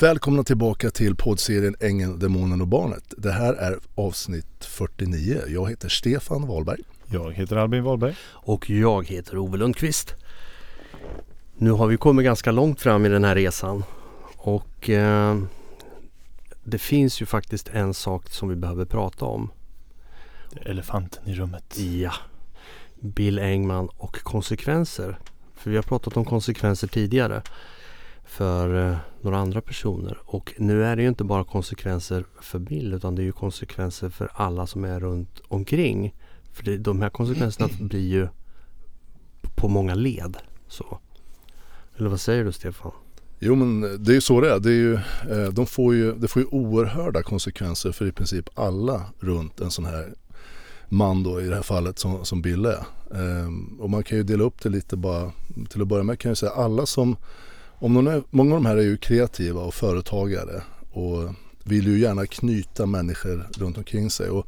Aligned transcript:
Välkomna 0.00 0.44
tillbaka 0.44 0.90
till 0.90 1.16
poddserien 1.16 1.76
Ängeln, 1.80 2.18
Demonen 2.18 2.60
och 2.60 2.66
Barnet. 2.66 3.14
Det 3.16 3.32
här 3.32 3.54
är 3.54 3.78
avsnitt 3.94 4.64
49. 4.64 5.40
Jag 5.48 5.70
heter 5.70 5.88
Stefan 5.88 6.46
Wahlberg. 6.46 6.80
Jag 7.06 7.32
heter 7.32 7.56
Albin 7.56 7.82
Wahlberg. 7.82 8.16
Och 8.28 8.70
jag 8.70 9.06
heter 9.06 9.38
Ove 9.38 9.58
Lundqvist. 9.58 10.14
Nu 11.56 11.70
har 11.70 11.86
vi 11.86 11.96
kommit 11.96 12.24
ganska 12.24 12.52
långt 12.52 12.80
fram 12.80 13.06
i 13.06 13.08
den 13.08 13.24
här 13.24 13.34
resan. 13.34 13.84
Och 14.36 14.90
eh, 14.90 15.42
det 16.64 16.78
finns 16.78 17.22
ju 17.22 17.26
faktiskt 17.26 17.68
en 17.68 17.94
sak 17.94 18.30
som 18.30 18.48
vi 18.48 18.56
behöver 18.56 18.84
prata 18.84 19.24
om. 19.24 19.50
Elefanten 20.62 21.28
i 21.28 21.34
rummet. 21.34 21.78
Ja. 21.78 22.12
Bill 23.00 23.38
Engman 23.38 23.88
och 23.96 24.22
konsekvenser. 24.22 25.18
För 25.54 25.70
vi 25.70 25.76
har 25.76 25.82
pratat 25.82 26.16
om 26.16 26.24
konsekvenser 26.24 26.88
tidigare 26.88 27.42
för 28.30 28.90
eh, 28.90 28.96
några 29.20 29.38
andra 29.38 29.60
personer. 29.60 30.18
Och 30.24 30.54
nu 30.58 30.84
är 30.84 30.96
det 30.96 31.02
ju 31.02 31.08
inte 31.08 31.24
bara 31.24 31.44
konsekvenser 31.44 32.24
för 32.40 32.58
Bill 32.58 32.94
utan 32.94 33.14
det 33.14 33.22
är 33.22 33.24
ju 33.24 33.32
konsekvenser 33.32 34.08
för 34.08 34.30
alla 34.34 34.66
som 34.66 34.84
är 34.84 35.00
runt 35.00 35.40
omkring. 35.48 36.14
För 36.52 36.64
det, 36.64 36.78
de 36.78 37.02
här 37.02 37.10
konsekvenserna 37.10 37.68
blir 37.80 38.08
ju 38.08 38.28
på 39.56 39.68
många 39.68 39.94
led. 39.94 40.36
Så. 40.68 40.98
Eller 41.96 42.08
vad 42.08 42.20
säger 42.20 42.44
du 42.44 42.52
Stefan? 42.52 42.92
Jo 43.38 43.54
men 43.54 43.80
det 44.04 44.12
är 44.12 44.14
ju 44.14 44.20
så 44.20 44.40
det 44.40 44.54
är. 44.54 44.60
Det, 44.60 44.70
är 44.70 44.74
ju, 44.74 44.94
eh, 45.30 45.48
de 45.52 45.66
får 45.66 45.94
ju, 45.94 46.14
det 46.14 46.28
får 46.28 46.42
ju 46.42 46.48
oerhörda 46.48 47.22
konsekvenser 47.22 47.92
för 47.92 48.06
i 48.06 48.12
princip 48.12 48.48
alla 48.54 49.06
runt 49.20 49.60
en 49.60 49.70
sån 49.70 49.84
här 49.84 50.14
man 50.88 51.22
då 51.22 51.40
i 51.40 51.46
det 51.46 51.54
här 51.54 51.62
fallet 51.62 51.98
som, 51.98 52.24
som 52.24 52.42
Bill 52.42 52.64
är. 52.64 52.84
Ehm, 53.14 53.80
och 53.80 53.90
man 53.90 54.02
kan 54.02 54.18
ju 54.18 54.24
dela 54.24 54.44
upp 54.44 54.62
det 54.62 54.68
lite 54.68 54.96
bara, 54.96 55.32
till 55.68 55.82
att 55.82 55.88
börja 55.88 56.02
med 56.02 56.18
kan 56.18 56.28
jag 56.28 56.38
säga 56.38 56.52
alla 56.52 56.86
som, 56.86 57.16
om 57.80 57.94
någon 57.94 58.06
är, 58.06 58.22
många 58.30 58.54
av 58.54 58.62
de 58.62 58.66
här 58.66 58.76
är 58.76 58.82
ju 58.82 58.96
kreativa 58.96 59.60
och 59.60 59.74
företagare 59.74 60.62
och 60.90 61.34
vill 61.64 61.86
ju 61.86 61.98
gärna 61.98 62.26
knyta 62.26 62.86
människor 62.86 63.48
runt 63.58 63.78
omkring 63.78 64.10
sig. 64.10 64.30
Och 64.30 64.46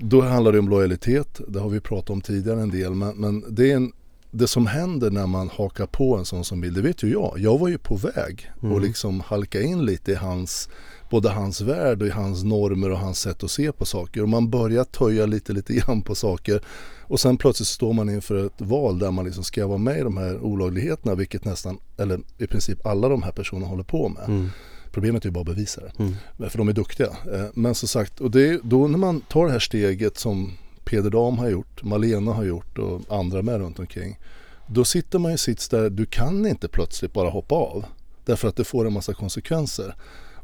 då 0.00 0.20
handlar 0.20 0.52
det 0.52 0.58
om 0.58 0.68
lojalitet, 0.68 1.40
det 1.48 1.60
har 1.60 1.68
vi 1.68 1.80
pratat 1.80 2.10
om 2.10 2.20
tidigare 2.20 2.60
en 2.60 2.70
del, 2.70 2.94
men, 2.94 3.16
men 3.16 3.44
det 3.48 3.70
är 3.70 3.76
en 3.76 3.92
det 4.36 4.48
som 4.48 4.66
händer 4.66 5.10
när 5.10 5.26
man 5.26 5.48
hakar 5.48 5.86
på 5.86 6.16
en 6.16 6.24
sån 6.24 6.44
som 6.44 6.60
Bill, 6.60 6.74
det 6.74 6.82
vet 6.82 7.02
ju 7.02 7.12
jag. 7.12 7.34
Jag 7.38 7.58
var 7.58 7.68
ju 7.68 7.78
på 7.78 7.96
väg 7.96 8.50
mm. 8.62 8.74
och 8.74 8.80
liksom 8.80 9.20
halka 9.20 9.62
in 9.62 9.84
lite 9.84 10.12
i 10.12 10.14
hans, 10.14 10.68
både 11.14 11.28
hans 11.28 11.60
värld 11.60 12.02
och 12.02 12.08
i 12.08 12.10
hans 12.10 12.44
normer 12.44 12.90
och 12.90 12.98
hans 12.98 13.20
sätt 13.20 13.44
att 13.44 13.50
se 13.50 13.72
på 13.72 13.84
saker. 13.84 14.22
Och 14.22 14.28
man 14.28 14.50
börjar 14.50 14.84
töja 14.84 15.26
lite, 15.26 15.52
lite 15.52 15.74
grann 15.74 16.02
på 16.02 16.14
saker. 16.14 16.62
Och 17.02 17.20
sen 17.20 17.36
plötsligt 17.36 17.68
står 17.68 17.92
man 17.92 18.10
inför 18.10 18.46
ett 18.46 18.60
val 18.60 18.98
där 18.98 19.10
man 19.10 19.24
liksom 19.24 19.44
ska 19.44 19.66
vara 19.66 19.78
med 19.78 19.98
i 19.98 20.00
de 20.00 20.16
här 20.16 20.40
olagligheterna, 20.40 21.14
vilket 21.14 21.44
nästan, 21.44 21.78
eller 21.96 22.20
i 22.38 22.46
princip 22.46 22.86
alla 22.86 23.08
de 23.08 23.22
här 23.22 23.32
personerna 23.32 23.66
håller 23.66 23.82
på 23.82 24.08
med. 24.08 24.24
Mm. 24.28 24.50
Problemet 24.92 25.24
är 25.24 25.28
ju 25.28 25.32
bara 25.32 25.40
att 25.40 25.46
bevisa 25.46 25.80
det. 25.80 25.92
Mm. 25.98 26.14
För 26.50 26.58
de 26.58 26.68
är 26.68 26.72
duktiga. 26.72 27.06
Eh, 27.06 27.46
men 27.54 27.74
som 27.74 27.88
sagt, 27.88 28.20
och 28.20 28.30
det 28.30 28.48
är 28.48 28.60
då 28.62 28.88
när 28.88 28.98
man 28.98 29.20
tar 29.20 29.46
det 29.46 29.52
här 29.52 29.58
steget 29.58 30.18
som 30.18 30.52
Peder 30.84 31.10
Dam 31.10 31.38
har 31.38 31.48
gjort, 31.48 31.82
Malena 31.82 32.32
har 32.32 32.44
gjort 32.44 32.78
och 32.78 33.00
andra 33.08 33.42
med 33.42 33.58
runt 33.58 33.78
omkring. 33.78 34.18
Då 34.66 34.84
sitter 34.84 35.18
man 35.18 35.32
i 35.32 35.38
sits 35.38 35.68
där 35.68 35.90
du 35.90 36.06
kan 36.06 36.46
inte 36.46 36.68
plötsligt 36.68 37.12
bara 37.12 37.30
hoppa 37.30 37.54
av. 37.54 37.84
Därför 38.24 38.48
att 38.48 38.56
det 38.56 38.64
får 38.64 38.86
en 38.86 38.92
massa 38.92 39.14
konsekvenser. 39.14 39.94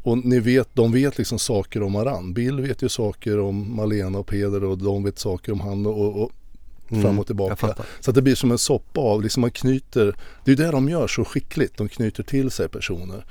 Och 0.02 0.18
ni 0.18 0.40
vet, 0.40 0.68
de 0.72 0.92
vet 0.92 1.18
liksom 1.18 1.38
saker 1.38 1.82
om 1.82 1.92
varann. 1.92 2.32
Bill 2.32 2.60
vet 2.60 2.82
ju 2.82 2.88
saker 2.88 3.40
om 3.40 3.76
Malena 3.76 4.18
och 4.18 4.26
Peder 4.26 4.64
och 4.64 4.78
de 4.78 5.04
vet 5.04 5.18
saker 5.18 5.52
om 5.52 5.60
han 5.60 5.86
och, 5.86 6.22
och 6.22 6.30
mm, 6.90 7.02
fram 7.02 7.18
och 7.18 7.26
tillbaka. 7.26 7.74
Så 8.00 8.10
att 8.10 8.14
det 8.14 8.22
blir 8.22 8.34
som 8.34 8.50
en 8.50 8.58
soppa 8.58 9.00
av, 9.00 9.22
liksom 9.22 9.40
man 9.40 9.50
knyter, 9.50 10.16
det 10.44 10.52
är 10.52 10.56
det 10.56 10.70
de 10.70 10.88
gör 10.88 11.06
så 11.06 11.24
skickligt, 11.24 11.76
de 11.76 11.88
knyter 11.88 12.22
till 12.22 12.50
sig 12.50 12.68
personer 12.68 13.24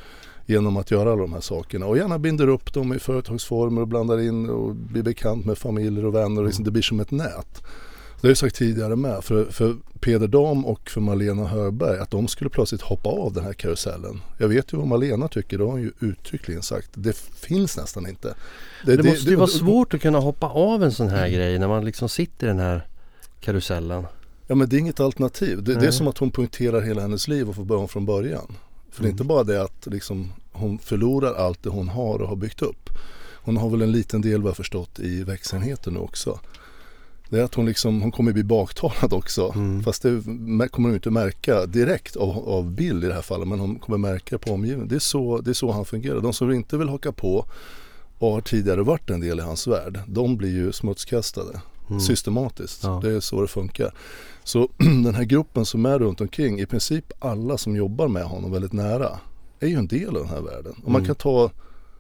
genom 0.46 0.78
att 0.78 0.92
göra 0.92 1.12
alla 1.12 1.22
de 1.22 1.34
här 1.34 1.42
sakerna 1.42 1.86
och 1.86 1.98
gärna 1.98 2.20
binder 2.20 2.48
upp 2.48 2.74
dem 2.74 2.94
i 2.94 3.00
företagsformer 3.00 3.82
och 3.82 3.88
blandar 3.88 4.20
in 4.20 4.50
och 4.50 4.76
blir 4.76 5.04
bekant 5.04 5.46
med 5.46 5.58
familjer 5.58 6.06
och 6.06 6.16
vänner 6.16 6.42
och 6.42 6.48
liksom 6.48 6.66
det 6.66 6.72
blir 6.72 6.84
som 6.84 7.00
ett 7.00 7.12
nät. 7.12 7.64
Det 8.22 8.28
har 8.28 8.30
jag 8.30 8.38
sagt 8.38 8.56
tidigare 8.56 8.96
med 8.96 9.24
för, 9.24 9.46
för 9.46 9.76
Peder 10.00 10.28
Dam 10.28 10.66
och 10.66 10.90
för 10.90 11.02
Malena 11.02 11.48
Hörberg 11.48 12.00
att 12.00 12.12
de 12.12 12.28
skulle 12.28 12.50
plötsligt 12.50 12.82
hoppa 12.82 13.10
av 13.10 13.34
den 13.34 13.44
här 13.44 13.54
karusellen. 13.54 14.22
Jag 14.38 14.48
vet 14.48 14.74
ju 14.74 14.78
vad 14.78 14.88
Malena 14.88 15.28
tycker, 15.28 15.58
det 15.58 15.64
har 15.64 15.72
hon 15.72 15.82
ju 15.82 15.92
uttryckligen 16.00 16.64
sagt. 16.64 16.90
Det 16.94 17.18
finns 17.18 17.78
nästan 17.78 18.08
inte. 18.08 18.36
Det, 18.86 18.96
det 18.96 19.04
måste 19.04 19.30
ju 19.30 19.36
vara 19.36 19.48
svårt 19.48 19.94
att 19.94 20.02
kunna 20.02 20.20
hoppa 20.20 20.48
av 20.48 20.84
en 20.84 20.92
sån 20.92 21.08
här 21.08 21.28
mm. 21.28 21.34
grej 21.34 21.60
när 21.60 21.68
man 21.68 21.86
liksom 21.86 22.10
sitter 22.10 22.48
i 22.48 22.50
den 22.50 22.60
här 22.60 22.88
karusellen. 23.40 24.06
Ja 24.48 24.56
men 24.56 24.70
det 24.70 24.76
är 24.76 24.80
inget 24.80 25.00
alternativ. 25.00 25.64
Det, 25.64 25.76
det 25.76 25.88
är 25.88 25.92
som 25.92 26.08
att 26.08 26.18
hon 26.18 26.32
punkterar 26.32 26.82
hela 26.82 27.02
hennes 27.02 27.28
liv 27.28 27.50
och 27.50 27.56
får 27.56 27.66
börja 27.66 27.82
om 27.82 27.88
från 27.88 28.06
början. 28.06 28.56
För 28.92 29.04
det 29.04 29.10
är 29.10 29.12
inte 29.12 29.24
bara 29.24 29.44
det 29.44 29.62
att 29.62 29.86
liksom, 29.86 30.34
hon 30.52 30.80
förlorar 30.80 31.34
allt 31.34 31.64
det 31.64 31.70
hon 31.70 31.90
har 31.90 32.22
och 32.22 32.28
har 32.28 32.36
byggt 32.36 32.62
upp. 32.62 32.90
Hon 33.34 33.58
har 33.58 33.70
väl 33.70 33.82
en 33.82 33.92
liten 33.92 34.22
del 34.22 34.42
vad 34.42 34.50
jag 34.50 34.58
förstått 34.58 35.00
i 35.00 35.24
växelheten 35.24 35.94
nu 35.94 36.00
också. 36.00 36.40
Det 37.30 37.40
är 37.40 37.44
att 37.44 37.56
hon, 37.56 37.66
liksom, 37.66 38.02
hon 38.02 38.12
kommer 38.12 38.34
bli 38.34 38.44
baktalad 38.44 39.14
också. 39.14 39.52
Mm. 39.56 39.84
Fast 39.84 40.02
det 40.02 40.22
kommer 40.72 40.90
hon 40.90 40.94
inte 40.94 41.12
märka 41.12 41.66
direkt 41.66 42.16
av, 42.16 42.50
av 42.50 42.72
Bill 42.72 43.04
i 43.04 43.08
det 43.08 43.14
här 43.14 43.22
fallet. 43.22 43.48
Men 43.48 43.60
hon 43.60 43.80
kommer 43.80 43.98
märka 43.98 44.38
på 44.38 44.54
omgivningen. 44.54 44.88
Det 44.88 44.96
är, 44.96 45.00
så, 45.00 45.42
det 45.42 45.50
är 45.50 45.54
så 45.54 45.72
han 45.72 45.86
fungerar. 45.86 46.22
De 46.22 46.34
som 46.34 46.52
inte 46.52 46.78
vill 46.78 46.90
haka 46.90 47.12
på 47.12 47.46
och 48.20 48.32
har 48.32 48.42
tidigare 48.42 48.84
varit 48.84 49.10
en 49.10 49.20
del 49.20 49.40
i 49.40 49.42
hans 49.42 49.68
värld. 49.68 50.00
De 50.08 50.38
blir 50.38 50.50
ju 50.50 50.72
smutskastade. 50.72 51.62
Mm. 51.90 52.00
Systematiskt. 52.00 52.84
Ja. 52.84 53.00
Det 53.04 53.12
är 53.12 53.20
så 53.20 53.42
det 53.42 53.48
funkar. 53.48 53.94
Så 54.44 54.70
den 54.78 55.16
här 55.16 55.24
gruppen 55.24 55.66
som 55.66 55.86
är 55.86 56.00
runt 56.00 56.22
omkring, 56.22 56.60
i 56.60 56.66
princip 56.66 57.06
alla 57.20 57.58
som 57.58 57.76
jobbar 57.76 58.08
med 58.08 58.24
honom 58.24 58.52
väldigt 58.52 58.74
nära, 58.74 59.20
är 59.60 59.68
ju 59.68 59.76
en 59.76 59.88
del 59.88 60.08
av 60.08 60.24
den 60.24 60.30
här 60.30 60.42
världen. 60.42 60.74
Och 60.84 60.92
man 60.92 61.02
mm. 61.02 61.06
kan 61.06 61.16
ta 61.16 61.52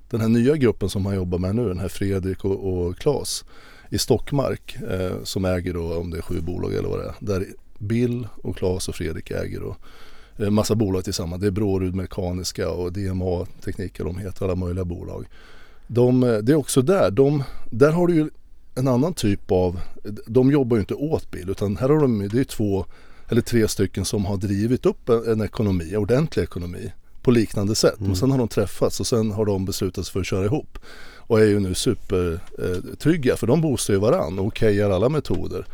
den 0.10 0.22
här 0.22 0.28
nya 0.28 0.56
gruppen 0.56 0.90
som 0.90 1.06
han 1.06 1.16
jobbar 1.16 1.38
med 1.38 1.56
nu, 1.56 1.68
den 1.68 1.80
här 1.80 1.88
Fredrik 1.88 2.46
och, 2.46 2.74
och 2.74 2.98
Claes 2.98 3.46
i 3.90 3.98
Stockmark 3.98 4.78
eh, 4.90 5.24
som 5.24 5.46
äger 5.46 5.74
då, 5.74 5.94
om 5.94 6.12
det 6.12 6.18
är 6.18 6.22
sju 6.22 6.42
bolag 6.42 6.74
eller 6.74 6.90
vad 6.90 7.00
det 7.00 7.06
är, 7.06 7.16
där 7.20 7.46
Bill 7.78 8.28
och 8.44 8.58
Claes 8.58 8.88
och 8.88 8.96
Fredrik 8.96 9.32
äger 9.32 9.60
då 9.60 9.76
eh, 10.44 10.50
massa 10.50 10.76
bolag 10.76 11.04
tillsammans. 11.04 11.42
Det 11.42 11.48
är 11.48 11.52
Brårud 11.52 11.96
Mekaniska 11.96 12.70
och 12.70 12.94
DMA 12.94 13.46
Tekniker, 13.66 14.04
de 14.04 14.18
heter 14.18 14.46
alla 14.46 14.56
möjliga 14.56 14.86
bolag. 14.86 15.26
De, 15.88 16.24
eh, 16.24 16.38
det 16.38 16.52
är 16.52 16.56
också 16.56 16.82
där, 16.82 17.12
de, 17.12 17.44
där 17.72 17.92
har 17.92 18.08
du 18.08 18.16
ju 18.16 18.30
en 18.76 18.88
annan 18.88 19.14
typ 19.14 19.52
av, 19.52 19.80
de 20.28 20.52
jobbar 20.52 20.78
ju 20.78 20.82
inte 20.82 20.94
åt 20.94 21.32
bil 21.32 21.50
utan 21.50 21.78
här 21.78 21.90
har 21.90 22.00
de, 22.00 22.28
det 22.32 22.40
är 22.40 22.44
två 22.44 22.86
eller 23.30 23.42
tre 23.42 23.68
stycken 23.68 24.06
som 24.06 24.26
har 24.26 24.38
drivit 24.38 24.86
upp 24.86 25.10
en, 25.10 25.32
en 25.32 25.42
ekonomi, 25.42 25.96
ordentlig 25.96 26.44
ekonomi 26.44 26.92
på 27.22 27.32
liknande 27.32 27.76
sätt. 27.76 28.00
Mm. 28.00 28.12
Och 28.12 28.18
sen 28.18 28.32
har 28.32 28.38
de 28.38 28.48
träffats 28.48 29.00
och 29.00 29.08
sen 29.08 29.32
har 29.32 29.46
de 29.46 29.66
beslutat 29.66 30.06
sig 30.06 30.14
för 30.14 30.20
att 30.20 30.26
köra 30.26 30.46
ihop. 30.46 30.80
Och 31.30 31.40
är 31.40 31.46
ju 31.46 31.60
nu 31.60 31.74
supertrygga 31.74 33.32
eh, 33.32 33.38
för 33.38 33.48
de 33.48 33.62
boostar 33.62 33.94
ju 33.94 34.00
varann 34.00 34.40
och 34.40 34.46
okejar 34.46 34.90
alla 34.90 35.10
metoder. 35.10 35.66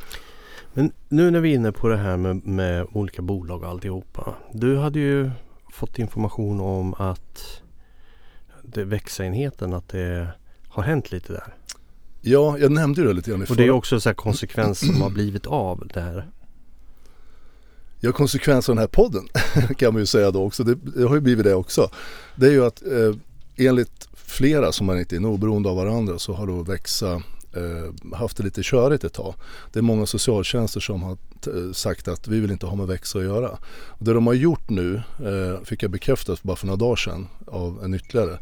Men 0.74 0.92
nu 1.10 1.32
när 1.32 1.40
vi 1.40 1.52
är 1.52 1.56
inne 1.56 1.72
på 1.72 1.88
det 1.88 1.98
här 1.98 2.18
med, 2.18 2.46
med 2.46 2.88
olika 2.92 3.22
bolag 3.22 3.64
och 3.64 3.70
alltihopa. 3.70 4.36
Du 4.54 4.78
hade 4.78 5.00
ju 5.00 5.32
fått 5.74 6.00
information 6.00 6.62
om 6.62 6.94
att 6.94 7.62
det 8.62 8.84
växenheten 8.84 9.74
att 9.74 9.90
det 9.90 10.28
har 10.68 10.84
hänt 10.84 11.12
lite 11.12 11.34
där. 11.34 11.54
Ja, 12.22 12.58
jag 12.58 12.72
nämnde 12.72 13.04
det 13.04 13.14
lite 13.14 13.30
grann 13.30 13.42
i 13.42 13.46
Och 13.50 13.56
det 13.56 13.66
är 13.66 13.72
också 13.72 14.00
så 14.00 14.14
konsekvens 14.14 14.80
som 14.80 15.02
har 15.02 15.10
blivit 15.10 15.46
av 15.46 15.90
det 15.94 16.02
här. 16.02 16.30
Ja, 18.00 18.12
konsekvens 18.12 18.70
av 18.70 18.76
den 18.76 18.82
här 18.82 18.88
podden 18.88 19.28
kan 19.78 19.94
man 19.94 20.02
ju 20.02 20.06
säga 20.06 20.32
då 20.32 20.44
också. 20.44 20.64
Det, 20.64 20.76
det, 20.76 21.04
har 21.04 21.16
ju 21.16 21.22
blivit 21.22 21.46
det 21.46 21.56
också. 21.56 21.90
Det 22.36 22.48
är 22.48 22.52
ju 22.52 22.66
att 22.66 22.84
eh, 22.86 23.16
enligt 23.68 24.10
flera 24.28 24.72
som 24.72 24.86
man 24.86 25.00
inte 25.00 25.16
är 25.16 25.26
oberoende 25.26 25.70
av 25.70 25.76
varandra 25.76 26.20
så 26.20 26.34
har 26.34 26.48
då 26.48 26.64
Växa 26.64 27.14
eh, 27.56 28.14
haft 28.18 28.38
det 28.38 28.44
lite 28.44 28.62
körigt 28.64 29.04
ett 29.04 29.14
tag. 29.14 29.34
Det 29.74 29.80
är 29.80 29.84
många 29.84 30.06
socialtjänster 30.06 30.80
som 30.80 31.04
har 31.04 31.18
eh, 31.48 31.72
sagt 31.74 32.08
att 32.08 32.28
vi 32.28 32.40
vill 32.40 32.52
inte 32.52 32.66
ha 32.66 32.76
med 32.76 32.88
Växa 32.88 33.20
att 33.20 33.26
göra. 33.26 33.50
Och 33.88 34.06
det 34.06 34.14
de 34.14 34.28
har 34.28 34.34
gjort 34.34 34.70
nu 34.70 34.96
eh, 35.20 35.64
fick 35.64 35.84
jag 35.84 35.92
bekräftat 35.92 36.44
bara 36.44 36.56
för 36.56 36.68
några 36.68 36.78
dagar 36.78 36.96
sedan 36.96 37.28
av 37.48 37.84
en 37.84 37.94
ytterligare 37.94 38.40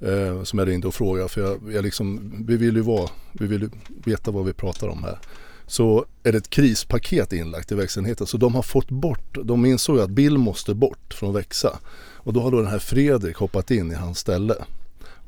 eh, 0.00 0.42
som 0.42 0.58
jag 0.58 0.68
ringde 0.68 0.88
och 0.88 0.94
frågade. 0.94 1.28
För 1.28 1.40
jag, 1.40 1.72
jag 1.72 1.84
liksom, 1.84 2.32
vi 2.46 2.56
vill 2.56 2.76
ju 2.76 2.82
vara, 2.82 3.10
vi 3.32 3.46
vill 3.46 3.70
veta 4.04 4.30
vad 4.30 4.44
vi 4.44 4.52
pratar 4.52 4.88
om 4.88 5.04
här. 5.04 5.18
Så 5.66 6.04
är 6.22 6.32
det 6.32 6.38
ett 6.38 6.50
krispaket 6.50 7.32
inlagt 7.32 7.72
i 7.72 7.74
växenheten. 7.74 8.26
Så 8.26 8.36
de 8.36 8.54
har 8.54 8.62
fått 8.62 8.90
bort, 8.90 9.38
de 9.44 9.66
insåg 9.66 9.98
att 9.98 10.10
Bill 10.10 10.38
måste 10.38 10.74
bort 10.74 11.14
från 11.14 11.34
Växa. 11.34 11.78
Och 12.14 12.32
då 12.32 12.40
har 12.40 12.50
då 12.50 12.56
den 12.56 12.70
här 12.70 12.78
Fredrik 12.78 13.36
hoppat 13.36 13.70
in 13.70 13.90
i 13.90 13.94
hans 13.94 14.18
ställe. 14.18 14.54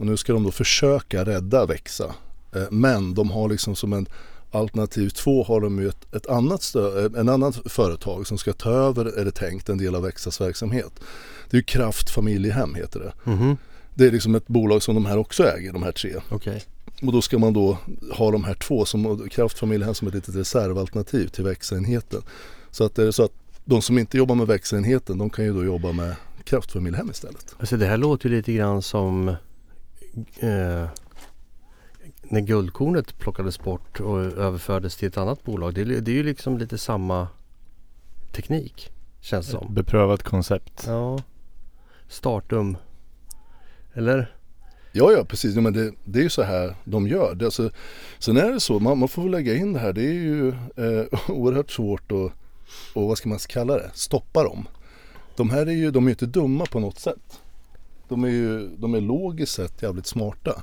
Och 0.00 0.06
nu 0.06 0.16
ska 0.16 0.32
de 0.32 0.42
då 0.42 0.50
försöka 0.50 1.24
rädda 1.24 1.66
Växa. 1.66 2.14
Eh, 2.54 2.62
men 2.70 3.14
de 3.14 3.30
har 3.30 3.48
liksom 3.48 3.76
som 3.76 3.92
en 3.92 4.06
alternativ 4.50 5.08
två 5.08 5.44
har 5.44 5.60
de 5.60 5.78
ju 5.78 5.88
ett, 5.88 6.14
ett 6.14 6.26
annat 6.26 6.62
stö, 6.62 7.06
en 7.16 7.28
annan 7.28 7.52
företag 7.52 8.26
som 8.26 8.38
ska 8.38 8.52
ta 8.52 8.70
över, 8.70 9.18
är 9.18 9.24
det 9.24 9.30
tänkt, 9.30 9.68
en 9.68 9.78
del 9.78 9.94
av 9.94 10.02
Växas 10.02 10.40
verksamhet. 10.40 10.92
Det 11.50 11.56
är 11.56 11.58
ju 11.58 11.62
Kraft 11.62 12.10
Familjehem 12.10 12.74
heter 12.74 13.00
det. 13.00 13.30
Mm 13.30 13.38
-hmm. 13.38 13.56
Det 13.94 14.06
är 14.06 14.10
liksom 14.10 14.34
ett 14.34 14.46
bolag 14.48 14.82
som 14.82 14.94
de 14.94 15.06
här 15.06 15.18
också 15.18 15.44
äger, 15.44 15.72
de 15.72 15.82
här 15.82 15.92
tre. 15.92 16.14
Okay. 16.30 16.60
Och 17.02 17.12
då 17.12 17.22
ska 17.22 17.38
man 17.38 17.52
då 17.52 17.78
ha 18.12 18.30
de 18.30 18.44
här 18.44 18.54
två 18.54 18.84
som 18.84 19.28
kraftfamiljen 19.28 19.94
som 19.94 20.08
ett 20.08 20.14
litet 20.14 20.36
reservalternativ 20.36 21.28
till 21.28 21.44
växenheten. 21.44 22.22
Så 22.70 22.84
att 22.84 22.94
det 22.94 23.02
är 23.02 23.10
så 23.10 23.24
att 23.24 23.32
de 23.64 23.82
som 23.82 23.98
inte 23.98 24.16
jobbar 24.16 24.34
med 24.34 24.46
växenheten 24.46 25.18
de 25.18 25.30
kan 25.30 25.44
ju 25.44 25.52
då 25.52 25.64
jobba 25.64 25.92
med 25.92 26.14
kraftfamiljehem 26.44 27.10
istället. 27.10 27.54
Alltså 27.58 27.76
det 27.76 27.86
här 27.86 27.96
låter 27.96 28.28
ju 28.28 28.36
lite 28.36 28.52
grann 28.52 28.82
som 28.82 29.34
eh, 30.40 30.88
när 32.22 32.40
guldkornet 32.40 33.18
plockades 33.18 33.60
bort 33.60 34.00
och 34.00 34.18
överfördes 34.20 34.96
till 34.96 35.08
ett 35.08 35.16
annat 35.18 35.44
bolag. 35.44 35.74
Det, 35.74 35.80
är- 35.80 35.84
det 36.00 36.10
är 36.10 36.14
ju 36.14 36.22
liksom 36.22 36.58
lite 36.58 36.78
samma 36.78 37.28
teknik 38.32 38.92
känns 39.20 39.46
det 39.46 39.52
som. 39.52 39.74
Beprövat 39.74 40.22
koncept. 40.22 40.84
Ja. 40.86 41.18
Startum. 42.08 42.76
Eller? 43.94 44.34
Ja, 44.92 45.12
ja 45.12 45.24
precis. 45.24 45.54
Ja, 45.54 45.60
men 45.60 45.72
det, 45.72 45.92
det 46.04 46.18
är 46.18 46.22
ju 46.22 46.28
så 46.30 46.42
här 46.42 46.74
de 46.84 47.08
gör. 47.08 47.34
Det, 47.34 47.44
alltså, 47.44 47.70
sen 48.18 48.36
är 48.36 48.52
det 48.52 48.60
så, 48.60 48.78
man, 48.80 48.98
man 48.98 49.08
får 49.08 49.22
väl 49.22 49.30
lägga 49.30 49.54
in 49.56 49.72
det 49.72 49.78
här. 49.78 49.92
Det 49.92 50.02
är 50.04 50.12
ju 50.12 50.48
eh, 50.48 51.06
oerhört 51.30 51.70
svårt 51.70 52.12
att, 52.12 52.32
och 52.94 53.08
vad 53.08 53.18
ska 53.18 53.28
man 53.28 53.38
kalla 53.38 53.74
det, 53.74 53.90
stoppa 53.94 54.44
dem. 54.44 54.68
De 55.36 55.50
här 55.50 55.66
är 55.66 55.70
ju, 55.72 55.90
de 55.90 56.04
är 56.04 56.08
ju 56.08 56.12
inte 56.12 56.26
dumma 56.26 56.66
på 56.66 56.80
något 56.80 56.98
sätt. 56.98 57.40
De 58.10 58.24
är 58.24 58.28
ju, 58.28 58.68
de 58.76 58.94
är 58.94 59.00
logiskt 59.00 59.52
sett 59.52 59.82
jävligt 59.82 60.06
smarta. 60.06 60.62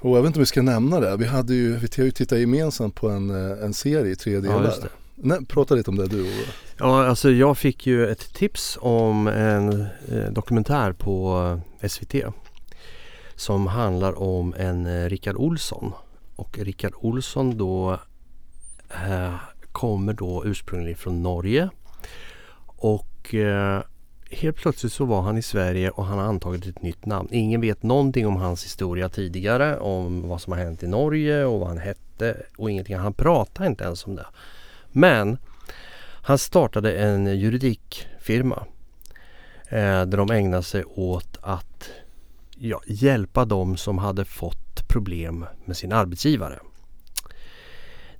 Och 0.00 0.16
jag 0.16 0.22
vet 0.22 0.26
inte 0.26 0.38
om 0.38 0.42
vi 0.42 0.46
ska 0.46 0.62
nämna 0.62 1.00
det. 1.00 1.16
Vi 1.16 1.26
hade 1.26 1.54
ju, 1.54 1.76
vi 1.76 1.88
har 1.96 2.04
ju 2.04 2.10
tittat 2.10 2.38
gemensamt 2.38 2.94
på 2.94 3.08
en, 3.08 3.30
eh, 3.30 3.64
en 3.64 3.74
serie 3.74 4.12
i 4.12 4.16
tre 4.16 4.40
delar. 4.40 4.64
just 4.64 4.82
det. 4.82 4.88
Nej, 5.14 5.38
prata 5.48 5.74
lite 5.74 5.90
om 5.90 5.96
det 5.96 6.06
du 6.06 6.20
Ove. 6.20 6.30
Ja, 6.78 7.06
alltså 7.06 7.30
jag 7.30 7.58
fick 7.58 7.86
ju 7.86 8.08
ett 8.08 8.34
tips 8.34 8.78
om 8.80 9.26
en 9.26 9.86
eh, 10.08 10.30
dokumentär 10.30 10.92
på 10.92 11.38
eh, 11.80 11.88
SVT 11.88 12.14
som 13.34 13.66
handlar 13.66 14.18
om 14.22 14.54
en 14.58 14.86
eh, 14.86 15.08
Rickard 15.08 15.36
Olsson. 15.36 15.92
Och 16.36 16.58
Rickard 16.58 16.92
Olsson 16.96 17.58
då 17.58 17.98
eh, 18.90 19.34
kommer 19.72 20.12
då 20.12 20.42
ursprungligen 20.46 20.98
från 20.98 21.22
Norge 21.22 21.68
och 22.66 23.34
eh, 23.34 23.82
helt 24.32 24.56
plötsligt 24.56 24.92
så 24.92 25.04
var 25.04 25.22
han 25.22 25.38
i 25.38 25.42
Sverige 25.42 25.90
och 25.90 26.04
han 26.04 26.18
har 26.18 26.24
antagit 26.24 26.66
ett 26.66 26.82
nytt 26.82 27.06
namn. 27.06 27.28
Ingen 27.32 27.60
vet 27.60 27.82
någonting 27.82 28.26
om 28.26 28.36
hans 28.36 28.64
historia 28.64 29.08
tidigare, 29.08 29.78
om 29.78 30.28
vad 30.28 30.40
som 30.40 30.52
har 30.52 30.60
hänt 30.60 30.82
i 30.82 30.86
Norge 30.86 31.44
och 31.44 31.60
vad 31.60 31.68
han 31.68 31.78
hette 31.78 32.36
och 32.56 32.70
ingenting. 32.70 32.96
Han 32.96 33.14
pratar 33.14 33.66
inte 33.66 33.84
ens 33.84 34.06
om 34.06 34.16
det. 34.16 34.26
Men 34.92 35.38
han 36.22 36.38
startade 36.38 36.92
en 36.92 37.38
juridikfirma 37.38 38.66
eh, 39.68 40.02
där 40.02 40.16
de 40.16 40.30
ägnade 40.30 40.62
sig 40.62 40.84
åt 40.84 41.38
att 41.40 41.90
ja, 42.58 42.80
hjälpa 42.86 43.44
de 43.44 43.76
som 43.76 43.98
hade 43.98 44.24
fått 44.24 44.88
problem 44.88 45.44
med 45.64 45.76
sin 45.76 45.92
arbetsgivare. 45.92 46.58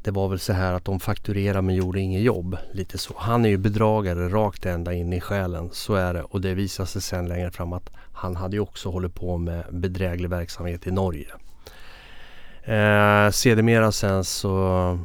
Det 0.02 0.10
var 0.10 0.28
väl 0.28 0.38
så 0.38 0.52
här 0.52 0.72
att 0.72 0.84
de 0.84 1.00
fakturerade 1.00 1.62
men 1.62 1.74
gjorde 1.74 2.00
inget 2.00 2.22
jobb. 2.22 2.56
Lite 2.72 2.98
så. 2.98 3.14
Han 3.18 3.44
är 3.44 3.48
ju 3.48 3.56
bedragare 3.56 4.28
rakt 4.28 4.66
ända 4.66 4.92
in 4.92 5.12
i 5.12 5.20
själen. 5.20 5.70
Så 5.72 5.94
är 5.94 6.14
det. 6.14 6.22
Och 6.22 6.40
det 6.40 6.54
visade 6.54 6.86
sig 6.86 7.02
sen 7.02 7.28
längre 7.28 7.50
fram 7.50 7.72
att 7.72 7.90
han 8.12 8.36
hade 8.36 8.56
ju 8.56 8.60
också 8.60 8.90
hållit 8.90 9.14
på 9.14 9.38
med 9.38 9.64
bedräglig 9.70 10.28
verksamhet 10.28 10.86
i 10.86 10.90
Norge. 10.90 11.26
Eh, 12.62 13.30
sedermera 13.30 13.92
sen 13.92 14.24
så 14.24 14.98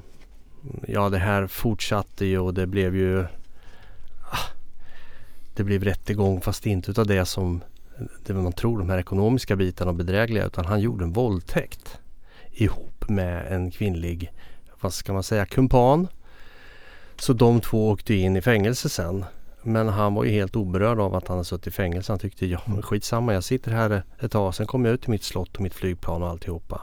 Ja 0.87 1.09
det 1.09 1.17
här 1.17 1.47
fortsatte 1.47 2.25
ju 2.25 2.39
och 2.39 2.53
det 2.53 2.67
blev 2.67 2.95
ju 2.95 3.25
ah, 4.31 4.49
Det 5.53 5.63
blev 5.63 5.83
rättegång 5.83 6.41
fast 6.41 6.65
inte 6.65 6.91
utav 6.91 7.07
det 7.07 7.25
som 7.25 7.61
det 8.25 8.33
man 8.33 8.53
tror 8.53 8.79
de 8.79 8.89
här 8.89 8.97
ekonomiska 8.97 9.55
bitarna 9.55 9.91
och 9.91 9.97
bedrägliga 9.97 10.45
utan 10.45 10.65
han 10.65 10.79
gjorde 10.79 11.03
en 11.03 11.13
våldtäkt 11.13 11.99
ihop 12.51 13.09
med 13.09 13.51
en 13.51 13.71
kvinnlig 13.71 14.31
vad 14.81 14.93
ska 14.93 15.13
man 15.13 15.23
säga 15.23 15.45
kumpan. 15.45 16.07
Så 17.19 17.33
de 17.33 17.61
två 17.61 17.89
åkte 17.89 18.13
in 18.13 18.35
i 18.35 18.41
fängelse 18.41 18.89
sen. 18.89 19.25
Men 19.63 19.87
han 19.87 20.13
var 20.13 20.23
ju 20.23 20.31
helt 20.31 20.55
oberörd 20.55 20.99
av 20.99 21.15
att 21.15 21.27
han 21.27 21.37
hade 21.37 21.45
suttit 21.45 21.67
i 21.67 21.71
fängelse. 21.71 22.11
Han 22.11 22.19
tyckte 22.19 22.45
ja 22.45 22.61
men 22.65 22.81
skitsamma 22.81 23.33
jag 23.33 23.43
sitter 23.43 23.71
här 23.71 24.03
ett 24.19 24.31
tag 24.31 24.55
sen 24.55 24.67
kommer 24.67 24.89
jag 24.89 24.93
ut 24.93 25.01
till 25.01 25.09
mitt 25.09 25.23
slott 25.23 25.55
och 25.55 25.61
mitt 25.61 25.73
flygplan 25.73 26.23
och 26.23 26.29
alltihopa. 26.29 26.81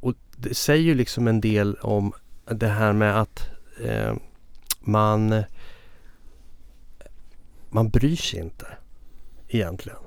Och 0.00 0.14
det 0.36 0.54
säger 0.54 0.82
ju 0.82 0.94
liksom 0.94 1.28
en 1.28 1.40
del 1.40 1.74
om 1.74 2.12
det 2.50 2.68
här 2.68 2.92
med 2.92 3.20
att 3.20 3.48
eh, 3.84 4.14
man 4.80 5.44
man 7.68 7.90
bryr 7.90 8.16
sig 8.16 8.40
inte 8.40 8.66
egentligen. 9.48 9.98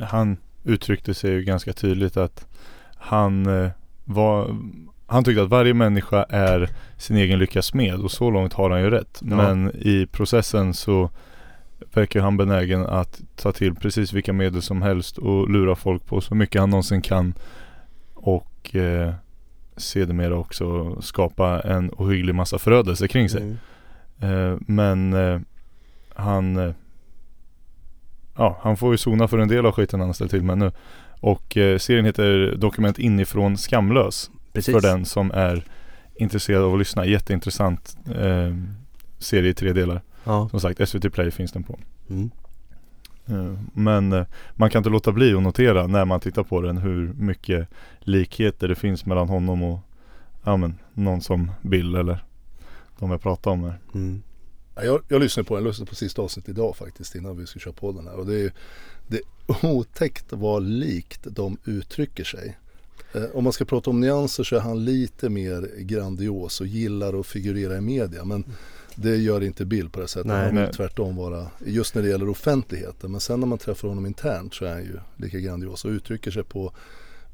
Han 0.00 0.36
uttryckte 0.64 1.14
sig 1.14 1.30
ju 1.30 1.42
ganska 1.42 1.72
tydligt 1.72 2.16
att 2.16 2.46
han 2.96 3.46
eh, 3.46 3.70
var 4.04 4.56
han 5.12 5.24
tyckte 5.24 5.42
att 5.42 5.48
varje 5.48 5.74
människa 5.74 6.26
är 6.28 6.70
sin 6.96 7.16
egen 7.16 7.38
lyckas 7.38 7.66
smed 7.66 8.00
och 8.00 8.10
så 8.10 8.30
långt 8.30 8.52
har 8.52 8.70
han 8.70 8.80
ju 8.80 8.90
rätt. 8.90 9.22
Ja. 9.22 9.36
Men 9.36 9.70
i 9.74 10.06
processen 10.12 10.74
så 10.74 11.10
verkar 11.94 12.20
han 12.20 12.36
benägen 12.36 12.86
att 12.86 13.20
ta 13.36 13.52
till 13.52 13.74
precis 13.74 14.12
vilka 14.12 14.32
medel 14.32 14.62
som 14.62 14.82
helst 14.82 15.18
och 15.18 15.50
lura 15.50 15.74
folk 15.74 16.06
på 16.06 16.20
så 16.20 16.34
mycket 16.34 16.60
han 16.60 16.70
någonsin 16.70 17.02
kan. 17.02 17.34
Och 18.14 18.76
eh, 18.76 19.12
sedermera 19.76 20.36
också 20.36 20.96
skapa 21.02 21.60
en 21.60 21.90
ohygglig 21.90 22.34
massa 22.34 22.58
förödelse 22.58 23.08
kring 23.08 23.28
sig. 23.28 23.42
Mm. 23.42 24.52
Eh, 24.52 24.58
men 24.66 25.12
eh, 25.12 25.40
han 26.14 26.56
eh, 26.56 26.74
Ja, 28.36 28.58
han 28.62 28.76
får 28.76 28.92
ju 28.92 28.98
sona 28.98 29.28
för 29.28 29.38
en 29.38 29.48
del 29.48 29.66
av 29.66 29.72
skiten 29.72 30.00
han 30.00 30.08
har 30.08 30.14
ställt 30.14 30.30
till 30.30 30.42
med 30.42 30.58
nu. 30.58 30.70
Och 31.20 31.56
eh, 31.56 31.78
serien 31.78 32.04
heter 32.04 32.54
Dokument 32.56 32.98
inifrån 32.98 33.56
skamlös. 33.56 34.30
Precis. 34.52 34.74
För 34.74 34.80
den 34.80 35.04
som 35.04 35.30
är 35.30 35.64
intresserad 36.14 36.62
av 36.62 36.72
att 36.72 36.78
lyssna. 36.78 37.06
Jätteintressant 37.06 37.96
eh, 38.14 38.56
serie 39.18 39.50
i 39.50 39.54
tre 39.54 39.72
delar. 39.72 40.02
Ja. 40.24 40.48
Som 40.48 40.60
sagt, 40.60 40.88
SVT 40.88 41.12
Play 41.12 41.30
finns 41.30 41.52
den 41.52 41.62
på. 41.62 41.78
Mm. 42.10 42.30
Eh, 43.26 43.58
Men 43.74 44.12
eh, 44.12 44.26
man 44.54 44.70
kan 44.70 44.80
inte 44.80 44.90
låta 44.90 45.12
bli 45.12 45.34
att 45.34 45.42
notera 45.42 45.86
när 45.86 46.04
man 46.04 46.20
tittar 46.20 46.42
på 46.42 46.60
den 46.60 46.76
hur 46.78 47.12
mycket 47.12 47.68
likheter 48.00 48.68
det 48.68 48.74
finns 48.74 49.06
mellan 49.06 49.28
honom 49.28 49.62
och 49.62 49.80
ja, 50.44 50.56
men, 50.56 50.78
någon 50.94 51.20
som 51.20 51.50
Bill 51.62 51.94
eller 51.94 52.24
de 52.98 53.10
jag 53.10 53.22
pratar 53.22 53.50
om 53.50 53.62
här. 53.64 53.78
Mm. 53.94 54.22
Ja, 54.74 54.82
Jag, 54.82 55.00
jag 55.08 55.20
lyssnade 55.20 55.46
på 55.46 55.54
den, 55.54 55.64
jag 55.64 55.70
lyssnade 55.70 55.88
på 55.88 55.94
sista 55.94 56.22
avsnittet 56.22 56.48
idag 56.48 56.76
faktiskt 56.76 57.14
innan 57.14 57.36
vi 57.36 57.46
skulle 57.46 57.62
köra 57.62 57.74
på 57.74 57.92
den 57.92 58.06
här. 58.06 58.14
Och 58.14 58.26
det 58.26 58.40
är, 58.44 58.52
det 59.06 59.16
är 59.16 59.66
otäckt 59.66 60.32
vad 60.32 60.62
likt 60.62 61.26
de 61.30 61.58
uttrycker 61.64 62.24
sig. 62.24 62.56
Eh, 63.14 63.22
om 63.34 63.44
man 63.44 63.52
ska 63.52 63.64
prata 63.64 63.90
om 63.90 64.00
nyanser 64.00 64.44
så 64.44 64.56
är 64.56 64.60
han 64.60 64.84
lite 64.84 65.28
mer 65.28 65.68
grandios 65.78 66.60
och 66.60 66.66
gillar 66.66 67.20
att 67.20 67.26
figurera 67.26 67.76
i 67.76 67.80
media. 67.80 68.24
Men 68.24 68.44
det 68.94 69.16
gör 69.16 69.42
inte 69.42 69.64
Bill 69.64 69.90
på 69.90 70.00
det 70.00 70.08
sättet. 70.08 70.26
Nej. 70.26 70.36
han 70.36 70.46
vill 70.54 70.54
Nej. 70.64 70.72
tvärtom 70.72 71.16
vara, 71.16 71.46
just 71.66 71.94
när 71.94 72.02
det 72.02 72.08
gäller 72.08 72.28
offentligheten. 72.28 73.10
Men 73.10 73.20
sen 73.20 73.40
när 73.40 73.46
man 73.46 73.58
träffar 73.58 73.88
honom 73.88 74.06
internt 74.06 74.54
så 74.54 74.64
är 74.64 74.70
han 74.70 74.82
ju 74.82 74.98
lika 75.16 75.38
grandios 75.38 75.84
och 75.84 75.90
uttrycker 75.90 76.30
sig 76.30 76.42
på 76.42 76.72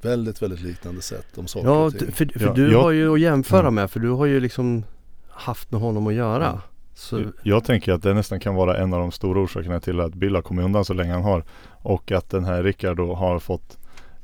väldigt, 0.02 0.42
väldigt 0.42 0.60
liknande 0.60 1.02
sätt 1.02 1.38
om 1.38 1.46
saker 1.46 1.68
Ja, 1.68 1.84
och 1.84 1.98
ting. 1.98 2.12
för, 2.12 2.26
för 2.38 2.46
Ja, 2.46 2.52
du 2.52 2.72
jag- 2.72 2.82
har 2.82 2.90
ju 2.90 3.12
att 3.14 3.20
jämföra 3.20 3.60
Mm. 3.60 3.74
med 3.74 3.90
för 3.90 4.00
du 4.00 4.10
har 4.10 4.26
ju 4.26 4.40
liksom 4.40 4.84
haft 5.30 5.70
med 5.72 5.80
honom 5.80 6.06
att 6.06 6.14
göra. 6.14 6.46
Mm. 6.48 6.58
Så, 6.94 7.24
Jag 7.42 7.64
tänker 7.64 7.92
att 7.92 8.02
det 8.02 8.14
nästan 8.14 8.40
kan 8.40 8.54
vara 8.54 8.76
en 8.76 8.92
av 8.92 9.00
de 9.00 9.12
stora 9.12 9.40
orsakerna 9.40 9.80
till 9.80 10.00
att 10.00 10.14
Bill 10.14 10.34
har 10.34 10.42
kommit 10.42 10.64
undan 10.64 10.84
så 10.84 10.94
länge 10.94 11.12
han 11.12 11.22
har. 11.22 11.44
Och 11.82 12.12
att 12.12 12.30
den 12.30 12.44
här 12.44 12.62
Rickard 12.62 12.96
då 12.96 13.14
har 13.14 13.38
fått 13.38 13.78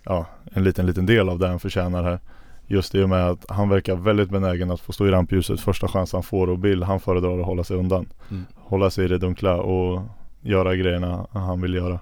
ja, 0.05 0.27
en 0.45 0.65
liten, 0.65 0.87
liten 0.87 1.07
del 1.07 1.29
av 1.29 1.39
det 1.39 1.49
han 1.49 1.61
förtjänar 1.61 2.03
här. 2.03 2.21
Just 2.67 2.95
i 2.95 3.03
och 3.03 3.09
med 3.09 3.31
att 3.31 3.51
han 3.51 3.69
verkar 3.69 3.97
väldigt 3.97 4.31
benägen 4.31 4.71
att 4.71 4.81
få 4.81 4.93
stå 4.93 5.07
i 5.07 5.11
rampljuset 5.11 5.61
första 5.61 5.89
chans 5.89 6.13
han 6.13 6.23
får 6.23 6.51
och 6.51 6.59
Bill 6.59 6.83
han 6.83 7.01
föredrar 7.01 7.39
att 7.39 7.47
hålla 7.47 7.65
sig 7.65 7.77
undan. 7.77 8.07
Mm. 8.31 8.45
Hålla 8.55 8.91
sig 8.91 9.05
i 9.05 9.09
det 9.09 9.19
dunkla 9.19 9.57
och 9.57 10.03
göra 10.41 10.77
grejerna 10.77 11.27
han 11.31 11.61
vill 11.61 11.75
göra. 11.75 12.01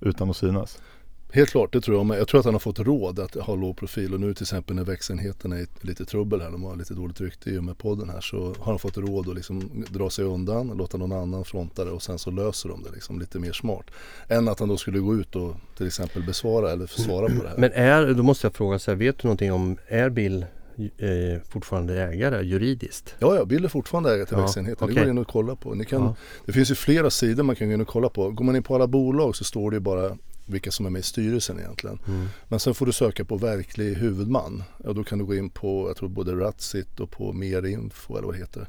Utan 0.00 0.30
att 0.30 0.36
synas. 0.36 0.78
Helt 1.34 1.50
klart, 1.50 1.72
det 1.72 1.80
tror 1.80 1.96
jag 1.96 2.06
med. 2.06 2.18
Jag 2.18 2.28
tror 2.28 2.38
att 2.38 2.44
han 2.44 2.54
har 2.54 2.58
fått 2.58 2.78
råd 2.78 3.18
att 3.18 3.34
ha 3.34 3.54
låg 3.54 3.76
profil 3.76 4.14
och 4.14 4.20
nu 4.20 4.34
till 4.34 4.42
exempel 4.42 4.76
när 4.76 4.84
växenheten 4.84 5.52
är 5.52 5.56
i 5.56 5.66
lite 5.80 6.04
trubbel 6.04 6.40
här, 6.40 6.50
de 6.50 6.64
har 6.64 6.76
lite 6.76 6.94
dåligt 6.94 7.20
rykte 7.20 7.50
i 7.50 7.58
och 7.58 7.64
med 7.64 7.78
podden 7.78 8.08
här 8.08 8.20
så 8.20 8.54
har 8.58 8.72
han 8.72 8.78
fått 8.78 8.96
råd 8.96 9.28
att 9.28 9.34
liksom 9.34 9.84
dra 9.88 10.10
sig 10.10 10.24
undan, 10.24 10.66
låta 10.76 10.96
någon 10.96 11.12
annan 11.12 11.44
fronta 11.44 11.84
det 11.84 11.90
och 11.90 12.02
sen 12.02 12.18
så 12.18 12.30
löser 12.30 12.68
de 12.68 12.82
det 12.82 12.90
liksom 12.90 13.20
lite 13.20 13.38
mer 13.38 13.52
smart. 13.52 13.86
Än 14.28 14.48
att 14.48 14.60
han 14.60 14.68
då 14.68 14.76
skulle 14.76 14.98
gå 14.98 15.14
ut 15.14 15.36
och 15.36 15.56
till 15.76 15.86
exempel 15.86 16.22
besvara 16.22 16.70
eller 16.70 16.86
svara 16.86 17.26
på 17.26 17.42
det 17.42 17.48
här. 17.48 17.58
men 17.58 17.72
är, 17.72 18.14
då 18.14 18.22
måste 18.22 18.46
jag 18.46 18.54
fråga 18.54 18.78
så 18.78 18.90
här, 18.90 18.98
vet 18.98 19.18
du 19.18 19.28
någonting 19.28 19.52
om, 19.52 19.76
är 19.88 20.10
Bill 20.10 20.46
eh, 20.98 21.42
fortfarande 21.48 22.02
ägare 22.02 22.42
juridiskt? 22.42 23.14
Ja, 23.18 23.36
ja, 23.36 23.44
Bill 23.44 23.64
är 23.64 23.68
fortfarande 23.68 24.14
ägare 24.14 24.26
till 24.26 24.36
Ja, 24.36 24.42
växenheten. 24.42 24.88
Det 24.88 24.94
går 24.94 25.08
in 25.08 25.18
och 25.18 25.28
kolla 25.28 25.56
på. 25.56 25.74
Ni 25.74 25.84
kan, 25.84 26.02
Ja. 26.02 26.14
Det 26.46 26.52
finns 26.52 26.70
ju 26.70 26.74
flera 26.74 27.10
sidor 27.10 27.42
man 27.42 27.56
kan 27.56 27.68
gå 27.68 27.74
in 27.74 27.80
och 27.80 27.88
kolla 27.88 28.08
på. 28.08 28.30
Går 28.30 28.44
man 28.44 28.56
in 28.56 28.62
på 28.62 28.74
alla 28.74 28.86
bolag 28.86 29.36
så 29.36 29.44
står 29.44 29.70
det 29.70 29.76
ju 29.76 29.80
bara 29.80 30.16
vilka 30.46 30.70
som 30.70 30.86
är 30.86 30.90
med 30.90 31.00
i 31.00 31.02
styrelsen 31.02 31.58
egentligen. 31.58 31.98
Mm. 32.06 32.26
Men 32.48 32.60
sen 32.60 32.74
får 32.74 32.86
du 32.86 32.92
söka 32.92 33.24
på 33.24 33.36
verklig 33.36 33.94
huvudman. 33.94 34.62
Ja, 34.84 34.92
då 34.92 35.04
kan 35.04 35.18
du 35.18 35.24
gå 35.24 35.34
in 35.34 35.50
på, 35.50 35.88
jag 35.88 35.96
tror 35.96 36.08
både 36.08 36.32
Ratsit 36.32 37.00
och 37.00 37.10
på 37.10 37.32
Mer 37.32 37.66
Info 37.66 38.16
eller 38.16 38.26
vad 38.26 38.34
det 38.34 38.38
heter. 38.38 38.68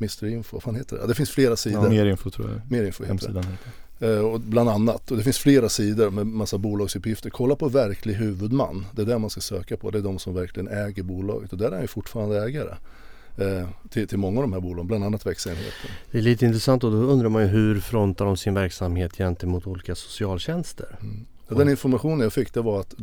Mr 0.00 0.24
Info, 0.26 0.56
vad 0.56 0.62
fan 0.62 0.74
heter 0.74 0.96
det? 0.96 1.02
Ja, 1.02 1.06
det 1.06 1.14
finns 1.14 1.30
flera 1.30 1.56
sidor. 1.56 1.88
Mer 1.88 2.06
info 2.06 2.30
tror 2.30 2.50
jag 2.50 2.60
Mer 2.70 2.84
Info 2.84 3.02
heter 3.02 3.08
hemsidan 3.08 3.42
heter. 3.44 3.70
det. 3.98 4.16
Eh, 4.16 4.18
och 4.18 4.40
bland 4.40 4.68
annat. 4.68 5.10
Och 5.10 5.16
det 5.16 5.22
finns 5.22 5.38
flera 5.38 5.68
sidor 5.68 6.10
med 6.10 6.26
massa 6.26 6.58
bolagsuppgifter. 6.58 7.30
Kolla 7.30 7.56
på 7.56 7.68
verklig 7.68 8.14
huvudman. 8.14 8.86
Det 8.92 9.02
är 9.02 9.06
det 9.06 9.18
man 9.18 9.30
ska 9.30 9.40
söka 9.40 9.76
på. 9.76 9.90
Det 9.90 9.98
är 9.98 10.02
de 10.02 10.18
som 10.18 10.34
verkligen 10.34 10.68
äger 10.68 11.02
bolaget. 11.02 11.52
Och 11.52 11.58
där 11.58 11.66
är 11.66 11.72
han 11.72 11.80
ju 11.80 11.86
fortfarande 11.86 12.42
ägare. 12.44 12.74
Eh, 13.38 13.68
till, 13.90 14.08
till 14.08 14.18
många 14.18 14.40
av 14.40 14.42
de 14.42 14.52
här 14.52 14.60
bolagen, 14.60 14.86
bland 14.86 15.04
annat 15.04 15.26
växenheten. 15.26 15.90
Det 16.10 16.18
är 16.18 16.22
lite 16.22 16.46
intressant 16.46 16.84
och 16.84 16.90
då 16.90 16.96
undrar 16.96 17.28
man 17.28 17.42
ju 17.42 17.48
hur 17.48 17.80
frontar 17.80 18.24
de 18.24 18.36
sin 18.36 18.54
verksamhet 18.54 19.16
gentemot 19.16 19.66
olika 19.66 19.94
socialtjänster? 19.94 20.96
Mm. 21.00 21.26
Den 21.48 21.68
informationen 21.68 22.20
jag 22.20 22.32
fick 22.32 22.54
det 22.54 22.60
var 22.60 22.80
att 22.80 22.96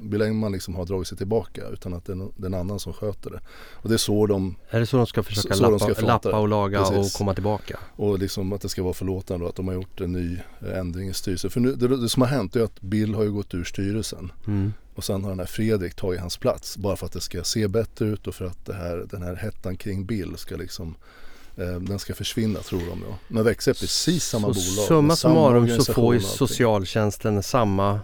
Bill 0.00 0.22
Engman 0.22 0.52
liksom 0.52 0.74
har 0.74 0.86
dragit 0.86 1.08
sig 1.08 1.18
tillbaka 1.18 1.68
utan 1.68 1.94
att 1.94 2.04
det 2.04 2.12
är 2.12 2.46
en 2.46 2.54
annan 2.54 2.80
som 2.80 2.92
sköter 2.92 3.30
det. 3.30 3.40
Och 3.72 3.88
det 3.88 3.94
är 3.94 3.98
så 3.98 4.26
de 4.26 4.56
Är 4.70 4.80
det 4.80 4.86
så 4.86 4.96
de 4.96 5.06
ska 5.06 5.22
försöka 5.22 5.54
lappa, 5.54 5.94
ska 5.94 6.06
lappa, 6.06 6.38
och 6.38 6.48
laga 6.48 6.78
Precis. 6.78 7.14
och 7.14 7.18
komma 7.18 7.34
tillbaka? 7.34 7.78
Och 7.96 8.18
liksom 8.18 8.52
att 8.52 8.60
det 8.60 8.68
ska 8.68 8.82
vara 8.82 8.94
förlåtande 8.94 9.44
och 9.44 9.48
att 9.48 9.56
de 9.56 9.68
har 9.68 9.74
gjort 9.74 10.00
en 10.00 10.12
ny 10.12 10.38
ändring 10.74 11.08
i 11.08 11.14
styrelsen. 11.14 11.50
För 11.50 11.60
nu, 11.60 11.74
det, 11.74 11.96
det, 11.96 12.08
som 12.08 12.22
har 12.22 12.28
hänt 12.28 12.56
är 12.56 12.62
att 12.62 12.80
Bill 12.80 13.14
har 13.14 13.22
ju 13.22 13.32
gått 13.32 13.54
ur 13.54 13.64
styrelsen. 13.64 14.32
Mm. 14.46 14.72
Och 14.94 15.04
sen 15.04 15.22
har 15.22 15.30
den 15.30 15.38
här 15.38 15.46
Fredrik 15.46 15.94
tagit 15.94 16.20
hans 16.20 16.36
plats 16.36 16.76
bara 16.76 16.96
för 16.96 17.06
att 17.06 17.12
det 17.12 17.20
ska 17.20 17.44
se 17.44 17.68
bättre 17.68 18.06
ut 18.06 18.26
och 18.26 18.34
för 18.34 18.44
att 18.44 18.68
här, 18.68 19.06
den 19.10 19.22
här 19.22 19.36
hettan 19.36 19.76
kring 19.76 20.06
Bill 20.06 20.36
ska 20.36 20.56
liksom 20.56 20.94
Eh, 20.94 21.29
den 21.64 21.98
ska 21.98 22.14
försvinna 22.14 22.60
tror 22.60 22.80
de 22.80 23.00
då. 23.00 23.14
Men 23.28 23.44
växer 23.44 23.74
precis 23.74 24.24
samma 24.24 24.54
så 24.54 24.60
bolag. 24.60 24.88
Summa 24.88 25.16
summarum 25.16 25.80
så 25.80 25.92
får 25.92 26.14
ju 26.14 26.20
socialtjänsten 26.20 27.42
samma 27.42 28.00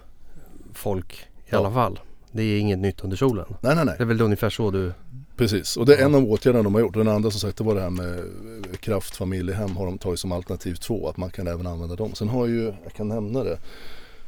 folk 0.74 1.12
i 1.14 1.48
ja. 1.50 1.58
alla 1.58 1.72
fall. 1.72 2.00
Det 2.32 2.42
är 2.42 2.58
inget 2.58 2.78
nytt 2.78 3.04
under 3.04 3.16
solen. 3.16 3.44
Nej, 3.60 3.74
nej, 3.74 3.84
nej. 3.84 3.94
Det 3.98 4.04
är 4.04 4.06
väl 4.06 4.20
ungefär 4.20 4.50
så 4.50 4.70
du... 4.70 4.92
Precis, 5.36 5.76
och 5.76 5.86
det 5.86 5.96
är 5.96 6.04
en 6.04 6.14
av 6.14 6.24
åtgärderna 6.24 6.62
de 6.62 6.74
har 6.74 6.80
gjort. 6.80 6.94
Den 6.94 7.08
andra 7.08 7.30
som 7.30 7.40
sagt 7.40 7.58
det 7.58 7.64
var 7.64 7.74
det 7.74 7.80
här 7.80 7.90
med 7.90 8.24
kraft 8.80 9.16
familjehem 9.16 9.76
har 9.76 9.86
de 9.86 9.98
tagit 9.98 10.20
som 10.20 10.32
alternativ 10.32 10.74
två. 10.74 11.08
Att 11.08 11.16
man 11.16 11.30
kan 11.30 11.46
även 11.46 11.66
använda 11.66 11.96
dem. 11.96 12.14
Sen 12.14 12.28
har 12.28 12.46
ju, 12.46 12.64
jag 12.82 12.92
kan 12.96 13.08
nämna 13.08 13.44
det. 13.44 13.58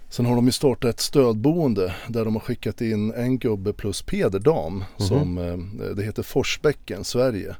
Sen 0.08 0.26
har 0.26 0.36
de 0.36 0.46
ju 0.46 0.52
startat 0.52 0.90
ett 0.90 1.00
stödboende 1.00 1.94
där 2.08 2.24
de 2.24 2.34
har 2.34 2.40
skickat 2.40 2.80
in 2.80 3.12
en 3.12 3.38
gubbe 3.38 3.72
plus 3.72 4.02
Peder 4.02 4.38
dam. 4.38 4.74
Mm 4.74 4.84
-hmm. 4.96 5.08
som, 5.08 5.38
eh, 5.38 5.86
det 5.96 6.02
heter 6.02 6.22
Forsbäcken, 6.22 7.04
Sverige. 7.04 7.56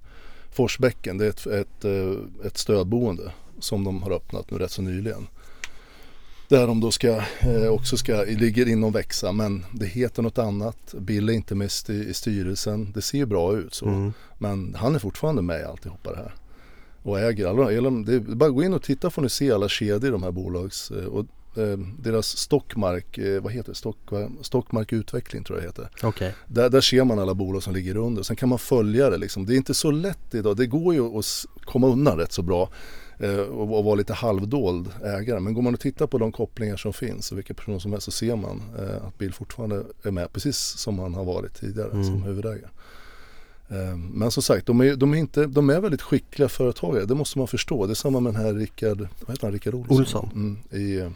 Forsbäcken, 0.58 1.18
det 1.18 1.24
är 1.24 1.28
ett, 1.28 1.46
ett, 1.46 1.84
eh, 1.84 2.46
ett 2.46 2.58
stödboende 2.58 3.32
som 3.58 3.84
de 3.84 4.02
har 4.02 4.10
öppnat 4.10 4.50
nu 4.50 4.58
rätt 4.58 4.70
så 4.70 4.82
nyligen. 4.82 5.26
Där 6.48 6.66
de 6.66 6.80
då 6.80 6.90
ska, 6.90 7.22
eh, 7.40 7.68
också 7.68 7.96
ska, 7.96 8.22
ligger 8.22 8.68
inom 8.68 8.92
Växa 8.92 9.32
men 9.32 9.64
det 9.72 9.86
heter 9.86 10.22
något 10.22 10.38
annat. 10.38 10.94
Bill 10.98 11.28
är 11.28 11.32
inte 11.32 11.54
med 11.54 11.66
i 11.88 12.14
styrelsen. 12.14 12.92
Det 12.94 13.02
ser 13.02 13.18
ju 13.18 13.26
bra 13.26 13.56
ut 13.56 13.74
så. 13.74 13.86
Mm. 13.86 14.12
Men 14.38 14.74
han 14.78 14.94
är 14.94 14.98
fortfarande 14.98 15.42
med 15.42 15.60
i 15.60 15.64
alltihopa 15.64 16.10
det 16.10 16.16
här. 16.16 16.34
Och 17.02 17.20
äger 17.20 17.46
alla, 17.46 17.90
det 17.90 18.14
är 18.14 18.20
bara 18.20 18.50
gå 18.50 18.62
in 18.62 18.74
och 18.74 18.82
titta 18.82 19.10
får 19.10 19.22
ni 19.22 19.28
se 19.28 19.52
alla 19.52 19.68
kedjor 19.68 20.06
i 20.06 20.10
de 20.10 20.22
här 20.22 20.32
bolags. 20.32 20.90
Eh, 20.90 21.04
och 21.04 21.26
deras 21.98 22.36
Stockmark, 22.36 23.18
eh, 23.18 23.42
vad 23.42 23.52
heter 23.52 23.68
det? 23.68 23.74
Stock, 23.74 23.96
Stockmark 24.40 24.92
Utveckling 24.92 25.44
tror 25.44 25.58
jag 25.58 25.64
det 25.64 25.68
heter. 25.68 26.06
Okay. 26.06 26.32
Där, 26.46 26.70
där 26.70 26.80
ser 26.80 27.04
man 27.04 27.18
alla 27.18 27.34
bolag 27.34 27.62
som 27.62 27.74
ligger 27.74 27.96
under. 27.96 28.22
Sen 28.22 28.36
kan 28.36 28.48
man 28.48 28.58
följa 28.58 29.10
det 29.10 29.16
liksom. 29.16 29.46
Det 29.46 29.54
är 29.54 29.56
inte 29.56 29.74
så 29.74 29.90
lätt 29.90 30.34
idag. 30.34 30.56
Det 30.56 30.66
går 30.66 30.94
ju 30.94 31.18
att 31.18 31.24
komma 31.64 31.86
undan 31.86 32.18
rätt 32.18 32.32
så 32.32 32.42
bra 32.42 32.68
eh, 33.18 33.38
och, 33.38 33.84
vara 33.84 33.94
lite 33.94 34.12
halvdold 34.12 34.88
ägare. 35.04 35.40
Men 35.40 35.54
går 35.54 35.62
man 35.62 35.74
och 35.74 35.80
tittar 35.80 36.06
på 36.06 36.18
de 36.18 36.32
kopplingar 36.32 36.76
som 36.76 36.92
finns 36.92 37.32
och 37.32 37.38
vilka 37.38 37.54
personer 37.54 37.78
som 37.78 37.92
är 37.92 37.98
så 37.98 38.10
ser 38.10 38.36
man 38.36 38.62
att 39.06 39.18
Bill 39.18 39.32
fortfarande 39.32 39.84
är 40.02 40.10
med 40.10 40.32
precis 40.32 40.58
som 40.58 40.98
han 40.98 41.14
har 41.14 41.24
varit 41.24 41.54
tidigare 41.54 41.90
mm. 41.90 42.04
som 42.04 42.22
huvudägare. 42.22 42.68
Men 44.12 44.30
som 44.30 44.42
sagt, 44.42 44.66
de 44.66 44.80
är, 44.80 44.96
de, 44.96 45.14
är 45.14 45.18
inte, 45.18 45.46
de 45.46 45.70
är 45.70 45.80
väldigt 45.80 46.02
skickliga 46.02 46.48
företagare, 46.48 47.04
det 47.04 47.14
måste 47.14 47.38
man 47.38 47.48
förstå. 47.48 47.86
Det 47.86 47.92
är 47.92 47.94
samma 47.94 48.20
med 48.20 48.34
den 48.34 48.42
här 48.42 48.54
Rickard, 48.54 48.98
vad 48.98 49.30
heter 49.30 49.42
han, 49.42 49.52
Rickard 49.52 49.74
Olsson? 49.74 49.98
Olsson. 49.98 50.30
Mm, 50.34 50.82
i, 50.82 51.10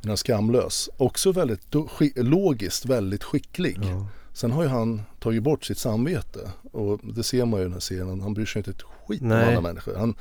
den 0.00 0.08
här 0.08 0.16
Skamlös. 0.16 0.90
Också 0.96 1.32
väldigt 1.32 1.74
logiskt 2.16 2.84
väldigt 2.84 3.24
skicklig. 3.24 3.78
Ja. 3.82 4.06
Sen 4.32 4.50
har 4.50 4.62
ju 4.62 4.68
han 4.68 5.02
tagit 5.20 5.42
bort 5.42 5.64
sitt 5.64 5.78
samvete 5.78 6.50
och 6.72 7.00
det 7.02 7.22
ser 7.22 7.44
man 7.44 7.60
ju 7.60 7.62
i 7.62 7.64
den 7.64 7.72
här 7.72 7.80
serien. 7.80 8.20
Han 8.20 8.34
bryr 8.34 8.46
sig 8.46 8.60
inte 8.60 8.70
ett 8.70 8.82
skit 9.06 9.22
Nej. 9.22 9.42
om 9.42 9.48
andra 9.48 9.60
människor. 9.60 9.94
Han, 9.94 10.14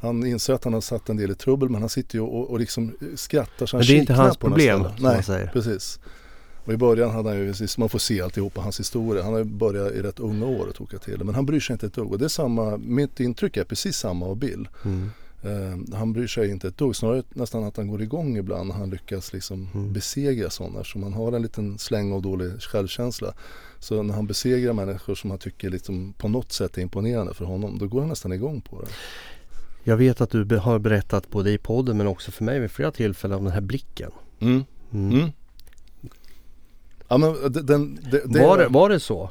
han 0.00 0.26
inser 0.26 0.54
att 0.54 0.64
han 0.64 0.72
har 0.74 0.80
satt 0.80 1.08
en 1.08 1.16
del 1.16 1.30
i 1.30 1.34
trubbel 1.34 1.68
men 1.68 1.80
han 1.80 1.88
sitter 1.88 2.14
ju 2.14 2.20
och, 2.20 2.50
och 2.50 2.60
liksom 2.60 2.96
skrattar 3.14 3.66
så 3.66 3.76
han 3.76 3.80
Men 3.80 3.86
det 3.86 3.96
är 3.96 4.00
inte 4.00 4.14
hans 4.14 4.36
problem 4.36 4.82
som 4.82 4.92
Nej, 4.98 5.14
man 5.14 5.22
säger. 5.22 5.46
precis. 5.46 6.00
Och 6.64 6.72
i 6.72 6.76
början 6.76 7.10
hade 7.10 7.28
han 7.28 7.38
ju, 7.38 7.54
man 7.78 7.88
får 7.88 7.98
se 7.98 8.20
alltihopa 8.22 8.60
hans 8.60 8.80
historia. 8.80 9.22
Han 9.22 9.32
har 9.32 9.38
ju 9.38 9.44
börjat 9.44 9.92
i 9.92 10.02
rätt 10.02 10.20
unga 10.20 10.46
år 10.46 10.66
och 10.66 10.74
toka 10.74 10.98
till 10.98 11.18
det. 11.18 11.24
Men 11.24 11.34
han 11.34 11.46
bryr 11.46 11.60
sig 11.60 11.74
inte 11.74 11.86
ett 11.86 11.94
dugg. 11.94 12.12
Och 12.12 12.18
det 12.18 12.24
är 12.24 12.28
samma, 12.28 12.76
mitt 12.76 13.20
intryck 13.20 13.56
är 13.56 13.64
precis 13.64 13.96
samma 13.96 14.26
av 14.26 14.36
Bill. 14.36 14.68
Mm. 14.84 15.10
Eh, 15.44 15.96
han 15.96 16.12
bryr 16.12 16.26
sig 16.26 16.50
inte 16.50 16.68
ett 16.68 16.78
dugg, 16.78 16.96
snarare 16.96 17.22
nästan 17.28 17.64
att 17.64 17.76
han 17.76 17.88
går 17.88 18.02
igång 18.02 18.36
ibland 18.36 18.68
när 18.68 18.74
han 18.74 18.90
lyckas 18.90 19.32
liksom 19.32 19.68
mm. 19.74 19.92
besegra 19.92 20.50
sådana. 20.50 20.84
Så 20.84 20.98
man 20.98 21.12
har 21.12 21.32
en 21.32 21.42
liten 21.42 21.78
släng 21.78 22.12
av 22.12 22.22
dålig 22.22 22.62
självkänsla. 22.62 23.34
Så 23.78 24.02
när 24.02 24.14
han 24.14 24.26
besegrar 24.26 24.72
människor 24.72 25.14
som 25.14 25.30
han 25.30 25.38
tycker 25.38 25.70
liksom 25.70 26.14
på 26.18 26.28
något 26.28 26.52
sätt 26.52 26.78
är 26.78 26.82
imponerande 26.82 27.34
för 27.34 27.44
honom, 27.44 27.78
då 27.78 27.86
går 27.86 28.00
han 28.00 28.08
nästan 28.08 28.32
igång 28.32 28.60
på 28.60 28.80
det. 28.80 28.88
Jag 29.84 29.96
vet 29.96 30.20
att 30.20 30.30
du 30.30 30.56
har 30.56 30.78
berättat 30.78 31.30
både 31.30 31.50
i 31.50 31.58
podden 31.58 31.96
men 31.96 32.06
också 32.06 32.30
för 32.30 32.44
mig 32.44 32.60
vid 32.60 32.70
flera 32.70 32.90
tillfällen 32.90 33.38
om 33.38 33.44
den 33.44 33.52
här 33.52 33.60
blicken. 33.60 34.10
Mm. 34.40 34.64
Mm. 34.92 35.12
mm. 35.12 35.30
Ja, 37.08 37.18
men 37.18 37.52
den, 37.52 37.66
den, 37.66 37.98
det, 38.10 38.40
var, 38.40 38.58
det, 38.58 38.68
var 38.68 38.88
det 38.88 39.00
så 39.00 39.30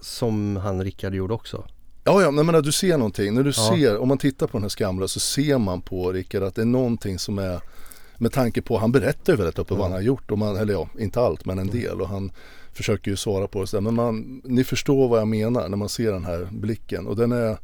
som 0.00 0.56
han 0.56 0.84
Rickard 0.84 1.14
gjorde 1.14 1.34
också? 1.34 1.64
Ja, 2.04 2.22
ja, 2.22 2.30
men 2.30 2.62
du 2.62 2.72
ser 2.72 2.98
någonting. 2.98 3.34
När 3.34 3.42
du 3.42 3.52
ja. 3.56 3.74
ser, 3.74 3.98
om 3.98 4.08
man 4.08 4.18
tittar 4.18 4.46
på 4.46 4.52
den 4.52 4.62
här 4.62 4.68
Skamla 4.68 5.08
så 5.08 5.20
ser 5.20 5.58
man 5.58 5.80
på 5.80 6.12
Rickard 6.12 6.42
att 6.42 6.54
det 6.54 6.62
är 6.62 6.66
någonting 6.66 7.18
som 7.18 7.38
är 7.38 7.60
med 8.18 8.32
tanke 8.32 8.62
på, 8.62 8.78
han 8.78 8.92
berättar 8.92 9.32
ju 9.32 9.36
väldigt 9.36 9.58
öppet 9.58 9.70
mm. 9.70 9.78
vad 9.78 9.90
han 9.90 9.92
har 9.92 10.02
gjort. 10.02 10.30
Och 10.30 10.38
man, 10.38 10.56
eller 10.56 10.72
ja, 10.72 10.88
inte 10.98 11.20
allt 11.20 11.44
men 11.44 11.58
en 11.58 11.68
mm. 11.68 11.80
del. 11.80 12.00
Och 12.00 12.08
han 12.08 12.32
försöker 12.72 13.10
ju 13.10 13.16
svara 13.16 13.48
på 13.48 13.60
det. 13.60 13.66
Så 13.66 13.80
men 13.80 13.94
man, 13.94 14.42
ni 14.44 14.64
förstår 14.64 15.08
vad 15.08 15.20
jag 15.20 15.28
menar 15.28 15.68
när 15.68 15.76
man 15.76 15.88
ser 15.88 16.12
den 16.12 16.24
här 16.24 16.48
blicken. 16.50 17.06
Och 17.06 17.16
den 17.16 17.32
är 17.32 17.58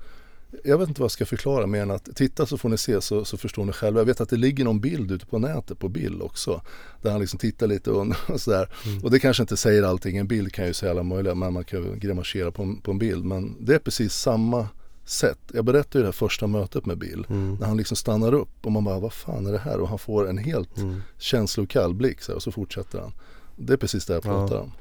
jag 0.64 0.78
vet 0.78 0.88
inte 0.88 1.00
vad 1.00 1.04
jag 1.04 1.11
ska 1.11 1.26
förklara 1.26 1.66
mer 1.66 1.83
än 1.83 1.90
att 1.90 2.16
titta 2.16 2.47
så 2.47 2.59
får 2.59 2.69
ni 2.69 2.78
se 2.78 3.00
så, 3.00 3.25
så 3.25 3.37
förstår 3.37 3.64
ni 3.64 3.73
själva. 3.73 4.00
Jag 4.00 4.04
vet 4.04 4.21
att 4.21 4.28
det 4.28 4.37
ligger 4.37 4.64
någon 4.64 4.80
bild 4.80 5.11
ute 5.11 5.26
på 5.26 5.38
nätet 5.38 5.78
på 5.78 5.88
Bill 5.88 6.23
också. 6.23 6.62
Där 7.02 7.11
han 7.11 7.21
liksom 7.21 7.38
tittar 7.38 7.66
lite 7.66 7.90
och, 7.90 8.07
och 8.28 8.40
sådär. 8.40 8.69
Mm. 8.87 9.04
Och 9.04 9.11
det 9.11 9.19
kanske 9.19 9.42
inte 9.42 9.57
säger 9.57 9.83
allting. 9.83 10.16
En 10.16 10.26
bild 10.26 10.52
kan 10.52 10.66
ju 10.66 10.75
säga 10.75 10.92
alla 10.92 11.02
möjliga 11.02 11.35
men 11.35 11.52
man 11.52 11.64
kan 11.64 11.83
ju 11.83 11.97
grimasera 11.97 12.50
på, 12.50 12.76
på 12.83 12.90
en 12.90 12.99
bild. 12.99 13.25
Men 13.25 13.57
det 13.61 13.75
är 13.75 13.78
precis 13.78 14.14
samma 14.14 14.69
sätt. 15.04 15.38
Jag 15.52 15.64
berättade 15.64 15.99
ju 15.99 16.02
det 16.02 16.07
här 16.07 16.12
första 16.12 16.47
mötet 16.47 16.87
med 16.87 16.99
Bill. 16.99 17.26
Mm. 17.28 17.54
När 17.54 17.66
han 17.66 17.76
liksom 17.76 17.97
stannar 17.97 18.35
upp 18.35 18.66
och 18.66 18.73
man 18.73 18.85
bara 18.85 18.99
vad 18.99 19.12
fan 19.12 19.47
är 19.47 19.52
det 19.52 19.59
här? 19.59 19.80
Och 19.80 19.88
han 19.88 19.99
får 19.99 20.28
en 20.28 20.38
helt 20.38 20.76
mm. 20.78 21.02
känslokall 21.19 21.95
blick 21.95 22.21
så 22.21 22.33
här, 22.33 22.37
och 22.37 22.42
så 22.42 22.52
fortsätter 22.52 22.99
han. 22.99 23.12
Det 23.57 23.73
är 23.73 23.76
precis 23.76 24.07
det 24.07 24.14
jag 24.14 24.23
pratar 24.23 24.57
ja. 24.57 24.61
om. 24.61 24.73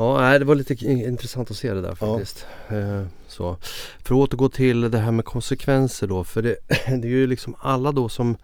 Ja, 0.00 0.38
det 0.38 0.44
var 0.44 0.54
lite 0.54 0.86
intressant 0.86 1.50
att 1.50 1.56
se 1.56 1.74
det 1.74 1.80
där 1.80 1.94
faktiskt. 1.94 2.46
Ja. 2.68 2.76
Eh, 2.76 3.02
så. 3.26 3.56
För 3.98 4.14
att 4.14 4.20
återgå 4.20 4.48
till 4.48 4.90
det 4.90 4.98
här 4.98 5.12
med 5.12 5.24
konsekvenser 5.24 6.06
då. 6.06 6.24
För 6.24 6.42
det, 6.42 6.56
det 6.86 7.08
är 7.08 7.12
ju 7.12 7.26
liksom 7.26 7.54
alla 7.58 7.92
då 7.92 8.08
som 8.08 8.36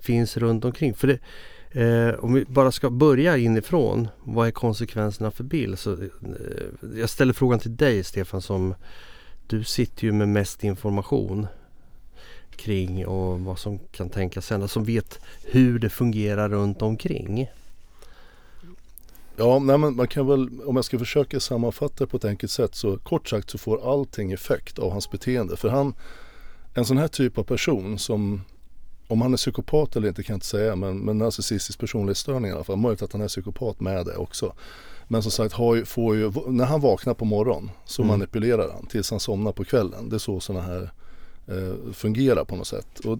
finns 0.00 0.36
runt 0.36 0.64
omkring. 0.64 0.94
För 0.94 1.06
det, 1.06 1.18
eh, 1.82 2.24
om 2.24 2.34
vi 2.34 2.44
bara 2.44 2.72
ska 2.72 2.90
börja 2.90 3.36
inifrån. 3.36 4.08
Vad 4.24 4.46
är 4.46 4.50
konsekvenserna 4.50 5.30
för 5.30 5.44
Bill? 5.44 5.76
Så, 5.76 5.92
eh, 5.92 5.98
jag 6.96 7.10
ställer 7.10 7.32
frågan 7.32 7.58
till 7.58 7.76
dig 7.76 8.04
Stefan 8.04 8.42
som 8.42 8.74
du 9.46 9.64
sitter 9.64 10.04
ju 10.04 10.12
med 10.12 10.28
mest 10.28 10.64
information 10.64 11.46
kring 12.56 13.06
och 13.06 13.40
vad 13.40 13.58
som 13.58 13.78
kan 13.78 14.10
tänkas 14.10 14.50
hända. 14.50 14.68
Som 14.68 14.84
vet 14.84 15.20
hur 15.44 15.78
det 15.78 15.90
fungerar 15.90 16.48
runt 16.48 16.82
omkring. 16.82 17.50
Ja, 19.36 19.58
nej, 19.58 19.78
men 19.78 19.96
man 19.96 20.08
kan 20.08 20.26
väl, 20.26 20.60
om 20.66 20.76
jag 20.76 20.84
ska 20.84 20.98
försöka 20.98 21.40
sammanfatta 21.40 21.94
det 22.04 22.06
på 22.06 22.16
ett 22.16 22.24
enkelt 22.24 22.52
sätt 22.52 22.74
så 22.74 22.98
kort 22.98 23.28
sagt 23.28 23.50
så 23.50 23.58
får 23.58 23.92
allting 23.92 24.32
effekt 24.32 24.78
av 24.78 24.92
hans 24.92 25.10
beteende. 25.10 25.56
För 25.56 25.68
han, 25.68 25.94
en 26.74 26.84
sån 26.84 26.98
här 26.98 27.08
typ 27.08 27.38
av 27.38 27.42
person 27.42 27.98
som, 27.98 28.40
om 29.08 29.22
han 29.22 29.32
är 29.32 29.36
psykopat 29.36 29.96
eller 29.96 30.08
inte 30.08 30.22
kan 30.22 30.34
jag 30.34 30.36
inte 30.36 30.46
säga, 30.46 30.76
men, 30.76 30.98
men 30.98 31.18
narcissistisk 31.18 31.78
personlighetsstörning 31.78 32.50
i 32.50 32.54
alla 32.54 32.64
fall, 32.64 32.76
möjligt 32.76 33.02
att 33.02 33.12
han 33.12 33.22
är 33.22 33.28
psykopat 33.28 33.80
med 33.80 34.06
det 34.06 34.16
också. 34.16 34.54
Men 35.08 35.22
som 35.22 35.32
sagt, 35.32 35.54
har, 35.54 35.84
får 35.84 36.16
ju, 36.16 36.32
när 36.46 36.64
han 36.64 36.80
vaknar 36.80 37.14
på 37.14 37.24
morgonen 37.24 37.70
så 37.84 38.02
mm. 38.02 38.08
manipulerar 38.12 38.72
han 38.72 38.86
tills 38.86 39.10
han 39.10 39.20
somnar 39.20 39.52
på 39.52 39.64
kvällen. 39.64 40.08
Det 40.08 40.16
är 40.16 40.18
så 40.18 40.40
sådana 40.40 40.64
här 40.64 40.90
eh, 41.46 41.92
fungerar 41.92 42.44
på 42.44 42.56
något 42.56 42.66
sätt. 42.66 43.00
Och, 43.04 43.18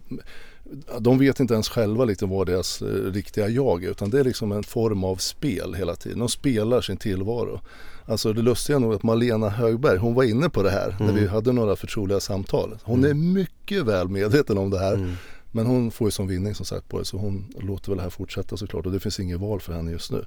de 0.99 1.19
vet 1.19 1.41
inte 1.41 1.55
ens 1.55 1.69
själva 1.69 2.05
liksom 2.05 2.31
vad 2.31 2.47
deras 2.47 2.83
eh, 2.83 2.87
riktiga 2.87 3.49
jag 3.49 3.85
är 3.85 3.91
utan 3.91 4.11
det 4.11 4.21
är 4.21 4.25
liksom 4.25 4.53
en 4.53 4.63
form 4.63 5.05
av 5.05 5.17
spel 5.17 5.75
hela 5.75 5.95
tiden. 5.95 6.19
De 6.19 6.29
spelar 6.29 6.81
sin 6.81 6.97
tillvaro. 6.97 7.61
Alltså 8.07 8.33
det 8.33 8.43
lustiga 8.43 8.77
är 8.77 8.81
nog 8.81 8.95
att 8.95 9.03
Malena 9.03 9.49
Högberg, 9.49 9.99
hon 9.99 10.15
var 10.15 10.25
inne 10.25 10.49
på 10.49 10.63
det 10.63 10.71
här 10.71 10.97
mm. 11.01 11.07
när 11.07 11.21
vi 11.21 11.27
hade 11.27 11.53
några 11.53 11.77
förtroliga 11.77 12.21
samtal. 12.21 12.79
Hon 12.83 12.99
mm. 12.99 13.11
är 13.11 13.15
mycket 13.15 13.85
väl 13.85 14.09
medveten 14.09 14.59
om 14.59 14.71
det 14.71 14.79
här. 14.79 14.95
Mm. 14.95 15.13
Men 15.53 15.67
hon 15.67 15.91
får 15.91 16.07
ju 16.07 16.11
som 16.11 16.27
vinning 16.27 16.55
som 16.55 16.67
sagt 16.67 16.89
på 16.89 16.99
det 16.99 17.05
så 17.05 17.17
hon 17.17 17.45
låter 17.61 17.89
väl 17.89 17.97
det 17.97 18.03
här 18.03 18.11
fortsätta 18.11 18.57
såklart 18.57 18.87
och 18.87 18.93
det 18.93 19.01
finns 19.01 19.21
inget 19.21 19.41
val 19.41 19.61
för 19.61 19.73
henne 19.73 19.91
just 19.91 20.11
nu. 20.11 20.25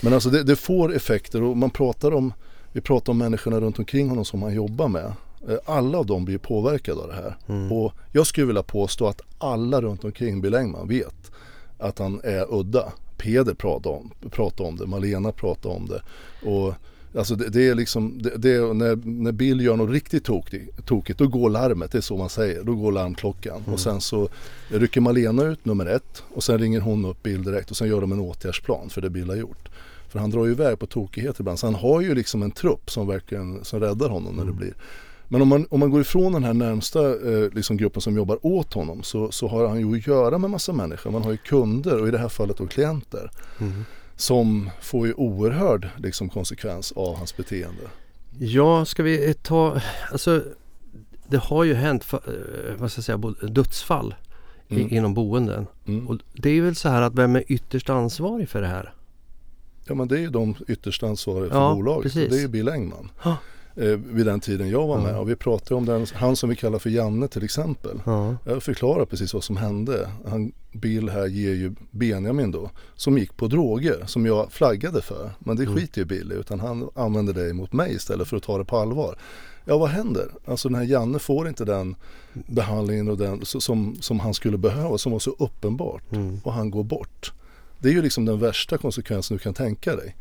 Men 0.00 0.12
alltså 0.12 0.30
det, 0.30 0.42
det 0.42 0.56
får 0.56 0.94
effekter 0.94 1.42
och 1.42 1.56
man 1.56 1.70
pratar 1.70 2.14
om, 2.14 2.32
vi 2.72 2.80
pratar 2.80 3.12
om 3.12 3.18
människorna 3.18 3.60
runt 3.60 3.78
omkring 3.78 4.08
honom 4.08 4.24
som 4.24 4.42
han 4.42 4.54
jobbar 4.54 4.88
med. 4.88 5.12
Eh, 5.48 5.56
alla 5.64 5.98
av 5.98 6.06
dem 6.06 6.24
blir 6.24 6.38
påverkade 6.38 7.00
av 7.00 7.08
det 7.08 7.14
här. 7.14 7.36
Mm. 7.48 7.72
Och 7.72 7.92
jag 8.12 8.26
skulle 8.26 8.46
vilja 8.46 8.62
påstå 8.62 9.06
att 9.06 9.20
alla 9.38 9.80
runt 9.80 10.04
omkring 10.04 10.40
Bill 10.40 10.54
Engman 10.54 10.88
vet 10.88 11.30
att 11.78 11.98
han 11.98 12.20
är 12.24 12.54
udda. 12.54 12.92
Peder 13.16 13.54
pratar 13.54 13.90
om, 13.90 14.10
pratar 14.30 14.64
om 14.64 14.76
det, 14.76 14.86
Malena 14.86 15.32
pratar 15.32 15.70
om 15.70 15.86
det. 15.88 16.02
Och 16.50 16.74
Alltså 17.18 17.34
det, 17.36 17.48
det 17.48 17.68
är 17.68 17.74
liksom, 17.74 18.22
det, 18.22 18.36
det 18.36 18.50
är 18.54 18.74
när, 18.74 18.96
när 19.04 19.32
Bill 19.32 19.60
gör 19.60 19.76
något 19.76 19.90
riktigt 19.90 20.24
tokigt, 20.24 20.86
tokigt, 20.86 21.18
då 21.18 21.26
går 21.28 21.50
larmet, 21.50 21.92
det 21.92 21.98
är 21.98 22.02
så 22.02 22.16
man 22.16 22.28
säger. 22.28 22.62
Då 22.64 22.74
går 22.74 22.92
larmklockan. 22.92 23.56
Mm. 23.60 23.72
Och 23.74 23.80
sen 23.80 24.00
så 24.00 24.28
rycker 24.68 25.00
Malena 25.00 25.42
ut 25.44 25.64
nummer 25.64 25.86
ett 25.86 26.22
och 26.34 26.44
sen 26.44 26.58
ringer 26.58 26.80
hon 26.80 27.04
upp 27.04 27.22
Bill 27.22 27.42
direkt 27.44 27.70
och 27.70 27.76
sen 27.76 27.88
gör 27.88 28.00
de 28.00 28.12
en 28.12 28.20
åtgärdsplan 28.20 28.88
för 28.90 29.00
det 29.00 29.10
Bill 29.10 29.28
har 29.28 29.36
gjort. 29.36 29.68
För 30.08 30.18
han 30.18 30.30
drar 30.30 30.46
ju 30.46 30.50
iväg 30.52 30.78
på 30.78 30.86
tokigheter 30.86 31.40
ibland. 31.40 31.58
Så 31.58 31.66
han 31.66 31.74
har 31.74 32.00
ju 32.00 32.14
liksom 32.14 32.42
en 32.42 32.50
trupp 32.50 32.90
som 32.90 33.06
verkligen 33.06 33.64
som 33.64 33.80
räddar 33.80 34.08
honom 34.08 34.34
när 34.34 34.42
det 34.42 34.50
Mm. 34.50 34.56
blir. 34.56 34.74
Men 35.28 35.42
om 35.42 35.48
man, 35.48 35.66
om 35.70 35.80
man 35.80 35.90
går 35.90 36.00
ifrån 36.00 36.32
den 36.32 36.44
här 36.44 36.54
närmsta 36.54 37.00
eh, 37.10 37.50
liksom 37.52 37.76
gruppen 37.76 38.02
som 38.02 38.16
jobbar 38.16 38.38
åt 38.46 38.74
honom 38.74 39.02
så, 39.02 39.30
så 39.30 39.48
har 39.48 39.68
han 39.68 39.80
ju 39.80 39.96
att 39.96 40.06
göra 40.06 40.38
med 40.38 40.50
massa 40.50 40.72
människor. 40.72 41.10
Man 41.10 41.22
har 41.22 41.30
ju 41.30 41.36
kunder 41.36 42.00
och 42.00 42.08
i 42.08 42.10
det 42.10 42.18
här 42.18 42.28
fallet 42.28 42.56
då 42.56 42.66
klienter 42.66 43.30
Mm. 43.60 43.84
som 44.16 44.70
får 44.82 45.06
ju 45.06 45.12
oerhörd 45.12 45.88
liksom, 45.96 46.28
konsekvens 46.28 46.92
av 46.92 47.16
hans 47.16 47.36
beteende. 47.36 47.82
Ja, 48.38 48.84
ska 48.84 49.02
vi 49.02 49.34
ta, 49.34 49.80
alltså 50.12 50.42
det 51.28 51.36
har 51.38 51.64
ju 51.64 51.74
hänt, 51.74 52.12
eh, 52.12 52.18
vad 52.78 52.92
ska 52.92 52.98
jag 52.98 53.04
säga, 53.04 53.48
dödsfall 53.48 54.14
Mm. 54.68 54.88
i, 54.88 54.96
inom 54.96 55.14
boenden. 55.14 55.66
Mm. 55.86 56.08
Och 56.08 56.18
det 56.32 56.50
är 56.50 56.62
väl 56.62 56.76
så 56.76 56.88
här 56.88 57.02
att 57.02 57.14
vem 57.14 57.36
är 57.36 57.44
ytterst 57.48 57.90
ansvarig 57.90 58.48
för 58.48 58.60
det 58.60 58.66
här? 58.68 58.94
Ja 59.88 59.94
men 59.94 60.08
det 60.08 60.14
är 60.16 60.20
ju 60.20 60.30
de 60.30 60.54
ytterst 60.68 61.02
ansvariga 61.02 61.50
för 61.50 61.56
Ja, 61.60 61.74
bolaget. 61.74 62.02
precis. 62.02 62.30
Det 62.30 62.36
är 62.36 62.40
ju 62.40 62.48
Bill 62.48 62.68
Engman. 62.68 63.10
Ja. 63.24 63.36
Eh, 63.78 63.88
vid 63.88 64.26
den 64.26 64.40
tiden 64.40 64.68
jag 64.70 64.86
var 64.86 65.00
med. 65.00 65.18
Och 65.18 65.30
vi 65.30 65.36
pratade 65.36 65.74
om 65.74 65.84
den, 65.86 66.06
han 66.14 66.36
som 66.36 66.48
vi 66.50 66.56
kallar 66.56 66.78
för 66.78 66.90
Janne 66.90 67.28
till 67.28 67.44
exempel. 67.44 68.00
Ja. 68.06 68.36
Jag 68.44 68.62
förklarar 68.62 69.04
precis 69.04 69.34
vad 69.34 69.44
som 69.44 69.56
hände. 69.56 70.10
Han, 70.26 70.52
Bill 70.72 71.08
här 71.08 71.26
ger 71.26 71.54
ju 71.54 71.72
Benjamin 71.90 72.50
då, 72.50 72.70
som 72.94 73.18
gick 73.18 73.36
på 73.36 73.46
droger, 73.46 74.02
som 74.06 74.26
jag 74.26 74.52
flaggade 74.52 75.02
för. 75.02 75.30
Men 75.38 75.56
det 75.56 75.62
Mm. 75.62 75.76
skiter 75.76 76.00
ju 76.00 76.04
Bill 76.04 76.32
utan 76.32 76.60
han 76.60 76.88
använder 76.94 77.32
det 77.34 77.52
mot 77.54 77.72
mig 77.72 77.94
istället 77.94 78.28
för 78.28 78.36
att 78.36 78.42
ta 78.42 78.58
det 78.58 78.64
på 78.64 78.76
allvar. 78.76 79.18
Ja, 79.64 79.78
vad 79.78 79.88
händer? 79.88 80.28
Alltså 80.44 80.68
den 80.68 80.74
här 80.78 80.84
Janne 80.84 81.18
får 81.18 81.48
inte 81.48 81.64
den 81.64 81.96
behandlingen 82.32 83.08
och 83.08 83.18
den, 83.18 83.44
som, 83.44 83.96
som 84.00 84.20
han 84.20 84.34
skulle 84.34 84.58
behöva, 84.58 84.98
som 84.98 85.12
var 85.12 85.18
så 85.18 85.30
uppenbart. 85.38 86.12
Mm. 86.12 86.40
Och 86.44 86.52
han 86.52 86.70
går 86.70 86.84
bort. 86.84 87.32
Det 87.78 87.88
är 87.88 87.92
ju 87.92 88.02
liksom 88.02 88.24
den 88.24 88.38
värsta 88.38 88.78
konsekvensen 88.78 89.36
du 89.36 89.42
kan 89.42 89.54
tänka 89.54 89.96
dig. 89.96 90.14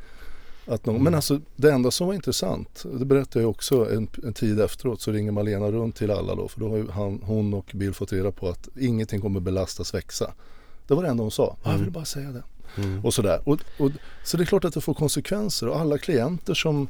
Att 0.67 0.85
någon, 0.85 1.03
Men 1.03 1.15
alltså 1.15 1.41
det 1.55 1.71
enda 1.71 1.91
som 1.91 2.07
var 2.07 2.13
intressant, 2.13 2.85
det 2.99 3.05
berättade 3.05 3.43
jag 3.43 3.49
också 3.49 3.93
en, 3.93 4.07
en 4.23 4.33
tid 4.33 4.59
efteråt, 4.59 5.01
så 5.01 5.11
ringer 5.11 5.31
Malena 5.31 5.71
runt 5.71 5.95
till 5.95 6.11
alla 6.11 6.35
då, 6.35 6.47
för 6.47 6.59
då 6.59 6.69
har 6.69 6.77
ju 6.77 6.89
han, 6.89 7.21
hon 7.23 7.53
och 7.53 7.71
Bill 7.73 7.93
fått 7.93 8.13
reda 8.13 8.31
på 8.31 8.49
att 8.49 8.69
ingenting 8.79 9.21
kommer 9.21 9.39
belastas 9.39 9.93
växa. 9.93 10.33
Det 10.87 10.93
var 10.93 11.03
det 11.03 11.09
enda 11.09 11.23
hon 11.23 11.31
sa, 11.31 11.57
jag 11.63 11.77
vill 11.77 11.91
bara 11.91 12.05
säga 12.05 12.31
det. 12.31 12.43
Mm. 12.77 13.05
Och 13.05 13.13
sådär. 13.13 13.39
Och, 13.43 13.59
och, 13.79 13.91
så 14.23 14.37
det 14.37 14.43
är 14.43 14.45
klart 14.45 14.65
att 14.65 14.73
det 14.73 14.81
får 14.81 14.93
konsekvenser 14.93 15.67
och 15.67 15.79
alla 15.79 15.97
klienter 15.97 16.53
som, 16.53 16.87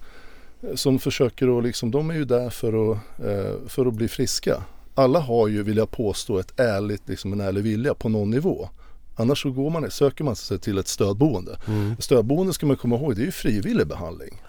som 0.76 1.00
försöker 1.00 1.58
att 1.58 1.64
liksom, 1.64 1.92
de 1.92 2.10
är 2.10 2.16
ju 2.16 2.26
där 2.26 2.50
för 2.50 2.92
att, 2.92 2.98
eh, 3.20 3.68
för 3.68 3.86
att 3.86 3.94
bli 3.94 4.08
friska. 4.08 4.64
Alla 4.96 5.20
har 5.20 5.48
ju, 5.48 5.64
vill 5.64 5.78
jag 5.78 5.92
påstå, 5.92 6.40
ett 6.40 6.60
ärligt, 6.60 7.10
liksom 7.10 7.34
en 7.34 7.42
ärlig 7.42 7.64
vilja 7.64 7.94
på 7.94 8.10
någon 8.10 8.30
nivå. 8.30 8.70
Annars 9.16 9.42
så 9.42 9.52
går 9.52 9.70
man, 9.70 9.92
söker 9.92 10.24
man 10.24 10.36
sig 10.36 10.60
till 10.60 10.78
ett 10.78 10.88
stödboende. 10.88 11.60
Mm. 11.68 11.96
Stödboende 12.00 12.54
ska 12.54 12.66
man 12.66 12.78
komma 12.78 12.96
ihåg, 12.96 13.16
det 13.16 13.22
är 13.22 13.26
ju 13.26 13.32
frivillig 13.32 13.88
behandling. 13.88 14.42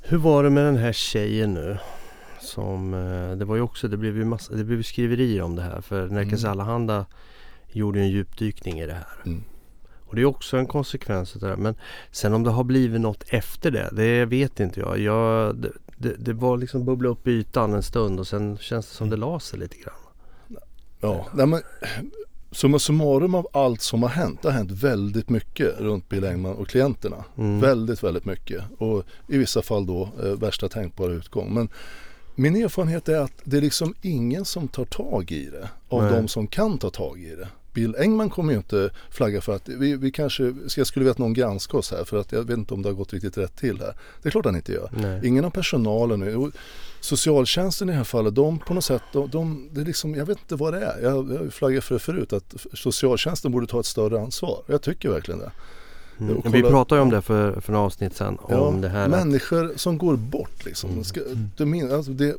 Hur 0.00 0.18
var 0.18 0.44
det 0.44 0.50
med 0.50 0.64
den 0.64 0.76
här 0.76 0.92
tjejen 0.92 1.54
nu? 1.54 1.78
Som, 2.40 2.94
eh, 2.94 3.36
det 3.36 3.44
var 3.44 3.56
ju 3.56 3.62
också, 3.62 3.88
det 3.88 3.96
blev 3.96 4.16
ju 4.16 4.24
massa, 4.24 4.54
det 4.54 4.64
blev 4.64 4.82
skriverier 4.82 5.42
om 5.42 5.56
det 5.56 5.62
här 5.62 5.80
för 5.80 6.08
Nerikes 6.08 6.44
Mm. 6.44 6.52
Allehanda 6.52 7.06
gjorde 7.72 7.98
ju 7.98 8.04
en 8.04 8.10
djupdykning 8.10 8.80
i 8.80 8.86
det 8.86 8.92
här. 8.92 9.22
Mm. 9.26 9.44
Och 10.06 10.16
det 10.16 10.22
är 10.22 10.26
också 10.26 10.56
en 10.56 10.66
konsekvens 10.66 11.34
av 11.34 11.40
det 11.40 11.48
där. 11.48 11.56
Men 11.56 11.74
sen 12.10 12.34
om 12.34 12.42
det 12.42 12.50
har 12.50 12.64
blivit 12.64 13.00
något 13.00 13.24
efter 13.28 13.70
det, 13.70 13.88
det 13.92 14.24
vet 14.24 14.60
inte 14.60 14.80
jag. 14.80 14.98
jag 14.98 15.56
det, 15.56 15.72
det, 15.96 16.14
det 16.18 16.32
var 16.32 16.56
liksom 16.56 16.84
bubbla 16.84 17.08
upp 17.08 17.28
i 17.28 17.30
ytan 17.30 17.74
en 17.74 17.82
stund 17.82 18.20
och 18.20 18.26
sen 18.26 18.58
känns 18.58 18.88
det 18.88 18.94
som 18.94 19.10
det 19.10 19.16
la 19.16 19.40
sig 19.40 19.58
lite 19.58 19.76
grann. 19.76 19.94
Ja, 21.00 21.26
nej 21.34 21.46
men 21.46 21.62
summa 22.52 22.78
summarum 22.78 23.34
av 23.34 23.48
allt 23.52 23.80
som 23.80 24.02
har 24.02 24.10
hänt, 24.10 24.42
det 24.42 24.48
har 24.48 24.54
hänt 24.54 24.70
väldigt 24.70 25.28
mycket 25.28 25.80
runt 25.80 26.08
Bill 26.08 26.24
Engman 26.24 26.54
och 26.54 26.68
klienterna. 26.68 27.24
Mm. 27.38 27.60
Väldigt, 27.60 28.02
väldigt 28.02 28.24
mycket. 28.24 28.64
Och 28.78 29.04
i 29.28 29.38
vissa 29.38 29.62
fall 29.62 29.86
då 29.86 30.08
eh, 30.22 30.28
värsta 30.28 30.68
tänkbara 30.68 31.12
utgång. 31.12 31.54
Men 31.54 31.68
min 32.34 32.56
erfarenhet 32.56 33.08
är 33.08 33.18
att 33.18 33.32
det 33.44 33.56
är 33.56 33.60
liksom 33.60 33.94
ingen 34.02 34.44
som 34.44 34.68
tar 34.68 34.84
tag 34.84 35.30
i 35.30 35.46
det 35.46 35.68
av 35.88 36.02
Nej. 36.02 36.12
de 36.12 36.28
som 36.28 36.46
kan 36.46 36.78
ta 36.78 36.90
tag 36.90 37.20
i 37.20 37.34
det. 37.34 37.48
Bill 37.74 37.96
Engman 37.98 38.30
kommer 38.30 38.52
ju 38.52 38.56
inte 38.58 38.90
flagga 39.10 39.40
för 39.40 39.56
att 39.56 39.68
vi, 39.68 39.96
vi 39.96 40.10
kanske, 40.10 40.54
jag 40.76 40.86
skulle 40.86 41.00
vilja 41.04 41.10
att 41.12 41.18
någon 41.18 41.34
granskar 41.34 41.78
oss 41.78 41.90
här 41.90 42.04
för 42.04 42.16
att 42.16 42.32
jag 42.32 42.42
vet 42.42 42.58
inte 42.58 42.74
om 42.74 42.82
det 42.82 42.88
har 42.88 42.94
gått 42.94 43.12
riktigt 43.12 43.38
rätt 43.38 43.56
till 43.56 43.78
här. 43.78 43.94
Det 44.22 44.28
är 44.28 44.30
klart 44.30 44.44
han 44.44 44.56
inte 44.56 44.72
gör. 44.72 44.90
Nej. 44.96 45.20
Ingen 45.28 45.44
av 45.44 45.50
personalen 45.50 46.20
nu. 46.20 46.50
Socialtjänsten 47.00 47.88
i 47.88 47.92
det 47.92 47.96
här 47.96 48.04
fallet, 48.04 48.34
de 48.34 48.58
på 48.58 48.74
något 48.74 48.84
sätt, 48.84 49.02
de, 49.12 49.28
de, 49.30 49.68
det 49.72 49.80
är 49.80 49.84
liksom, 49.84 50.14
jag 50.14 50.26
vet 50.26 50.38
inte 50.38 50.54
vad 50.56 50.72
det 50.74 50.80
är. 50.80 51.00
Jag, 51.02 51.32
jag 51.32 51.38
har 51.38 51.48
flaggat 51.50 51.84
för 51.84 51.94
det 51.94 51.98
förut, 51.98 52.32
att 52.32 52.54
socialtjänsten 52.72 53.52
borde 53.52 53.66
ta 53.66 53.80
ett 53.80 53.86
större 53.86 54.20
ansvar. 54.20 54.62
Jag 54.66 54.82
tycker 54.82 55.08
verkligen 55.08 55.40
det. 55.40 55.50
Mm. 56.20 56.36
Och 56.36 56.46
Vi 56.46 56.50
kolla- 56.60 56.70
pratade 56.70 56.98
ju 56.98 57.02
om 57.02 57.10
det 57.10 57.22
för, 57.22 57.60
för 57.60 57.72
några 57.72 57.84
avsnitt 57.86 58.16
sen. 58.16 58.38
om 58.38 58.80
det 58.80 58.88
här. 58.88 59.04
att- 59.04 59.10
Människor 59.10 59.72
som 59.76 59.98
går 59.98 60.16
bort 60.16 60.64
liksom. 60.64 60.90
Mm. 60.90 61.04
Ska, 61.04 61.20
det, 61.56 61.66
min, 61.66 61.92
alltså 61.92 62.10
det, 62.10 62.36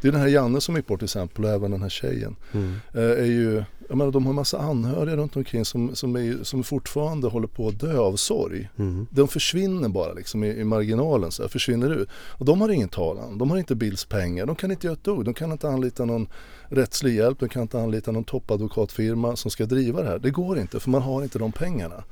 det 0.00 0.08
är 0.08 0.12
den 0.12 0.20
här 0.20 0.28
Janne 0.28 0.60
som 0.60 0.76
gick 0.76 0.86
bort 0.86 0.98
till 1.00 1.04
exempel 1.06 1.44
och 1.44 1.50
även 1.50 1.70
den 1.70 1.82
här 1.82 1.88
tjejen. 1.88 2.36
Mm. 2.52 2.74
Eh, 2.94 3.00
är 3.02 3.24
ju, 3.24 3.64
jag 3.88 3.98
menar, 3.98 4.12
de 4.12 4.26
har 4.26 4.32
massa 4.32 4.58
anhöriga 4.58 5.16
runt 5.16 5.36
omkring 5.36 5.64
som, 5.64 5.96
som, 5.96 6.16
är, 6.16 6.44
som 6.44 6.64
fortfarande 6.64 7.28
håller 7.28 7.48
på 7.48 7.68
att 7.68 7.80
dö 7.80 7.98
av 7.98 8.16
sorg. 8.16 8.68
Mm. 8.78 9.06
De 9.10 9.28
försvinner 9.28 9.88
bara 9.88 10.12
liksom 10.12 10.44
i, 10.44 10.48
i 10.48 10.64
marginalen 10.64 11.30
så 11.30 11.42
här, 11.42 11.48
försvinner 11.48 11.90
ut. 11.90 12.08
Och 12.14 12.44
de 12.44 12.60
har 12.60 12.68
ingen 12.68 12.88
talan, 12.88 13.38
de 13.38 13.50
har 13.50 13.58
inte 13.58 13.74
Bills 13.74 14.04
pengar, 14.04 14.46
de 14.46 14.56
kan 14.56 14.70
inte 14.70 14.86
göra 14.86 14.94
ett 14.94 15.04
dugg. 15.04 15.24
De 15.24 15.34
kan 15.34 15.52
inte 15.52 15.68
anlita 15.68 16.04
någon 16.04 16.28
rättslig 16.68 17.14
hjälp, 17.14 17.38
de 17.40 17.48
kan 17.48 17.62
inte 17.62 17.80
anlita 17.80 18.12
någon 18.12 18.24
toppadvokatfirma 18.24 19.36
som 19.36 19.50
ska 19.50 19.66
driva 19.66 20.02
det 20.02 20.08
här. 20.08 20.18
Det 20.18 20.30
går 20.30 20.58
inte 20.58 20.80
för 20.80 20.90
man 20.90 21.02
har 21.02 21.22
inte 21.22 21.38
de 21.38 21.52
pengarna. 21.52 22.04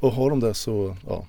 Och 0.00 0.12
har 0.12 0.30
de 0.30 0.40
det 0.40 0.54
så, 0.54 0.96
ja. 1.06 1.26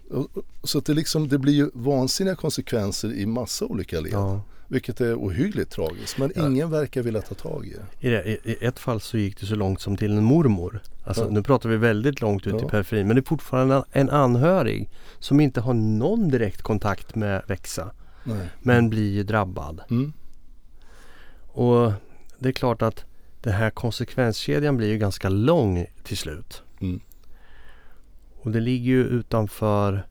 Så 0.64 0.80
det, 0.80 0.94
liksom, 0.94 1.28
det 1.28 1.38
blir 1.38 1.54
ju 1.54 1.70
vansinniga 1.74 2.36
konsekvenser 2.36 3.14
i 3.14 3.26
massa 3.26 3.66
olika 3.66 4.00
led. 4.00 4.14
Ja. 4.14 4.42
Vilket 4.68 5.02
är 5.02 5.16
ohyggligt 5.16 5.72
tragiskt. 5.72 6.18
Men 6.18 6.32
Ja. 6.36 6.48
ingen 6.48 6.70
verkar 6.72 7.02
vilja 7.02 7.22
ta 7.22 7.36
tag 7.36 7.66
i 7.68 7.74
det. 8.00 8.08
I, 8.08 8.10
det, 8.12 8.26
i, 8.26 8.40
I 8.52 8.66
ett 8.66 8.80
fall 8.80 9.02
så 9.02 9.18
gick 9.18 9.40
det 9.40 9.46
så 9.46 9.56
långt 9.56 9.82
som 9.82 9.98
till 9.98 10.12
en 10.18 10.24
mormor. 10.24 10.80
Alltså 11.04 11.24
Ja. 11.24 11.30
nu 11.30 11.44
pratar 11.44 11.70
vi 11.70 11.78
väldigt 11.78 12.22
långt 12.22 12.48
ut 12.48 12.54
i 12.54 12.58
Ja. 12.62 12.70
periferin. 12.70 13.08
Men 13.08 13.16
det 13.16 13.20
är 13.20 13.26
fortfarande 13.26 13.76
en, 13.76 13.84
en 13.92 14.10
anhörig 14.10 14.90
som 15.20 15.40
inte 15.40 15.62
har 15.62 15.74
någon 15.74 16.30
direkt 16.30 16.62
kontakt 16.62 17.16
med 17.16 17.42
Växa. 17.48 17.92
Nej. 18.24 18.50
Men 18.60 18.90
blir 18.90 19.12
ju 19.14 19.24
drabbad. 19.24 19.82
Mm. 19.90 20.14
Och 21.48 21.92
det 22.40 22.50
är 22.50 22.54
klart 22.54 22.82
att 22.82 23.06
den 23.42 23.54
här 23.54 23.70
konsekvenskedjan 23.70 24.78
blir 24.78 24.88
ju 24.88 24.98
ganska 24.98 25.30
lång 25.30 25.86
till 26.04 26.18
slut. 26.18 26.64
Mm. 26.82 27.00
Och 28.42 28.52
det 28.52 28.60
ligger 28.60 28.86
ju 28.86 29.04
utanför 29.04 30.08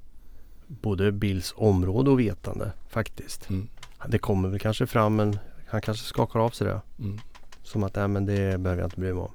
både 0.66 1.12
Bills 1.12 1.54
område 1.56 2.10
och 2.10 2.20
vetande 2.20 2.72
faktiskt. 2.88 3.50
Mm. 3.50 3.68
Det 4.08 4.18
kommer 4.18 4.48
väl 4.48 4.58
kanske 4.58 4.86
fram 4.86 5.16
men 5.16 5.38
han 5.66 5.80
kanske 5.80 6.04
skakar 6.06 6.40
av 6.40 6.50
sig 6.50 6.66
det. 6.66 6.80
Mm. 6.98 7.20
Som 7.62 7.82
att 7.82 7.96
nej, 7.96 8.08
men 8.08 8.26
det 8.26 8.60
behöver 8.60 8.82
jag 8.82 8.86
inte 8.86 9.00
bry 9.00 9.12
mig 9.12 9.22
om. 9.22 9.30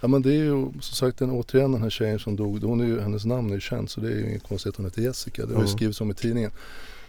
Ja 0.00 0.08
men 0.08 0.22
det 0.22 0.30
är 0.30 0.44
ju 0.44 0.66
som 0.80 0.96
sagt 0.96 1.18
den, 1.18 1.30
återigen 1.30 1.72
den 1.72 1.82
här 1.82 1.90
tjejen 1.90 2.18
som 2.18 2.36
dog. 2.36 2.62
Hon 2.62 2.80
är 2.80 2.84
ju, 2.84 3.00
hennes 3.00 3.24
namn 3.24 3.50
är 3.50 3.54
ju 3.54 3.60
känt 3.60 3.90
så 3.90 4.00
det 4.00 4.08
är 4.08 4.12
ju 4.14 4.28
inget 4.28 4.48
konstigt 4.48 4.70
att 4.70 4.76
hon 4.76 4.86
heter 4.86 5.02
Jessica. 5.02 5.42
Det 5.42 5.48
har 5.48 5.62
ju 5.62 5.66
Mm. 5.66 5.76
skrivits 5.76 6.00
om 6.00 6.10
i 6.10 6.14
tidningen. 6.14 6.50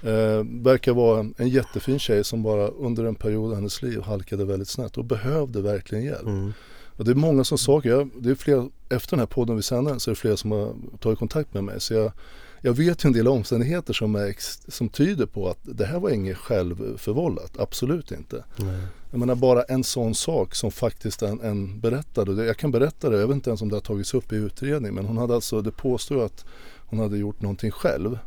Eh, 0.01 0.43
verkar 0.63 0.93
vara 0.93 1.19
en, 1.19 1.33
en 1.37 1.49
jättefin 1.49 1.99
tjej 1.99 2.23
som 2.23 2.43
bara 2.43 2.67
under 2.67 3.05
en 3.05 3.15
period 3.15 3.49
av 3.51 3.55
hennes 3.55 3.81
liv 3.81 4.01
halkade 4.01 4.45
väldigt 4.45 4.67
snett 4.67 4.97
och 4.97 5.05
behövde 5.05 5.61
verkligen 5.61 6.03
hjälp. 6.03 6.25
Mm. 6.27 6.53
Och 6.97 7.05
det 7.05 7.11
är 7.11 7.15
många 7.15 7.43
som 7.43 7.57
saker, 7.57 7.89
jag, 7.89 8.09
det 8.19 8.29
är 8.29 8.35
flera, 8.35 8.69
efter 8.89 9.09
den 9.09 9.19
här 9.19 9.25
podden 9.27 9.55
vi 9.55 9.61
sänder 9.63 9.97
så 9.97 10.09
är 10.09 10.15
det 10.15 10.19
flera 10.19 10.37
som 10.37 10.51
har 10.51 10.73
tagit 10.99 11.19
kontakt 11.19 11.53
med 11.53 11.63
mig. 11.63 11.81
Så 11.81 11.93
jag, 11.93 12.11
jag 12.61 12.73
vet 12.73 13.05
ju 13.05 13.07
en 13.07 13.13
del 13.13 13.27
omständigheter 13.27 13.93
som, 13.93 14.15
är, 14.15 14.35
som 14.71 14.89
tyder 14.89 15.25
på 15.25 15.49
att 15.49 15.59
det 15.63 15.85
här 15.85 15.99
var 15.99 16.09
inget 16.09 16.37
självförvållat, 16.37 17.59
absolut 17.59 18.11
inte. 18.11 18.43
Nej. 18.55 18.81
Jag 19.11 19.19
menar 19.19 19.35
bara 19.35 19.63
en 19.63 19.83
sån 19.83 20.15
sak 20.15 20.55
som 20.55 20.71
faktiskt 20.71 21.21
en, 21.21 21.41
en 21.41 21.79
berättade. 21.79 22.45
Jag 22.45 22.57
kan 22.57 22.71
berätta 22.71 23.09
det, 23.09 23.19
jag 23.19 23.27
vet 23.27 23.35
inte 23.35 23.49
ens 23.49 23.61
om 23.61 23.69
det 23.69 23.75
har 23.75 23.81
tagits 23.81 24.13
upp 24.13 24.33
i 24.33 24.35
utredning. 24.35 24.93
Men 24.93 25.05
hon 25.05 25.17
hade 25.17 25.35
alltså, 25.35 25.61
det 25.61 25.71
påstod 25.71 26.21
att 26.21 26.45
hon 26.77 26.99
hade 26.99 27.17
gjort 27.17 27.41
någonting 27.41 27.71
själv. 27.71 28.19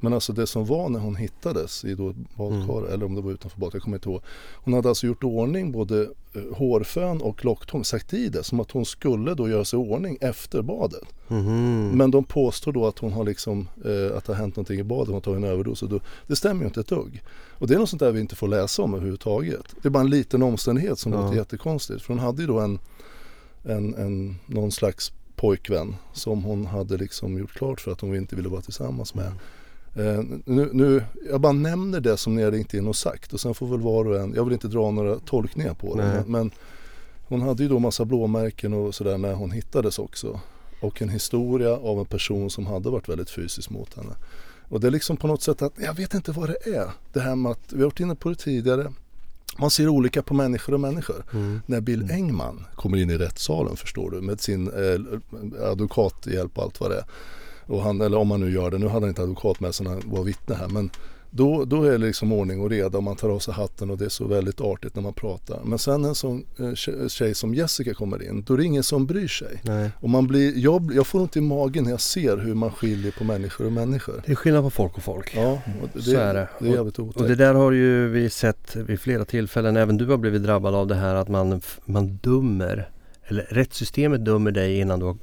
Men 0.00 0.12
alltså 0.12 0.32
det 0.32 0.46
som 0.46 0.64
var 0.64 0.88
när 0.88 1.00
hon 1.00 1.16
hittades 1.16 1.84
i 1.84 1.94
då 1.94 2.12
badkar 2.36 2.78
Mm. 2.78 2.92
eller 2.92 3.06
om 3.06 3.14
det 3.14 3.20
var 3.20 3.32
utanför 3.32 3.60
badet, 3.60 3.74
jag 3.74 3.82
kommer 3.82 3.96
inte 3.96 4.08
ihåg. 4.08 4.22
Hon 4.54 4.74
hade 4.74 4.88
alltså 4.88 5.06
gjort 5.06 5.24
ordning 5.24 5.72
både 5.72 6.02
eh, 6.34 6.56
hårfön 6.56 7.20
och 7.22 7.44
locktång, 7.44 7.84
sagt 7.84 8.14
i 8.14 8.28
det 8.28 8.42
som 8.44 8.60
att 8.60 8.70
hon 8.70 8.84
skulle 8.86 9.34
då 9.34 9.48
göra 9.48 9.64
sig 9.64 9.78
i 9.78 9.82
ordning 9.82 10.18
efter 10.20 10.62
badet. 10.62 11.04
Mhm. 11.28 11.90
Men 11.94 12.10
de 12.10 12.24
påstår 12.24 12.72
då 12.72 12.86
att 12.86 12.98
hon 12.98 13.12
har 13.12 13.24
liksom, 13.24 13.68
eh, 13.84 14.16
att 14.16 14.24
det 14.24 14.32
har 14.32 14.34
hänt 14.40 14.56
någonting 14.56 14.80
i 14.80 14.84
badet, 14.84 15.06
hon 15.06 15.14
har 15.14 15.20
tagit 15.20 15.36
en 15.44 15.44
överdos. 15.50 15.82
Och 15.82 15.88
då, 15.88 16.00
det 16.26 16.36
stämmer 16.36 16.60
ju 16.60 16.66
inte 16.66 16.80
ett 16.80 16.88
dugg. 16.88 17.22
Och 17.58 17.66
det 17.66 17.74
är 17.74 17.78
något 17.78 17.88
sånt 17.90 18.00
där 18.00 18.12
vi 18.12 18.20
inte 18.20 18.36
får 18.36 18.48
läsa 18.48 18.82
om 18.82 18.94
överhuvudtaget. 18.94 19.64
Det 19.82 19.88
är 19.88 19.90
bara 19.90 20.00
en 20.04 20.10
liten 20.10 20.42
omständighet 20.42 20.98
som 20.98 21.12
Ja. 21.12 21.20
låter 21.20 21.36
jättekonstigt. 21.36 22.02
För 22.02 22.08
hon 22.14 22.18
hade 22.18 22.42
ju 22.42 22.48
då 22.48 22.58
en, 22.60 22.78
en, 23.64 23.94
en, 23.94 24.36
någon 24.46 24.72
slags 24.72 25.12
pojkvän 25.36 25.96
som 26.12 26.44
hon 26.44 26.66
hade 26.66 26.96
liksom 26.96 27.38
gjort 27.38 27.52
klart 27.52 27.80
för 27.80 27.92
att 27.92 28.00
hon 28.00 28.16
inte 28.16 28.36
ville 28.36 28.48
vara 28.48 28.60
tillsammans 28.62 29.14
med. 29.14 29.32
Eh, 29.96 30.22
nu, 30.44 30.70
nu, 30.72 31.04
jag 31.30 31.40
bara 31.40 31.52
nämner 31.52 32.00
det 32.00 32.16
som 32.16 32.34
ni 32.34 32.42
har 32.42 32.50
ringt 32.50 32.74
in 32.74 32.86
och 32.86 32.96
sagt 32.96 33.32
och 33.32 33.40
sen 33.40 33.54
får 33.54 33.66
väl 33.66 33.80
var 33.80 34.04
och 34.08 34.20
en, 34.20 34.34
jag 34.34 34.44
vill 34.44 34.52
inte 34.52 34.68
dra 34.68 34.90
några 34.90 35.18
tolkningar 35.18 35.74
på 35.74 35.96
det. 35.96 36.02
Men, 36.02 36.32
men 36.32 36.50
hon 37.28 37.42
hade 37.42 37.62
ju 37.62 37.68
då 37.68 37.78
massa 37.78 38.04
blåmärken 38.04 38.72
och 38.72 38.94
sådär 38.94 39.18
när 39.18 39.34
hon 39.34 39.50
hittades 39.50 39.98
också. 39.98 40.40
Och 40.80 41.02
en 41.02 41.08
historia 41.08 41.76
av 41.76 41.98
en 41.98 42.04
person 42.04 42.50
som 42.50 42.66
hade 42.66 42.90
varit 42.90 43.08
väldigt 43.08 43.30
fysisk 43.30 43.70
mot 43.70 43.94
henne. 43.94 44.12
Och 44.68 44.80
det 44.80 44.86
är 44.86 44.90
liksom 44.90 45.16
på 45.16 45.26
något 45.26 45.42
sätt 45.42 45.62
att, 45.62 45.72
jag 45.76 45.94
vet 45.94 46.14
inte 46.14 46.32
vad 46.32 46.48
det 46.48 46.76
är. 46.76 46.90
Det 47.12 47.20
här 47.20 47.36
med 47.36 47.52
att, 47.52 47.72
vi 47.72 47.78
har 47.78 47.84
varit 47.84 48.00
inne 48.00 48.14
på 48.14 48.28
det 48.28 48.34
tidigare. 48.34 48.92
Man 49.58 49.70
ser 49.70 49.88
olika 49.88 50.22
på 50.22 50.34
människor 50.34 50.72
och 50.74 50.80
människor. 50.80 51.24
Mm. 51.32 51.60
När 51.66 51.80
Bill 51.80 52.10
Engman 52.10 52.64
kommer 52.74 52.98
in 52.98 53.10
i 53.10 53.18
rättssalen 53.18 53.76
förstår 53.76 54.10
du 54.10 54.20
med 54.20 54.40
sin 54.40 54.68
eh, 54.68 55.70
advokathjälp 55.70 56.58
och 56.58 56.64
allt 56.64 56.80
vad 56.80 56.90
det 56.90 56.96
är. 56.96 57.04
Och 57.66 57.82
han, 57.82 58.00
eller 58.00 58.16
om 58.18 58.30
han 58.30 58.40
nu 58.40 58.50
gör 58.52 58.70
det, 58.70 58.78
nu 58.78 58.86
hade 58.88 59.00
han 59.00 59.08
inte 59.08 59.22
advokat 59.22 59.60
med 59.60 59.74
sig 59.74 59.84
när 59.86 59.92
han 59.92 60.02
var 60.06 60.24
vittne 60.24 60.54
här. 60.54 60.68
Men 60.68 60.90
då, 61.30 61.64
då 61.64 61.82
är 61.84 61.90
det 61.90 61.98
liksom 61.98 62.32
ordning 62.32 62.60
och 62.60 62.70
reda 62.70 62.98
och 62.98 63.04
man 63.04 63.16
tar 63.16 63.28
av 63.28 63.38
sig 63.38 63.54
hatten 63.54 63.90
och 63.90 63.98
det 63.98 64.04
är 64.04 64.08
så 64.08 64.26
väldigt 64.26 64.60
artigt 64.60 64.94
när 64.94 65.02
man 65.02 65.12
pratar. 65.12 65.60
Men 65.64 65.78
sen 65.78 66.04
en 66.04 66.14
sån 66.14 66.44
eh, 66.58 66.62
tje- 66.62 67.08
tjej 67.08 67.34
som 67.34 67.54
Jessica 67.54 67.94
kommer 67.94 68.22
in, 68.28 68.44
då 68.46 68.54
är 68.54 68.58
det 68.58 68.64
ingen 68.64 68.82
som 68.82 69.06
bryr 69.06 69.28
sig. 69.28 69.60
Nej. 69.62 69.90
Och 70.00 70.10
man 70.10 70.26
blir, 70.26 70.58
jag, 70.58 70.90
jag 70.94 71.06
får 71.06 71.20
ont 71.20 71.36
i 71.36 71.40
magen 71.40 71.84
när 71.84 71.90
jag 71.90 72.00
ser 72.00 72.36
hur 72.36 72.54
man 72.54 72.70
skiljer 72.70 73.12
på 73.18 73.24
människor 73.24 73.66
och 73.66 73.72
människor. 73.72 74.22
Det 74.26 74.32
är 74.32 74.36
skillnad 74.36 74.62
på 74.64 74.70
folk 74.70 74.96
och 74.96 75.02
folk. 75.02 75.32
Ja, 75.36 75.52
och 75.82 75.88
det, 75.92 76.02
Så 76.02 76.16
är 76.16 76.34
det. 76.34 76.48
det 76.60 76.68
är 76.68 76.72
jävligt 76.72 76.98
otäckt. 76.98 77.20
Och 77.20 77.28
det 77.28 77.34
där 77.34 77.54
har 77.54 77.72
ju 77.72 78.08
vi 78.08 78.30
sett 78.30 78.76
vid 78.76 79.00
flera 79.00 79.24
tillfällen. 79.24 79.76
Även 79.76 79.96
du 79.96 80.06
har 80.06 80.16
blivit 80.16 80.42
drabbad 80.42 80.74
av 80.74 80.86
det 80.86 80.94
här 80.94 81.14
att 81.14 81.28
man, 81.28 81.60
man 81.84 82.16
dömer. 82.16 82.90
Eller 83.28 83.42
rättssystemet 83.50 84.24
dömer 84.24 84.50
dig 84.50 84.78
innan 84.78 85.00
du 85.00 85.06
har, 85.06 85.16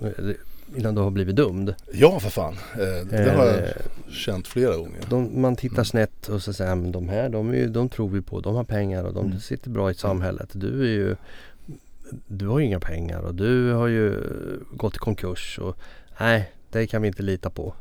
innan 0.76 0.96
du 0.96 1.02
har 1.02 1.12
blivit 1.12 1.36
dömd. 1.36 1.76
Ja 1.94 2.20
för 2.20 2.30
fan, 2.30 2.54
eh, 2.74 3.08
det 3.10 3.32
har 3.38 3.46
jag 3.46 3.58
Eh, 3.58 3.70
känt 4.12 4.48
flera 4.48 4.78
gånger. 4.78 5.00
De, 5.10 5.42
man 5.42 5.56
tittar 5.56 5.76
Mm. 5.76 5.86
snett 5.86 6.30
och 6.30 6.42
så 6.42 6.54
säger 6.54 6.70
"Ja, 6.72 6.76
men 6.76 6.92
de 6.92 7.10
här, 7.10 7.30
de, 7.30 7.50
är 7.50 7.54
ju, 7.54 7.70
de 7.70 7.90
tror 7.90 8.10
vi 8.10 8.22
på. 8.22 8.40
De 8.42 8.56
har 8.56 8.64
pengar 8.64 9.04
och 9.04 9.14
de 9.14 9.26
Mm. 9.26 9.40
sitter 9.40 9.70
bra 9.70 9.92
i 9.92 9.94
samhället. 9.94 10.50
Du 10.54 10.82
är 10.82 10.88
ju 10.92 11.16
Du 12.28 12.48
har 12.48 12.60
ju 12.60 12.66
inga 12.66 12.80
pengar 12.80 13.20
och 13.22 13.36
du 13.36 13.72
har 13.72 13.88
ju 13.88 14.16
gått 14.72 14.96
i 14.96 15.00
konkurs 15.00 15.60
och 15.60 15.78
nej, 16.20 16.52
det 16.72 16.88
kan 16.88 17.02
vi 17.02 17.08
inte 17.08 17.24
lita 17.24 17.50
på. 17.50 17.74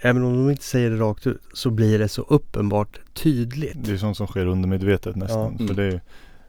Även 0.00 0.24
om 0.24 0.34
de 0.36 0.50
inte 0.50 0.62
säger 0.64 0.90
det 0.90 0.96
rakt 0.96 1.26
ut 1.26 1.40
så 1.52 1.70
blir 1.70 1.98
det 1.98 2.08
så 2.08 2.22
uppenbart 2.22 3.00
tydligt. 3.12 3.84
Det 3.84 3.92
är 3.92 3.96
sånt 3.96 4.16
som 4.16 4.26
sker 4.26 4.46
undermedvetet 4.46 5.16
nästan. 5.16 5.40
Ja. 5.40 5.48
Mm. 5.48 5.68
För 5.68 5.74
det 5.74 5.84
är, 5.84 6.00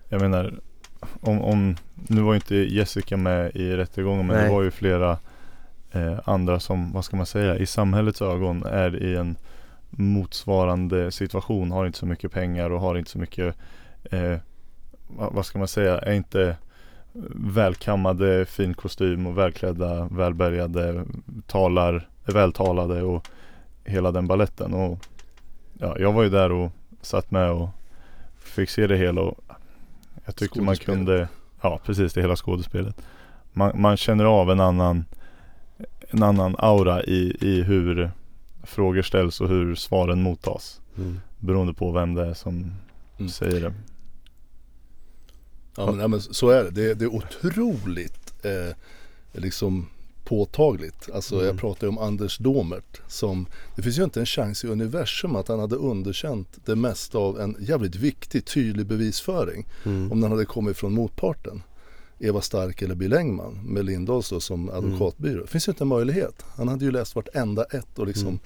jag 0.10 0.22
menar, 0.22 0.60
om, 1.22 1.42
om, 1.42 1.76
nu 1.94 2.22
var 2.22 2.34
ju 2.34 2.36
inte 2.36 2.56
Jessica 2.56 3.18
med 3.18 3.56
i 3.56 3.76
rättegången 3.76 4.28
men 4.28 4.36
Nej. 4.36 4.46
det 4.46 4.54
var 4.54 4.64
ju 4.64 4.72
flera 4.72 5.18
eh, 5.92 6.20
andra 6.26 6.60
som, 6.60 6.92
vad 6.92 7.06
ska 7.06 7.18
man 7.18 7.26
säga, 7.26 7.58
i 7.58 7.66
samhällets 7.66 8.22
ögon 8.22 8.64
är 8.64 9.04
i 9.04 9.16
en 9.16 9.36
motsvarande 9.90 11.12
situation, 11.12 11.72
har 11.72 11.86
inte 11.86 11.98
så 11.98 12.06
mycket 12.06 12.32
pengar 12.32 12.70
och 12.70 12.82
har 12.82 12.98
inte 12.98 13.12
så 13.12 13.20
mycket, 13.20 13.56
eh, 14.12 14.38
vad, 15.08 15.46
ska 15.46 15.60
man 15.60 15.68
säga, 15.68 16.00
är 16.00 16.14
inte 16.14 16.58
välkammade, 17.36 18.46
fin 18.46 18.74
kostym 18.74 19.28
och 19.28 19.38
välklädda, 19.38 20.08
välbärgade, 20.12 21.06
talar, 21.48 22.10
vältalade 22.26 23.04
och 23.04 23.28
hela 23.84 24.12
den 24.12 24.28
balletten. 24.28 24.74
Och 24.74 25.00
ja, 25.74 25.96
jag 26.00 26.14
var 26.14 26.24
ju 26.24 26.30
där 26.30 26.52
och 26.52 26.72
satt 27.02 27.32
med 27.32 27.52
och 27.52 27.70
fick 28.38 28.70
se 28.70 28.88
det 28.88 28.98
hela 28.98 29.22
och 29.22 29.45
jag 30.26 30.36
tyckte 30.36 30.62
man 30.62 30.76
kunde, 30.76 31.28
ja 31.62 31.80
precis 31.86 32.14
det 32.14 32.22
hela 32.22 32.36
skådespelet. 32.36 32.96
Man, 33.54 33.82
man 33.82 33.98
känner 33.98 34.26
av 34.26 34.52
en 34.52 34.60
annan, 34.60 35.06
en 36.10 36.24
annan 36.24 36.56
aura 36.60 37.04
i, 37.04 37.38
i 37.42 37.62
hur 37.64 38.12
frågor 38.64 39.02
ställs 39.02 39.42
och 39.42 39.50
hur 39.50 39.76
svaren 39.76 40.22
mottas. 40.22 40.82
Mm. 40.98 41.20
Beroende 41.40 41.74
på 41.74 41.92
vem 41.92 42.14
det 42.14 42.26
är 42.26 42.34
som 42.34 42.72
Mm. 43.20 43.30
säger 43.30 43.62
det. 43.62 43.74
Ja 45.78 45.86
men, 45.92 46.00
ja, 46.00 46.08
men 46.08 46.22
så 46.22 46.50
är 46.50 46.64
det. 46.64 46.70
Det, 46.70 46.92
är- 46.92 46.96
det 46.96 47.06
är 47.06 47.14
otroligt 47.16 48.46
eh, 48.46 48.76
liksom 49.42 49.88
påtagligt. 50.26 51.10
Alltså 51.14 51.36
Mm. 51.36 51.48
jag 51.48 51.58
pratar 51.58 51.88
ju 51.88 51.90
om 51.90 51.98
Anders 51.98 52.38
Domert 52.38 53.02
som 53.08 53.48
Det 53.76 53.82
finns 53.82 54.00
ju 54.00 54.04
inte 54.04 54.20
en 54.20 54.26
chans 54.26 54.64
i 54.64 54.68
universum 54.68 55.36
att 55.36 55.48
han 55.48 55.60
hade 55.60 55.76
underkänt 55.76 56.48
det 56.66 56.76
mesta 56.76 57.18
av 57.18 57.40
en 57.42 57.56
jävligt 57.60 57.96
viktig 57.96 58.46
tydlig 58.46 58.86
bevisföring 58.86 59.66
Mm. 59.86 60.12
om 60.12 60.22
den 60.22 60.32
hade 60.32 60.46
kommit 60.46 60.78
från 60.78 60.94
motparten. 60.94 61.64
Eva 62.20 62.42
Stark 62.42 62.82
eller 62.82 62.96
Bill 62.96 63.14
Engman 63.14 63.60
med 63.66 63.86
Lindahls 63.86 64.30
då 64.30 64.40
som 64.40 64.70
advokatbyrå. 64.70 65.42
Det 65.42 65.48
finns 65.48 65.68
ju 65.68 65.72
inte 65.72 65.84
en 65.84 65.88
möjlighet. 65.88 66.46
Han 66.58 66.68
hade 66.68 66.86
ju 66.86 66.92
läst 66.92 67.16
vartenda 67.16 67.64
ett 67.64 68.00
och 68.00 68.08
liksom 68.08 68.40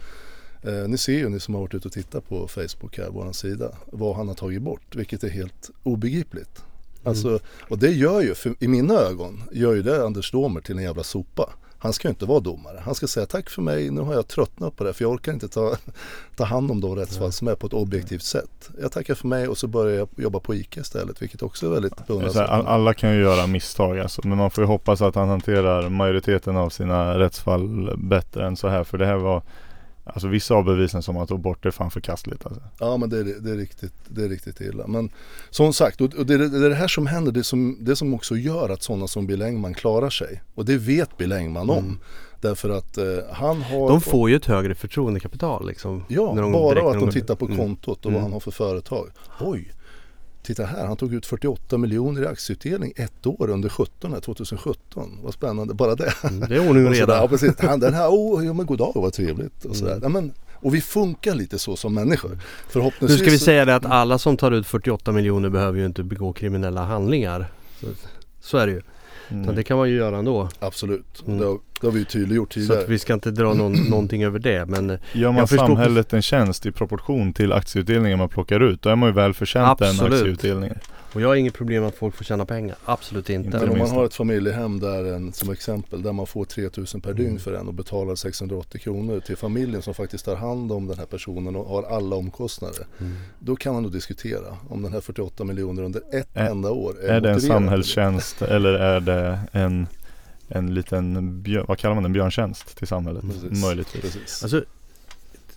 Eh, 0.64 0.88
ni 0.88 0.98
ser 0.98 1.14
ju 1.14 1.30
ni 1.30 1.40
som 1.40 1.54
har 1.54 1.62
varit 1.62 1.74
ute 1.74 1.88
och 1.88 1.94
tittat 1.94 2.30
på 2.30 2.48
Facebook 2.48 2.98
här, 2.98 3.10
våran 3.10 3.34
sida, 3.34 3.72
vad 3.92 4.16
han 4.16 4.28
har 4.28 4.36
tagit 4.36 4.62
bort, 4.62 4.96
vilket 4.96 5.24
är 5.24 5.30
helt 5.30 5.70
obegripligt. 5.84 6.64
Alltså, 7.04 7.40
och 7.70 7.78
det 7.78 7.92
gör 7.92 8.22
ju, 8.22 8.36
för, 8.36 8.56
i 8.60 8.68
mina 8.68 8.94
ögon, 8.94 9.44
gör 9.52 9.74
ju 9.74 9.82
det 9.82 10.06
Anders 10.06 10.32
Domer 10.32 10.62
till 10.62 10.78
en 10.78 10.84
jävla 10.84 11.04
sopa. 11.04 11.54
Han 11.80 11.94
ska 11.94 12.08
ju 12.08 12.10
inte 12.10 12.26
vara 12.26 12.40
domare. 12.40 12.82
Han 12.86 12.96
ska 12.96 13.08
säga 13.08 13.26
tack 13.26 13.50
för 13.50 13.62
mig, 13.62 13.90
nu 13.90 14.02
har 14.02 14.14
jag 14.14 14.28
tröttnat 14.28 14.76
på 14.76 14.84
det 14.84 14.94
för 14.94 15.04
jag 15.04 15.12
orkar 15.12 15.34
inte 15.34 15.48
ta, 15.48 15.76
ta 16.36 16.44
hand 16.44 16.72
om 16.72 16.82
de 16.82 16.96
rättsfall 16.96 17.32
som 17.32 17.48
är 17.48 17.56
på 17.56 17.68
ett 17.68 17.74
objektivt 17.74 18.24
sätt. 18.24 18.70
Jag 18.82 18.92
tackar 18.92 19.16
för 19.16 19.28
mig 19.28 19.48
och 19.48 19.58
så 19.58 19.68
börjar 19.68 19.98
jag 19.98 20.10
jobba 20.18 20.40
på 20.40 20.56
ICA 20.56 20.82
istället, 20.82 21.22
vilket 21.22 21.42
också 21.42 21.66
är 21.66 21.70
väldigt 21.70 22.08
beundransvärt. 22.08 22.50
alla 22.50 22.94
kan 22.94 23.14
ju 23.14 23.22
göra 23.22 23.48
misstag 23.48 24.00
alltså, 24.00 24.22
men 24.28 24.38
man 24.38 24.52
får 24.52 24.64
ju 24.64 24.68
hoppas 24.68 25.02
att 25.02 25.16
han 25.16 25.30
hanterar 25.30 25.90
majoriteten 25.90 26.58
av 26.58 26.70
sina 26.70 27.20
rättsfall 27.20 27.98
bättre 27.98 28.48
än 28.48 28.56
så 28.56 28.68
här. 28.68 28.84
För 28.84 28.98
det 28.98 29.06
här 29.06 29.18
var 29.18 29.42
Alltså 30.14 30.28
vissa 30.28 30.56
av 30.56 30.64
bevisen 30.66 31.02
som 31.04 31.16
han 31.16 31.28
tog 31.28 31.40
bort 31.40 31.66
är 31.66 31.72
fan 31.72 31.92
förkastligt 31.92 32.46
alltså. 32.46 32.62
Ja 32.80 32.98
men 32.98 33.10
det 33.10 33.18
är, 33.20 33.24
det 33.24 33.52
är, 33.52 33.56
riktigt, 33.56 33.94
det 34.08 34.24
är 34.24 34.30
riktigt 34.30 34.62
illa. 34.62 34.88
Men 34.88 35.10
som 35.50 35.74
sagt, 35.74 36.02
och 36.02 36.10
det, 36.26 36.34
är- 36.34 36.38
det 36.38 36.66
är 36.66 36.70
det 36.70 36.76
här 36.76 36.88
som 36.88 37.08
händer, 37.08 37.32
det 37.32 37.44
som, 37.44 37.78
det 37.82 37.96
som 37.96 38.14
också 38.14 38.36
gör 38.36 38.70
att 38.70 38.84
sådana 38.84 39.08
som 39.08 39.28
Bill 39.28 39.42
Engman 39.42 39.74
klarar 39.74 40.10
sig. 40.10 40.42
Och 40.56 40.66
det 40.66 40.78
vet 40.78 41.18
Bill 41.18 41.32
Engman 41.32 41.70
om. 41.70 41.78
Mm. 41.78 42.00
Därför 42.42 42.70
att 42.70 42.98
eh, 42.98 43.06
han 43.32 43.62
har... 43.62 43.90
De 43.90 44.02
får 44.02 44.30
ju 44.30 44.36
ett 44.36 44.46
högre 44.46 44.76
förtroendekapital 44.76 45.68
liksom. 45.68 46.04
Ja, 46.08 46.34
när 46.34 46.42
de 46.42 46.52
bara 46.52 46.92
att 46.92 47.00
de 47.00 47.12
tittar 47.12 47.36
på 47.36 47.46
Mm. 47.46 47.58
kontot 47.58 48.00
och 48.00 48.06
Mm. 48.06 48.14
vad 48.14 48.22
han 48.24 48.34
har 48.34 48.40
för 48.40 48.52
företag. 48.52 49.08
Oj, 49.40 49.72
titta 50.44 50.66
här, 50.66 50.86
han 50.88 50.98
tog 50.98 51.14
ut 51.14 51.26
48 51.26 51.78
miljoner 51.78 52.24
i 52.24 52.28
aktieutdelning 52.28 52.94
ett 52.96 53.26
år 53.26 53.50
under 53.50 53.70
17, 53.70 54.14
här, 54.14 54.20
2017. 54.20 55.20
Vad 55.24 55.34
spännande, 55.34 55.74
bara 55.74 55.96
det. 55.96 56.14
Mm, 56.24 56.40
Det 56.50 56.56
är 56.56 56.70
ordning 56.70 56.86
och 56.88 56.92
reda. 56.94 57.16
ja, 57.18 57.28
precis. 57.28 57.52
Han, 57.60 57.80
den 57.80 57.94
här, 57.94 58.08
oh, 58.10 58.46
ja 58.46 58.54
men 58.54 58.66
god 58.66 58.78
dag, 58.78 58.92
vad 58.96 59.14
trevligt. 59.14 59.66
Och, 59.66 59.76
sådär. 59.76 59.92
Mm. 59.92 60.04
Ja, 60.04 60.10
men, 60.10 60.32
och 60.54 60.76
vi 60.76 60.82
funkar 60.82 61.36
lite 61.36 61.60
så 61.60 61.76
som 61.76 61.94
människor. 61.94 62.30
Nu 62.30 62.38
Förhoppningsvis. 62.70 63.22
ska 63.22 63.30
vi 63.32 63.40
säga 63.40 63.66
det 63.66 63.76
att 63.76 63.86
alla 63.86 64.18
som 64.18 64.38
tar 64.38 64.52
ut 64.52 64.68
48 64.68 65.12
miljoner 65.12 65.50
behöver 65.50 65.80
ju 65.80 65.86
inte 65.86 66.04
begå 66.04 66.34
kriminella 66.34 66.84
handlingar. 66.84 67.52
Så, 67.82 67.88
så 68.42 68.58
är 68.58 68.68
det 68.68 68.74
ju. 68.74 68.82
Mm. 69.30 69.56
Det 69.56 69.64
kan 69.64 69.78
man 69.78 69.90
ju 69.90 69.96
göra 69.96 70.18
ändå. 70.18 70.50
Absolut, 70.60 71.24
Mm. 71.28 71.58
Det, 71.82 71.88
har, 71.88 71.92
vi 71.92 72.00
ju 72.00 72.06
tydliggjort 72.06 72.54
Så 72.54 72.60
tidigare. 72.60 72.84
att 72.84 72.90
vi 72.90 73.00
ska 73.00 73.14
inte 73.14 73.32
dra 73.32 73.54
någon, 73.54 73.74
någonting 73.90 74.24
över 74.24 74.40
det. 74.40 74.66
Men 74.66 74.90
eh, 74.90 74.98
Gör 75.14 75.32
man 75.32 75.48
samhället 75.48 76.14
en 76.14 76.22
tjänst 76.22 76.66
i 76.66 76.72
proportion 76.72 77.34
till 77.34 77.54
aktieutdelningen 77.54 78.18
man 78.20 78.30
plockar 78.30 78.60
ut, 78.60 78.82
då 78.82 78.90
är 78.90 78.96
man 78.96 79.10
ju 79.10 79.14
väl 79.16 79.34
förtjänt 79.34 79.80
den 79.80 79.90
Absolut. 79.90 80.14
aktieutdelningen. 80.14 80.78
och 81.14 81.22
jag 81.22 81.28
har 81.28 81.36
inget 81.36 81.54
problem 81.54 81.82
med 81.84 81.88
att 81.88 81.96
folk 81.96 82.16
får 82.16 82.24
tjäna 82.26 82.46
pengar. 82.46 82.76
Absolut 82.86 83.30
inte. 83.30 83.46
Inte 83.46 83.60
Men 83.60 83.70
om 83.70 83.78
man 83.78 83.90
har 83.92 84.06
ett 84.06 84.14
familjehem 84.16 84.80
där 84.80 85.14
en, 85.14 85.34
som 85.34 85.52
exempel 85.52 86.02
där 86.04 86.12
man 86.14 86.28
får 86.28 86.46
3000 86.46 87.02
per 87.02 87.14
dygn 87.14 87.28
Mm. 87.30 87.40
för 87.40 87.54
en 87.54 87.68
och 87.68 87.74
betalar 87.74 88.16
680 88.16 88.80
kronor 88.82 89.20
till 89.20 89.38
familjen 89.38 89.82
som 89.82 89.94
faktiskt 89.94 90.26
tar 90.26 90.36
hand 90.36 90.72
om 90.72 90.88
den 90.88 90.98
här 90.98 91.06
personen 91.06 91.56
och 91.56 91.66
har 91.66 91.84
alla 91.84 92.16
omkostnader. 92.16 92.86
Mm. 93.00 93.14
Då 93.40 93.56
kan 93.56 93.74
man 93.74 93.84
nog 93.84 93.92
diskutera 93.92 94.58
om 94.70 94.82
den 94.82 94.94
här 94.94 95.02
48 95.02 95.44
miljoner 95.44 95.84
under 95.84 96.02
ett 96.14 96.28
Är- 96.34 96.48
enda 96.50 96.72
år 96.72 96.96
är, 97.04 97.08
Är 97.10 97.22
det 97.22 97.30
en 97.32 97.42
samhällstjänst 97.42 98.42
eller 98.42 98.74
är 98.74 99.00
det 99.00 99.40
en, 99.52 99.88
en 100.50 100.74
liten, 100.74 101.42
björ, 101.42 101.66
vad 101.68 101.78
kallar 101.78 101.96
man 101.96 102.04
det, 102.04 102.08
en 102.08 102.14
björntjänst 102.14 102.78
till 102.78 102.88
samhället? 102.88 103.22
Precis. 103.22 103.62
Möjligtvis. 103.62 104.02
Precis. 104.02 104.44
Alltså, 104.44 104.64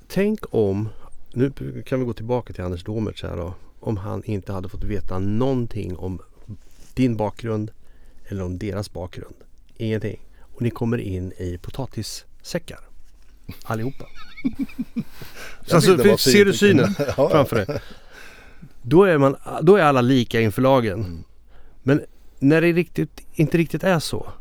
tänk 0.09 0.55
om, 0.55 0.89
nu 1.33 1.53
kan 1.87 2.01
vi 2.01 2.07
gå 2.07 2.13
tillbaka 2.13 2.53
till 2.53 2.65
Anders 2.65 2.85
Domertz 2.85 3.23
här 3.23 3.37
då. 3.37 3.55
Om 3.81 3.97
han 3.97 4.25
inte 4.25 4.53
hade 4.53 4.69
fått 4.69 4.85
veta 4.85 5.19
någonting 5.19 5.97
om 5.97 6.23
din 6.95 7.17
bakgrund 7.17 7.71
eller 8.29 8.43
om 8.43 8.59
deras 8.59 8.93
bakgrund. 8.93 9.35
Ingenting. 9.77 10.21
Och 10.41 10.63
ni 10.63 10.71
kommer 10.71 10.99
in 10.99 11.33
i 11.33 11.59
potatissäckar. 11.63 12.81
Allihopa. 13.65 14.05
Alltså, 15.73 15.97
var 15.97 16.17
ser 16.17 16.45
du 16.45 16.53
synen 16.53 16.95
ja, 17.17 17.31
framför 17.31 17.57
dig? 17.57 17.81
Då 18.83 19.05
är, 19.05 19.19
man, 19.19 19.37
då 19.63 19.77
är 19.77 19.83
alla 19.83 20.01
lika 20.01 20.41
inför 20.41 20.63
lagen. 20.63 21.01
Mm. 21.01 21.25
Men 21.83 22.03
när 22.39 22.61
det 22.61 22.73
riktigt, 22.73 23.21
inte 23.33 23.59
riktigt 23.59 23.85
är 23.85 23.99
så. 23.99 24.33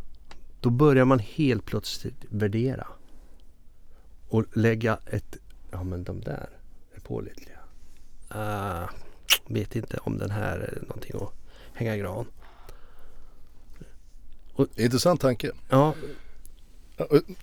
Då 0.61 0.69
börjar 0.69 1.05
man 1.05 1.19
helt 1.19 1.65
plötsligt 1.65 2.25
värdera. 2.29 2.87
Och 4.29 4.57
lägga 4.57 4.99
ett, 5.05 5.37
ja 5.71 5.83
men 5.83 6.03
de 6.03 6.21
där 6.21 6.49
är 6.95 6.99
pålitliga. 6.99 7.59
Uh, 8.35 8.89
vet 9.47 9.75
inte 9.75 9.97
om 9.97 10.17
den 10.17 10.31
här 10.31 10.57
är 10.57 10.81
någonting 10.81 11.11
att 11.15 11.33
hänga 11.73 11.97
gran. 11.97 12.25
Intressant 14.75 15.21
tanke. 15.21 15.51
Ja, 15.69 15.95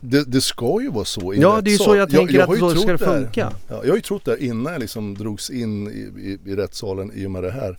Det, 0.00 0.24
det 0.32 0.40
ska 0.40 0.82
ju 0.82 0.90
vara 0.90 1.04
så 1.04 1.34
Ja, 1.34 1.60
det 1.60 1.70
är 1.70 1.72
ju 1.72 1.78
så 1.78 1.96
jag 1.96 2.10
tänker 2.10 2.34
jag, 2.34 2.48
jag 2.48 2.64
att 2.64 2.72
så 2.72 2.80
ska 2.80 2.92
det 2.92 2.98
funka. 2.98 3.52
Ja, 3.68 3.80
jag 3.82 3.88
har 3.88 3.96
ju 3.96 4.02
trott 4.02 4.24
det 4.24 4.44
innan 4.44 4.72
jag 4.72 4.80
liksom 4.80 5.14
drogs 5.14 5.50
in 5.50 5.88
i, 5.88 5.98
i, 5.98 6.50
i 6.50 6.56
rättssalen 6.56 7.12
i 7.14 7.26
och 7.26 7.30
med 7.30 7.42
det 7.42 7.50
här 7.50 7.78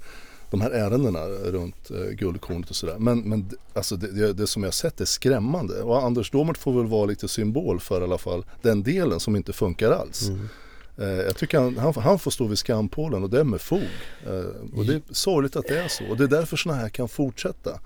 de 0.50 0.62
här 0.62 0.72
ärendena 0.72 1.26
runt 1.28 1.92
eh, 1.92 1.98
guldkornet 1.98 2.70
och 2.70 2.76
sådär. 2.76 2.96
Men, 3.00 3.20
men 3.20 3.50
alltså 3.74 3.96
det, 3.96 4.12
det, 4.12 4.34
det, 4.34 4.48
som 4.48 4.64
jag 4.64 4.74
sett 4.74 5.02
är 5.02 5.06
skrämmande. 5.06 5.82
Och 5.82 6.04
Anders 6.04 6.32
Domert 6.32 6.58
får 6.58 6.74
väl 6.74 6.88
vara 6.88 7.06
lite 7.06 7.28
symbol 7.28 7.80
för 7.80 8.02
i 8.02 8.04
alla 8.04 8.18
fall 8.18 8.46
den 8.62 8.84
delen 8.84 9.20
som 9.20 9.36
inte 9.36 9.54
funkar 9.54 9.92
alls. 9.92 10.28
Mm. 10.28 10.50
Eh, 10.98 11.08
jag 11.08 11.38
tycker 11.38 11.60
han, 11.60 11.78
han, 11.78 11.94
han, 11.94 12.20
får 12.20 12.32
stå 12.32 12.48
vid 12.48 12.58
skampålen 12.58 13.24
och 13.24 13.30
det 13.30 13.40
är 13.40 13.44
med 13.44 13.62
fog. 13.62 13.90
Eh, 14.26 14.78
och 14.78 14.86
det 14.86 14.94
är 14.94 15.02
sorgligt 15.12 15.56
att 15.56 15.68
det 15.68 15.80
är 15.80 15.88
så. 15.88 16.06
Och 16.10 16.18
det 16.18 16.24
är 16.24 16.28
därför 16.28 16.58
sådana 16.58 16.82
här 16.82 16.90
kan 16.90 17.10
fortsätta. 17.10 17.80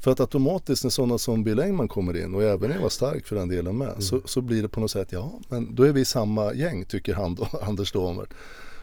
För 0.00 0.10
att 0.10 0.20
automatiskt 0.20 0.84
när 0.84 0.90
sådana 0.90 1.18
som 1.18 1.44
Bill 1.44 1.60
Engman 1.60 1.88
kommer 1.88 2.16
in 2.16 2.34
och 2.34 2.42
även 2.42 2.72
Eva 2.72 2.90
Stark 2.90 3.26
för 3.26 3.36
den 3.36 3.48
delen 3.48 3.78
med 3.78 3.88
mm. 3.88 4.00
så, 4.00 4.20
så 4.24 4.40
blir 4.40 4.62
det 4.62 4.68
på 4.68 4.80
något 4.80 4.90
sätt, 4.90 5.08
ja 5.10 5.32
men 5.48 5.74
då 5.74 5.82
är 5.82 5.92
vi 5.92 6.04
samma 6.04 6.54
gäng 6.54 6.84
tycker 6.84 7.14
han 7.14 7.34
då, 7.34 7.48
Anders 7.62 7.92
Domert. 7.92 8.28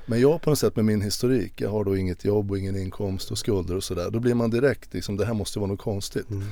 Men 0.09 0.21
jag 0.21 0.41
på 0.41 0.49
något 0.49 0.59
sätt 0.59 0.75
med 0.75 0.85
min 0.85 1.01
historik, 1.01 1.61
jag 1.61 1.69
har 1.69 1.83
då 1.83 1.97
inget 1.97 2.25
jobb 2.25 2.51
och 2.51 2.57
ingen 2.57 2.77
inkomst 2.77 3.31
och 3.31 3.37
skulder 3.37 3.75
och 3.75 3.83
sådär. 3.83 4.09
Då 4.11 4.19
blir 4.19 4.33
man 4.33 4.49
direkt 4.49 4.93
liksom, 4.93 5.17
det 5.17 5.25
här 5.25 5.33
måste 5.33 5.59
vara 5.59 5.71
något 5.71 5.79
konstigt. 5.79 6.29
Mm. 6.29 6.47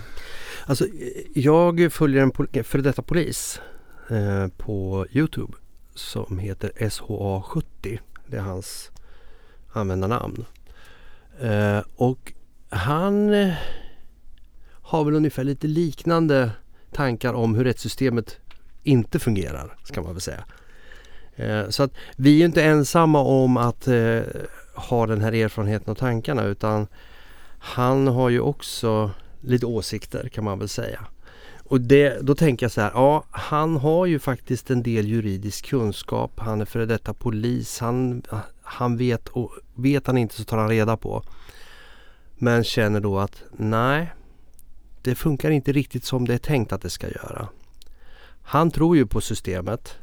Alltså 0.66 0.86
jag 1.34 1.94
följer 1.94 2.22
en 2.22 2.64
före 2.64 2.82
detta 2.82 3.02
polis 3.02 3.62
eh, 4.10 4.48
på 4.48 5.06
Youtube 5.12 5.54
som 5.94 6.40
heter 6.40 6.72
SHA70. 6.76 8.00
Det 8.28 8.38
är 8.38 8.42
hans 8.42 8.92
användarnamn. 9.74 10.46
Eh, 11.40 11.82
och 11.96 12.34
han 12.70 13.34
eh, 13.34 13.54
har 14.82 15.04
väl 15.04 15.14
ungefär 15.14 15.44
lite 15.44 15.68
liknande 15.68 16.52
tankar 16.92 17.34
om 17.34 17.56
hur 17.56 17.64
rättssystemet 17.64 18.38
inte 18.84 19.20
fungerar, 19.20 19.78
ska 19.84 20.02
man 20.02 20.14
väl 20.14 20.22
säga. 20.22 20.46
Eh, 21.36 21.70
så 21.70 21.84
att 21.84 21.92
vi 22.16 22.42
är 22.42 22.46
inte 22.46 22.64
ensamma 22.64 23.20
om 23.20 23.58
att 23.58 23.88
eh, 23.88 24.22
ha 24.76 25.08
den 25.08 25.22
här 25.22 25.34
erfarenheten 25.34 25.92
och 25.92 25.98
tankarna 25.98 26.44
utan 26.44 26.88
han 27.60 28.08
har 28.08 28.30
ju 28.30 28.40
också 28.40 29.12
lite 29.42 29.66
åsikter 29.66 30.30
kan 30.30 30.44
man 30.44 30.60
väl 30.60 30.70
säga. 30.70 31.06
Och 31.64 31.82
det, 31.82 32.18
då 32.22 32.36
tänker 32.36 32.64
jag 32.64 32.72
så 32.72 32.82
här, 32.82 32.92
ja 32.94 33.24
han 33.32 33.78
har 33.78 34.06
ju 34.06 34.20
faktiskt 34.20 34.72
en 34.72 34.84
del 34.84 35.08
juridisk 35.08 35.66
kunskap. 35.66 36.32
Han 36.36 36.62
är 36.62 36.66
före 36.66 36.86
detta 36.86 37.14
polis. 37.14 37.80
Han, 37.80 38.22
han 38.62 38.98
vet 38.98 39.28
och 39.28 39.52
vet 39.76 40.08
han 40.08 40.18
inte 40.18 40.36
så 40.36 40.44
tar 40.44 40.58
han 40.58 40.70
reda 40.70 40.98
på. 40.98 41.24
Men 42.38 42.64
känner 42.64 43.00
då 43.00 43.20
att 43.20 43.44
nej, 43.52 44.14
det 45.02 45.16
funkar 45.16 45.52
inte 45.52 45.72
riktigt 45.72 46.06
som 46.06 46.28
det 46.28 46.34
är 46.34 46.38
tänkt 46.38 46.74
att 46.74 46.82
det 46.82 46.90
ska 46.90 47.08
göra. 47.08 47.48
Han 48.44 48.72
tror 48.72 48.98
ju 48.98 49.06
på 49.06 49.22
systemet. 49.22 49.98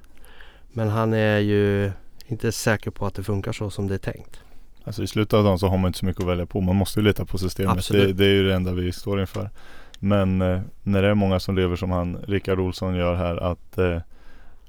Men 0.72 0.88
han 0.88 1.12
är 1.12 1.38
ju 1.38 1.92
inte 2.26 2.52
säker 2.52 2.90
på 2.90 3.06
att 3.06 3.14
det 3.14 3.22
funkar 3.22 3.52
så 3.52 3.70
som 3.70 3.88
det 3.88 3.94
är 3.94 3.98
tänkt. 3.98 4.40
Alltså 4.85 5.02
i 5.02 5.06
slutet 5.06 5.35
av 5.35 5.44
dagen 5.44 5.58
så 5.58 5.68
har 5.68 5.78
man 5.78 5.88
inte 5.88 5.98
så 5.98 6.06
mycket 6.06 6.22
att 6.22 6.28
välja 6.28 6.46
på. 6.46 6.61
Man 6.61 6.76
måste 6.76 7.00
ju 7.00 7.06
lita 7.06 7.24
på 7.24 7.38
systemet. 7.38 7.88
Det, 7.88 8.12
det, 8.12 8.24
är 8.24 8.35
ju 8.35 8.48
det 8.48 8.54
enda 8.54 8.72
vi 8.72 8.92
står 8.92 9.20
inför. 9.20 9.50
Men 9.98 10.42
eh, 10.42 10.61
när 10.82 11.02
det 11.02 11.08
är 11.08 11.14
många 11.14 11.40
som 11.40 11.56
lever 11.56 11.76
som 11.76 11.90
han, 11.90 12.16
Rickard 12.16 12.61
Olsson 12.61 12.94
gör 12.94 13.14
här, 13.14 13.37
att 13.37 13.78
eh, 13.78 13.98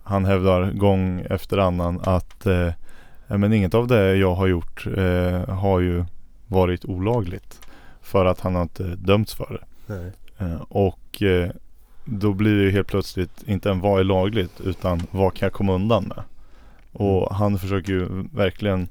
han 0.04 0.26
hävdar 0.26 0.72
gång 0.72 1.26
efter 1.30 1.58
annan 1.58 2.02
att 2.04 2.46
eh, 2.46 2.70
men 3.28 3.54
inget 3.54 3.74
av 3.74 3.88
det 3.88 4.16
jag 4.16 4.36
har 4.36 4.48
gjort 4.48 4.88
eh, 4.98 5.50
har 5.50 5.80
ju 5.80 6.06
varit 6.48 6.86
olagligt. 6.86 7.60
För 8.02 8.26
att 8.26 8.40
han 8.40 8.56
har 8.56 8.62
inte 8.62 8.84
dömts 8.84 9.34
för 9.34 9.62
det. 9.88 10.12
Eh, 10.38 10.62
och 10.70 11.22
eh, 11.22 11.50
då 12.06 12.34
blir 12.34 12.56
det 12.56 12.64
ju 12.64 12.72
helt 12.72 12.88
plötsligt 12.88 13.44
inte 13.46 13.70
en 13.70 13.80
vad 13.80 14.00
är 14.00 14.04
lagligt 14.04 14.62
utan 14.62 15.02
vad 15.12 15.34
kan 15.34 15.46
jag 15.46 15.54
komma 15.54 15.74
undan 15.74 16.04
med? 16.04 16.24
Och 16.92 17.32
mm. 17.32 17.36
han 17.40 17.60
försöker 17.60 17.94
ju 17.94 18.08
verkligen 18.34 18.88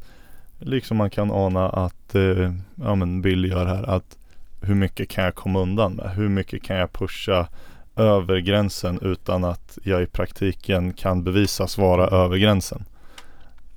Liksom 0.64 0.96
man 0.96 1.10
kan 1.10 1.30
ana 1.30 1.68
att 1.68 2.14
eh, 2.14 2.52
ja, 2.74 2.94
men 2.94 3.22
Bill 3.22 3.44
gör 3.44 3.66
här 3.66 3.82
att 3.82 4.16
hur 4.60 4.74
mycket 4.74 5.08
kan 5.08 5.24
jag 5.24 5.34
komma 5.34 5.60
undan 5.60 5.92
med? 5.92 6.10
Hur 6.10 6.28
mycket 6.28 6.62
kan 6.62 6.76
jag 6.76 6.92
pusha 6.92 7.48
över 7.96 8.38
gränsen 8.38 8.98
utan 9.02 9.44
att 9.44 9.78
jag 9.82 10.02
i 10.02 10.06
praktiken 10.06 10.92
kan 10.92 11.24
bevisas 11.24 11.78
vara 11.78 12.06
över 12.06 12.36
gränsen? 12.36 12.84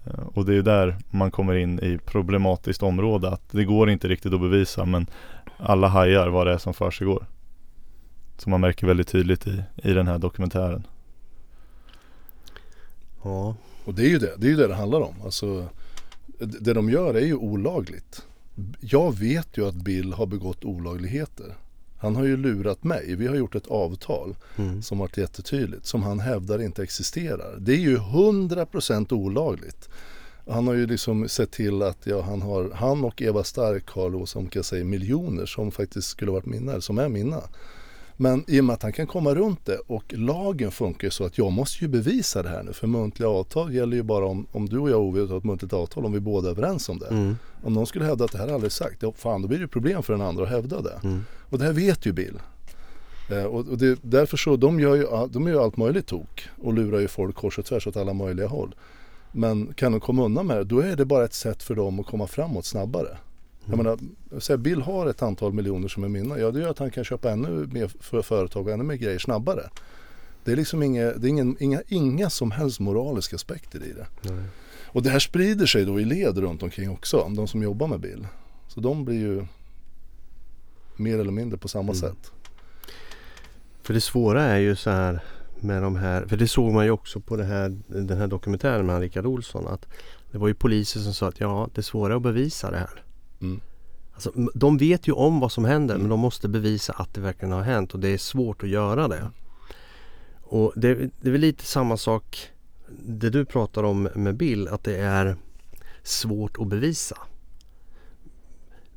Eh, 0.06 0.24
och 0.34 0.46
det 0.46 0.56
är 0.56 0.62
där 0.62 0.96
man 1.10 1.32
kommer 1.32 1.56
in 1.56 1.80
i 1.80 1.98
problematiskt 2.06 2.84
område 2.84 3.30
att 3.30 3.52
det 3.52 3.64
går 3.64 3.90
inte 3.90 4.08
riktigt 4.08 4.34
att 4.34 4.42
bevisa 4.42 4.86
men 4.86 5.08
alla 5.58 5.88
hajar 5.88 6.28
vad 6.28 6.48
det 6.48 6.54
är 6.54 6.58
som 6.58 6.74
för 6.74 6.92
sig 6.92 7.08
går. 7.08 7.26
Som 8.38 8.52
man 8.52 8.62
märker 8.62 8.88
väldigt 8.88 9.08
tydligt 9.08 9.48
i, 9.48 9.64
i 9.76 9.94
den 9.94 10.08
här 10.08 10.20
dokumentären. 10.20 10.88
Ja. 13.24 13.56
Och 13.86 13.94
det 13.94 14.02
är 14.02 14.10
ju 14.10 14.20
det, 14.20 14.34
det 14.38 14.48
är 14.48 14.52
ju 14.52 14.58
det 14.58 14.68
det 14.68 14.76
handlar 14.76 15.02
om. 15.02 15.16
Alltså, 15.24 15.68
det 16.40 16.74
de 16.74 16.90
gör 16.90 17.14
är 17.14 17.26
ju 17.26 17.36
olagligt. 17.36 18.26
Jag 18.80 19.18
vet 19.18 19.58
ju 19.58 19.68
att 19.68 19.76
Bill 19.76 20.14
har 20.14 20.26
begått 20.26 20.66
olagligheter. 20.66 21.56
Han 21.98 22.16
har 22.16 22.24
ju 22.24 22.38
lurat 22.38 22.84
mig. 22.84 23.16
Vi 23.16 23.28
har 23.28 23.36
gjort 23.36 23.56
ett 23.56 23.68
avtal 23.68 24.36
mm. 24.56 24.82
som 24.82 24.98
varit 24.98 25.18
jättetydligt. 25.18 25.86
Som 25.86 26.04
han 26.04 26.20
hävdar 26.20 26.62
inte 26.62 26.84
existerar. 26.84 27.58
Det 27.60 27.74
är 27.74 27.80
ju 27.80 27.98
100% 27.98 29.14
olagligt. 29.14 29.90
Han 30.48 30.68
har 30.68 30.74
ju 30.74 30.88
liksom 30.88 31.30
sett 31.30 31.52
till 31.52 31.82
att 31.82 31.98
ja, 32.04 32.22
han, 32.22 32.42
har, 32.42 32.72
han 32.74 33.04
och 33.04 33.22
Eva 33.22 33.44
Stark 33.44 33.90
har 33.90 34.26
som 34.26 34.50
kan 34.50 34.64
säga 34.64 34.86
miljoner 34.86 35.46
som 35.46 35.72
faktiskt 35.72 36.08
skulle 36.08 36.32
varit 36.32 36.46
mina, 36.46 36.82
som 36.82 36.98
är 36.98 37.10
mina. 37.10 37.42
Men 38.18 38.44
i 38.48 38.60
och 38.60 38.66
med 38.66 38.74
att 38.74 38.84
han 38.84 38.94
kan 38.94 39.08
komma 39.08 39.36
runt 39.36 39.66
det 39.66 39.78
och 39.88 40.14
lagen 40.14 40.72
funkar 40.72 41.10
så 41.10 41.26
att 41.26 41.38
jag 41.38 41.52
måste 41.52 41.86
ju 41.86 41.88
bevisa 41.88 42.44
det 42.44 42.50
här 42.50 42.64
nu. 42.64 42.74
För 42.74 42.88
muntliga 42.88 43.30
avtal 43.30 43.74
gäller 43.74 43.98
ju 43.98 44.04
bara 44.04 44.26
om, 44.26 44.48
om 44.52 44.70
du 44.70 44.80
och 44.80 44.90
jag 44.90 45.02
Ove 45.02 45.22
har 45.22 45.38
ett 45.38 45.44
muntligt 45.44 45.74
avtal 45.74 46.06
om 46.06 46.12
vi 46.12 46.20
båda 46.20 46.48
är 46.48 46.52
överens 46.52 46.90
om 46.90 47.00
det. 47.00 47.08
Mm. 47.08 47.38
Om 47.64 47.74
någon 47.74 47.88
skulle 47.88 48.06
hävda 48.06 48.26
att 48.26 48.32
det 48.32 48.38
här 48.38 48.48
är 48.48 48.54
aldrig 48.54 48.72
sagt, 48.72 49.04
ja 49.04 49.14
fan 49.16 49.42
då 49.42 49.48
blir 49.48 49.60
det 49.60 49.68
problem 49.68 50.04
för 50.04 50.14
den 50.14 50.22
andra 50.22 50.44
att 50.44 50.50
hävda 50.50 50.82
det. 50.82 51.00
Mm. 51.04 51.26
Och 51.50 51.58
det 51.60 51.66
här 51.66 51.74
vet 51.74 52.06
ju 52.06 52.14
Bill. 52.14 52.40
Eh, 53.32 53.44
och, 53.44 53.68
och 53.68 53.78
det, 53.78 54.00
därför 54.02 54.38
så, 54.38 54.56
de 54.56 54.80
gör, 54.80 54.96
ju, 54.96 55.08
de 55.30 55.48
gör 55.48 55.64
allt 55.64 55.78
möjligt 55.78 56.08
tok 56.08 56.48
och 56.62 56.74
lurar 56.74 57.00
ju 57.00 57.08
folk 57.08 57.36
kors 57.36 57.60
och 57.60 57.66
tvärs 57.66 57.88
åt 57.88 57.98
alla 57.98 58.14
möjliga 58.14 58.48
håll. 58.48 58.76
Men 59.32 59.74
kan 59.74 59.92
de 59.92 60.02
komma 60.02 60.26
undan 60.26 60.48
med 60.48 60.58
det, 60.58 60.64
då 60.64 60.80
är 60.80 60.96
det 60.96 61.06
bara 61.06 61.26
ett 61.26 61.34
sätt 61.34 61.64
för 61.64 61.76
dem 61.76 62.00
att 62.00 62.06
komma 62.06 62.28
framåt 62.28 62.66
snabbare. 62.66 63.18
Jag 63.66 63.78
menar, 63.78 64.00
så 64.40 64.58
Bill 64.58 64.82
har 64.82 65.08
ett 65.08 65.22
antal 65.22 65.54
miljoner 65.54 65.88
som 65.88 66.04
är 66.04 66.08
mina. 66.08 66.40
Ja, 66.40 66.52
det 66.52 66.60
gör 66.60 66.70
att 66.70 66.80
han 66.80 66.92
kan 66.92 67.04
köpa 67.04 67.32
ännu 67.32 67.50
mer 67.50 67.88
för 68.00 68.22
företag 68.22 68.68
och 68.68 68.74
ännu 68.74 68.84
mer 68.84 68.96
grejer 68.96 69.20
snabbare. 69.20 69.70
Det 70.44 70.52
är 70.52 70.56
liksom 70.56 70.84
inga, 70.84 71.04
det 71.04 71.28
är 71.28 71.30
ingen, 71.30 71.58
inga, 71.60 71.82
inga 71.88 72.30
som 72.30 72.52
helst 72.52 72.80
moraliska 72.80 73.36
aspekter 73.36 73.84
i 73.84 73.94
det. 73.94 74.08
Nej. 74.22 74.44
Och 74.86 75.04
det 75.04 75.10
här 75.10 75.20
sprider 75.20 75.66
sig 75.66 75.86
då 75.86 76.00
i 76.00 76.06
led 76.06 76.38
runt 76.38 76.64
omkring 76.64 76.90
också, 76.90 77.32
de 77.36 77.48
som 77.48 77.64
jobbar 77.64 77.88
med 77.88 78.00
Bill. 78.00 78.28
Så 78.68 78.80
de 78.80 79.06
blir 79.06 79.20
ju 79.20 79.46
mer 80.96 81.20
eller 81.20 81.32
mindre 81.32 81.58
på 81.58 81.68
samma 81.68 81.92
mm. 81.92 81.96
sätt. 81.96 82.32
För 83.84 83.94
det 83.94 84.02
svåra 84.02 84.44
är 84.44 84.58
ju 84.58 84.76
så 84.76 84.90
här 84.90 85.24
med 85.60 85.82
de 85.84 85.96
här, 85.96 86.26
för 86.26 86.38
det 86.38 86.48
såg 86.48 86.74
man 86.74 86.86
ju 86.86 86.92
också 86.92 87.20
på 87.20 87.36
det 87.36 87.44
här, 87.44 87.78
den 87.88 88.18
här 88.18 88.28
dokumentären 88.28 88.86
med 88.86 89.00
Rickard 89.00 89.26
Olsson 89.26 89.68
att 89.68 89.88
det 90.32 90.38
var 90.38 90.48
ju 90.48 90.54
poliser 90.54 91.00
som 91.00 91.14
sa 91.14 91.28
att 91.28 91.40
ja, 91.40 91.70
det 91.74 91.82
är 91.82 91.84
svårare 91.84 92.18
att 92.18 92.24
bevisa 92.24 92.72
det 92.72 92.78
här. 92.78 93.05
Mm. 93.42 93.62
Alltså, 94.14 94.32
de 94.54 94.78
vet 94.78 95.08
ju 95.08 95.12
om 95.12 95.40
vad 95.40 95.52
som 95.52 95.66
händer 95.66 95.96
mm. 95.96 96.04
men 96.04 96.10
de 96.10 96.20
måste 96.20 96.48
bevisa 96.48 96.94
att 96.94 97.14
det 97.14 97.22
verkligen 97.22 97.52
har 97.52 97.62
hänt 97.62 97.94
och 97.94 98.00
det 98.00 98.10
är 98.10 98.18
svårt 98.18 98.64
att 98.64 98.70
göra 98.70 99.08
det. 99.08 99.32
Och 100.42 100.74
det, 100.76 100.96
det 100.96 101.28
är 101.28 101.32
väl 101.32 101.42
lite 101.42 101.66
samma 101.66 101.98
sak 101.98 102.50
det 103.06 103.30
du 103.30 103.46
pratar 103.46 103.84
om 103.84 104.10
med 104.16 104.36
Bill 104.36 104.68
att 104.68 104.84
det 104.84 104.98
är 104.98 105.36
svårt 106.04 106.58
att 106.60 106.68
bevisa. 106.68 107.18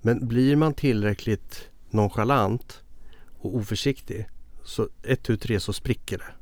Men 0.00 0.28
blir 0.28 0.56
man 0.56 0.74
tillräckligt 0.74 1.68
nonchalant 1.90 2.82
och 3.38 3.56
oförsiktig 3.56 4.28
så 4.64 4.88
ett, 5.02 5.22
tu, 5.22 5.36
tre 5.36 5.60
så 5.60 5.72
spricker 5.72 6.18
det. 6.18 6.32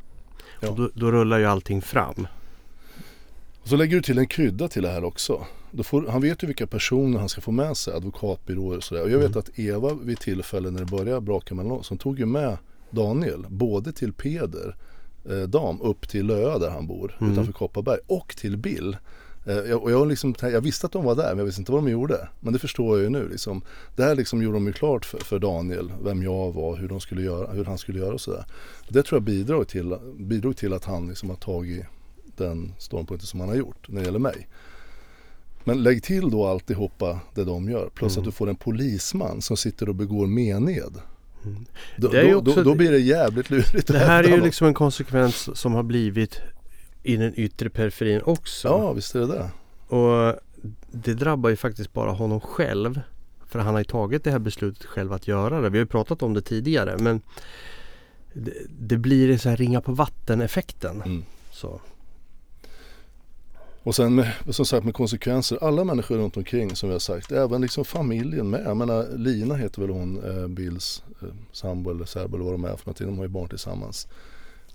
Ja. 0.61 0.71
Och 0.71 0.77
då, 0.77 0.91
då, 0.95 1.13
rullar 1.13 1.39
ju 1.39 1.45
allting 1.45 1.83
fram. 1.83 2.27
Och 3.63 3.69
så 3.69 3.77
lägger 3.77 3.97
du 3.97 4.03
till 4.03 4.19
en 4.19 4.27
krydda 4.27 4.69
till 4.69 4.83
det 4.83 4.89
här 4.89 5.05
också. 5.05 5.47
Får, 5.85 6.07
han 6.07 6.21
vet 6.21 6.43
ju 6.43 6.47
vilka 6.47 6.67
personer 6.67 7.19
han 7.19 7.29
ska 7.29 7.41
få 7.41 7.51
med 7.51 7.77
sig, 7.77 7.95
advokatbyråer 7.95 8.77
och 8.77 8.85
sådär. 8.85 9.03
Och 9.03 9.11
jag 9.11 9.19
vet 9.19 9.27
mm. 9.27 9.39
att 9.39 9.59
Eva 9.59 9.95
vid 9.95 10.19
tillfällen 10.19 10.73
när 10.73 10.81
det 10.81 10.91
började 10.91 11.21
braka 11.21 11.55
mellan 11.55 11.73
oss, 11.73 11.87
som 11.87 11.99
tog 11.99 12.19
ju 12.19 12.27
med 12.27 12.57
Daniel 12.91 13.47
både 13.49 13.93
till 13.93 14.13
Peder 14.13 14.77
eh, 15.31 15.43
dam 15.43 15.81
upp 15.81 16.09
till 16.09 16.27
Löa 16.27 16.59
där 16.59 16.71
han 16.71 16.87
bor 16.87 17.17
mm. 17.21 17.33
utanför 17.33 17.53
Kopparberg 17.53 17.99
och 18.07 18.37
till 18.37 18.57
Bill. 18.57 18.97
Eh, 19.47 19.73
och 19.73 19.91
jag, 19.91 20.09
liksom, 20.09 20.35
jag 20.41 20.61
visste 20.61 20.87
att 20.87 20.93
de 20.93 21.05
var 21.05 21.15
där 21.15 21.29
men 21.29 21.39
jag 21.39 21.45
visste 21.45 21.61
inte 21.61 21.73
vad 21.73 21.85
de 21.85 21.91
gjorde. 21.91 22.29
Men 22.41 22.53
det 22.53 22.59
förstår 22.59 22.97
jag 22.97 23.05
ju 23.05 23.11
nu. 23.11 23.29
Liksom. 23.29 23.63
Där 23.97 24.15
liksom 24.15 24.43
gjorde 24.43 24.57
de 24.57 24.67
ju 24.67 24.73
klart 24.73 25.05
för, 25.05 25.19
för, 25.19 25.39
Daniel 25.39 25.93
vem 26.03 26.23
jag 26.23 26.53
var, 26.53 26.77
hur, 26.77 26.89
de 26.89 27.01
skulle 27.01 27.23
göra, 27.23 27.53
hur 27.53 27.65
han 27.65 27.79
skulle 27.79 27.99
göra 27.99 28.15
och 28.15 28.21
sådär. 28.21 28.45
Det 28.89 29.03
tror 29.03 29.17
jag 29.17 29.23
bidrog 29.23 29.69
till, 29.69 29.97
bidrog 30.19 30.57
till 30.57 30.73
att 30.73 30.85
han 30.85 31.09
liksom 31.09 31.31
har 31.31 31.37
tagit 31.37 31.85
den 32.37 32.73
ståndpunkten 32.79 33.27
som 33.27 33.41
han 33.41 33.49
har 33.49 33.57
gjort 33.57 33.89
när 33.89 34.01
det 34.01 34.07
gäller 34.07 34.19
mig. 34.19 34.49
Men 35.67 35.83
lägg 35.83 36.03
till 36.03 36.31
då 36.31 36.47
alltihopa 36.47 37.21
det 37.35 37.45
de 37.45 37.71
gör. 37.71 37.91
Plus 37.95 38.17
mm. 38.17 38.23
att 38.23 38.25
du 38.25 38.33
får 38.33 38.49
en 38.49 38.57
polisman 38.57 39.43
som 39.43 39.57
sitter 39.57 39.89
och 39.89 39.95
begår 39.95 40.27
mened. 40.27 41.01
Ju 41.45 41.97
då, 41.97 42.37
också- 42.39 42.55
då, 42.55 42.63
då 42.63 42.75
blir 42.75 42.91
det 42.91 42.99
jävligt 42.99 43.51
lurigt 43.51 43.87
Det 43.87 43.99
här 43.99 44.25
är 44.25 44.29
ju 44.29 44.41
liksom 44.41 44.67
en 44.67 44.75
konsekvens 44.75 45.59
som 45.59 45.75
har 45.75 45.83
blivit 45.83 46.41
i 47.03 47.17
den 47.17 47.33
yttre 47.37 47.71
periferin 47.71 48.21
också. 48.25 48.69
Ja 48.69 48.93
visst 48.93 49.15
är 49.15 49.21
det 49.21 49.27
det. 49.27 49.51
Och 49.97 50.41
det 50.91 51.15
drabbar 51.15 51.51
ju 51.51 51.57
faktiskt 51.57 51.93
bara 51.93 52.11
honom 52.11 52.41
själv. 52.41 53.01
För 53.47 53.59
han 53.59 53.75
har 53.75 53.81
ju 53.81 53.85
tagit 53.85 54.25
det 54.25 54.31
här 54.31 54.39
beslutet 54.39 54.85
själv 54.85 55.13
att 55.13 55.29
göra 55.29 55.61
det. 55.61 55.71
Vi 55.71 55.79
har 55.79 55.83
ju 55.83 55.89
pratat 55.89 56.23
om 56.23 56.35
det 56.35 56.43
tidigare 56.43 56.97
men 56.99 57.21
det, 58.33 58.53
det 58.79 58.97
blir 58.97 59.31
en 59.31 59.39
sån 59.39 59.51
här 59.51 59.57
ringa 59.57 59.81
på 59.81 59.93
vatten 59.93 60.41
effekten. 60.41 61.03
Mm. 61.03 61.25
Så. 61.53 61.81
Och 63.87 63.95
sen 63.95 64.15
med, 64.15 64.33
som 64.51 64.67
sagt 64.67 64.85
med 64.85 64.95
konsekvenser, 64.95 65.59
alla 65.65 65.85
människor 65.85 66.17
runt 66.17 66.37
omkring 66.37 66.77
som 66.77 66.89
vi 66.89 66.93
har 66.93 67.01
sagt, 67.01 67.33
även 67.33 67.61
liksom 67.61 67.85
familjen 67.85 68.51
med. 68.51 68.63
Jag 68.65 68.77
menar 68.77 69.19
Lina 69.19 69.55
heter 69.55 69.83
väl 69.83 69.91
hon, 69.91 70.25
eh, 70.25 70.49
Bills 70.49 71.03
eh, 71.23 71.29
sambo 71.53 71.91
eller 71.91 72.05
särbo 72.05 72.37
eller 72.37 72.45
vad 72.45 72.55
de 72.55 72.65
är 72.65 72.77
för 72.77 72.87
någonting, 72.87 73.07
de 73.07 73.17
har 73.17 73.25
ju 73.25 73.29
barn 73.29 73.49
tillsammans. 73.49 74.09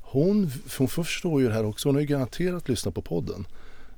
Hon, 0.01 0.51
hon 0.77 0.87
förstår 0.87 1.41
ju 1.41 1.47
det 1.47 1.53
här 1.53 1.65
också, 1.65 1.87
hon 1.87 1.95
har 1.95 2.01
ju 2.01 2.07
garanterat 2.07 2.69
lyssnat 2.69 2.95
på 2.95 3.01
podden. 3.01 3.45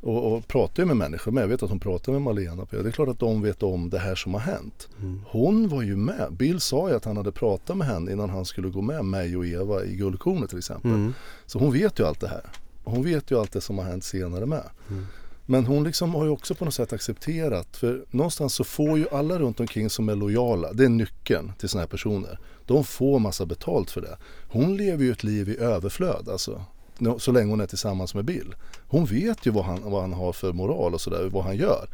Och, 0.01 0.33
och 0.33 0.47
pratar 0.47 0.83
ju 0.83 0.87
med 0.87 0.97
människor 0.97 1.31
med, 1.31 1.43
jag 1.43 1.47
vet 1.47 1.63
att 1.63 1.69
hon 1.69 1.79
pratar 1.79 2.11
med 2.11 2.21
Malena. 2.21 2.67
Det 2.69 2.77
är 2.77 2.91
klart 2.91 3.09
att 3.09 3.19
de 3.19 3.41
vet 3.41 3.63
om 3.63 3.89
det 3.89 3.99
här 3.99 4.15
som 4.15 4.33
har 4.33 4.41
hänt. 4.41 4.89
Mm. 4.99 5.21
Hon 5.27 5.67
var 5.67 5.81
ju 5.81 5.95
med, 5.95 6.27
Bill 6.31 6.59
sa 6.59 6.89
ju 6.89 6.95
att 6.95 7.05
han 7.05 7.17
hade 7.17 7.31
pratat 7.31 7.77
med 7.77 7.87
henne 7.87 8.11
innan 8.11 8.29
han 8.29 8.45
skulle 8.45 8.69
gå 8.69 8.81
med 8.81 9.05
mig 9.05 9.37
och 9.37 9.45
Eva 9.45 9.83
i 9.83 9.95
Guldkornet 9.95 10.49
till 10.49 10.57
exempel. 10.57 10.91
Mm. 10.91 11.13
Så 11.45 11.59
hon 11.59 11.73
vet 11.73 11.99
ju 11.99 12.05
allt 12.05 12.19
det 12.19 12.27
här. 12.27 12.62
Hon 12.83 13.03
vet 13.03 13.31
ju 13.31 13.39
allt 13.39 13.51
det 13.51 13.61
som 13.61 13.77
har 13.77 13.85
hänt 13.85 14.03
senare 14.03 14.45
med. 14.45 14.69
Mm. 14.89 15.05
Men 15.45 15.65
hon 15.65 15.83
liksom 15.83 16.15
har 16.15 16.23
ju 16.23 16.29
också 16.29 16.55
på 16.55 16.65
något 16.65 16.73
sätt 16.73 16.93
accepterat. 16.93 17.77
För 17.77 18.05
någonstans 18.11 18.53
så 18.53 18.63
får 18.63 18.97
ju 18.97 19.05
alla 19.11 19.39
runt 19.39 19.59
omkring 19.59 19.89
som 19.89 20.09
är 20.09 20.15
lojala. 20.15 20.73
Det 20.73 20.85
är 20.85 20.89
nyckeln 20.89 21.51
till 21.59 21.69
sådana 21.69 21.81
här 21.81 21.87
personer. 21.89 22.39
De 22.65 22.83
får 22.83 23.19
massa 23.19 23.45
betalt 23.45 23.91
för 23.91 24.01
det. 24.01 24.17
Hon 24.49 24.77
lever 24.77 25.03
ju 25.03 25.11
ett 25.11 25.23
liv 25.23 25.49
i 25.49 25.57
överflöd 25.57 26.29
alltså. 26.29 26.65
Så 27.17 27.31
länge 27.31 27.49
hon 27.49 27.61
är 27.61 27.65
tillsammans 27.67 28.15
med 28.15 28.25
Bill. 28.25 28.55
Hon 28.87 29.05
vet 29.05 29.45
ju 29.45 29.51
vad 29.51 29.65
han, 29.65 29.91
vad 29.91 30.01
han 30.01 30.13
har 30.13 30.33
för 30.33 30.53
moral 30.53 30.93
och 30.93 31.01
sådär. 31.01 31.29
Vad 31.31 31.43
han 31.43 31.57
gör. 31.57 31.87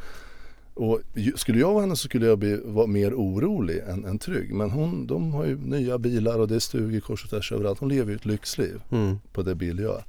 Och 0.74 1.00
skulle 1.36 1.60
jag 1.60 1.74
vara 1.74 1.82
henne 1.82 1.96
så 1.96 2.08
skulle 2.08 2.26
jag 2.26 2.38
bli, 2.40 2.62
vara 2.66 2.88
mer 2.88 3.14
orolig 3.14 3.80
än, 3.88 4.06
än 4.06 4.20
trygg. 4.20 4.54
Men 4.54 4.70
hon, 4.72 5.08
de 5.08 5.34
har 5.34 5.46
ju 5.46 5.58
nya 5.58 5.98
bilar 5.98 6.40
och 6.40 6.48
det 6.48 6.56
är 6.56 6.60
stugor 6.60 7.00
kors 7.00 7.24
och 7.24 7.30
tvärs 7.30 7.52
överallt. 7.52 7.80
Hon 7.80 7.90
lever 7.90 8.10
ju 8.12 8.16
ett 8.16 8.26
lyxliv 8.26 8.82
Mm. 8.92 9.20
på 9.34 9.42
det 9.42 9.56
Bill 9.56 9.80
gör. 9.80 10.04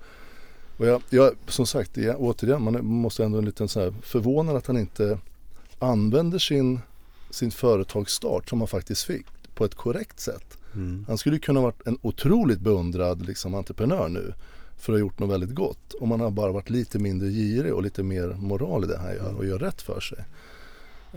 Och 0.80 0.86
jag, 0.86 1.02
jag, 1.10 1.34
som 1.48 1.66
sagt, 1.66 1.96
jag, 1.96 2.20
återigen, 2.20 2.62
man 2.62 2.84
måste 2.84 3.24
ändå 3.24 3.38
en 3.38 3.44
liten 3.44 3.68
så 3.68 3.80
här 3.80 3.94
förvånad 4.02 4.56
att 4.56 4.66
han 4.66 4.78
inte 4.78 5.18
använder 5.78 6.38
sin, 6.38 6.80
sin 7.30 7.50
företagsstart 7.50 8.48
som 8.48 8.60
han 8.60 8.68
faktiskt 8.68 9.04
fick 9.04 9.26
på 9.54 9.64
ett 9.64 9.74
korrekt 9.74 10.20
sätt. 10.20 10.58
Mm. 10.74 11.04
Han 11.08 11.18
skulle 11.18 11.38
kunna 11.38 11.60
varit 11.60 11.86
en 11.86 11.98
otroligt 12.02 12.60
beundrad 12.60 13.26
liksom, 13.26 13.54
entreprenör 13.54 14.08
nu 14.08 14.32
för 14.76 14.92
att 14.92 14.96
ha 14.96 15.00
gjort 15.00 15.18
något 15.18 15.30
väldigt 15.30 15.54
gott. 15.54 15.94
Om 16.00 16.10
han 16.10 16.20
har 16.20 16.30
bara 16.30 16.52
varit 16.52 16.70
lite 16.70 16.98
mindre 16.98 17.28
girig 17.28 17.74
och 17.74 17.82
lite 17.82 18.02
mer 18.02 18.36
moral 18.38 18.84
i 18.84 18.86
det 18.86 18.98
han 18.98 19.14
gör 19.14 19.34
och 19.34 19.46
gör 19.46 19.58
rätt 19.58 19.82
för 19.82 20.00
sig. 20.00 20.24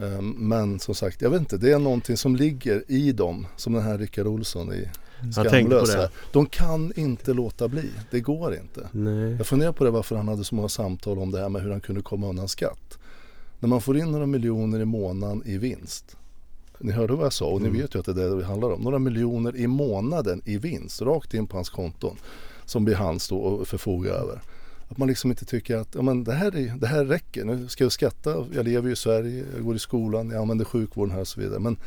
Ehm, 0.02 0.30
Men 0.30 0.80
som 0.80 0.95
sagt, 0.95 1.21
jag 1.21 1.30
vet 1.30 1.39
inte, 1.39 1.58
det 1.58 1.71
är 1.71 1.80
någonting 1.80 2.17
som 2.17 2.36
ligger 2.36 2.84
i 2.88 3.12
dem, 3.12 3.47
som 3.56 3.73
den 3.73 3.84
här 3.84 3.97
Rickard 3.97 4.28
Olsson 4.28 4.73
i 4.73 4.89
Skamlösa. 5.31 5.97
det. 5.97 6.09
De 6.31 6.45
kan 6.45 6.93
inte 6.95 7.33
låta 7.33 7.67
bli, 7.67 7.89
det 8.12 8.19
går 8.19 8.55
inte. 8.55 8.88
Nej. 8.91 9.36
Jag 9.38 9.47
funderar 9.47 9.71
på 9.71 9.83
det 9.83 9.91
varför 9.91 10.15
han 10.15 10.27
hade 10.27 10.43
så 10.43 10.55
många 10.55 10.69
samtal 10.69 11.19
om 11.19 11.31
det 11.31 11.39
här 11.39 11.49
med 11.49 11.62
hur 11.62 11.71
han 11.71 11.81
kunde 11.81 12.01
komma 12.01 12.27
undan 12.29 12.47
skatt. 12.47 12.97
När 13.59 13.69
man 13.69 13.81
får 13.81 13.97
in 13.97 14.12
några 14.12 14.25
miljoner 14.25 14.79
i 14.79 14.86
månaden 14.86 15.43
i 15.45 15.57
vinst. 15.57 16.17
Ni 16.79 16.91
hörde 16.91 17.13
vad 17.13 17.25
jag 17.25 17.33
sa 17.33 17.45
och 17.45 17.62
ni 17.62 17.67
Mm. 17.67 17.81
vet 17.81 17.95
ju 17.95 17.99
att 17.99 18.05
det 18.05 18.12
är 18.12 18.15
det 18.15 18.38
det 18.39 18.45
handlar 18.45 18.71
om. 18.71 18.81
Några 18.81 18.99
miljoner 18.99 19.55
i 19.55 19.67
månaden 19.67 20.41
i 20.45 20.57
vinst 20.57 21.01
rakt 21.01 21.33
in 21.33 21.47
på 21.47 21.57
hans 21.57 21.69
konton. 21.69 22.17
Som 22.65 22.86
blir 22.86 22.95
hans 22.95 23.29
då 23.29 23.62
att 23.62 23.67
förfoga 23.67 24.12
över. 24.12 24.41
Att 24.89 24.97
man 24.97 25.07
liksom 25.07 25.29
inte 25.29 25.45
tycker 25.45 25.77
att 25.77 25.95
ja, 25.95 26.01
men 26.01 26.23
det, 26.23 26.33
här 26.33 26.55
är, 26.57 26.73
det 26.77 26.88
här 26.88 27.05
räcker. 27.05 27.45
Nu 27.45 27.67
ska 27.67 27.83
jag 27.83 27.91
skatta. 27.91 28.45
Jag 28.55 28.65
lever 28.65 28.88
ju 28.88 28.93
i 28.93 28.95
Sverige. 28.95 29.45
Jag 29.55 29.65
går 29.65 29.75
i 29.75 29.79
skolan. 29.79 30.29
Jag 30.29 30.41
använder 30.41 30.65
sjukvården 30.65 31.12
här 31.13 31.21
och 31.21 31.27
så 31.27 31.39
vidare. 31.39 31.59
Men 31.59 31.77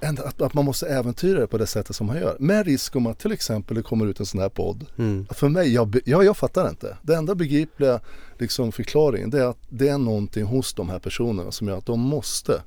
att, 0.00 0.42
att 0.42 0.54
man 0.54 0.64
måste 0.64 0.86
äventyra 0.86 1.40
det 1.40 1.46
på 1.46 1.58
det 1.58 1.66
sättet 1.66 1.96
som 1.96 2.08
han 2.08 2.18
gör. 2.18 2.36
Med 2.40 2.66
risk 2.66 2.96
om 2.96 3.06
att 3.06 3.18
till 3.18 3.32
exempel 3.32 3.76
det 3.76 3.82
kommer 3.82 4.06
ut 4.06 4.20
en 4.20 4.26
sån 4.26 4.40
här 4.40 4.48
podd 4.48 4.86
Mm. 4.98 5.26
för 5.30 5.48
mig, 5.48 5.74
jag, 5.74 5.96
jag, 6.04 6.24
jag 6.24 6.36
fattar 6.36 6.68
inte. 6.68 6.96
Det 7.02 7.14
enda 7.14 7.34
begripliga 7.34 8.00
liksom, 8.38 8.72
förklaringen 8.72 9.30
det 9.30 9.40
är 9.40 9.46
att 9.46 9.58
det 9.68 9.88
är 9.88 9.98
någonting 9.98 10.44
hos 10.44 10.74
de 10.74 10.88
här 10.88 10.98
personerna 10.98 11.50
som 11.52 11.68
gör 11.68 11.78
att 11.78 11.86
de 11.86 12.00
måste 12.00 12.62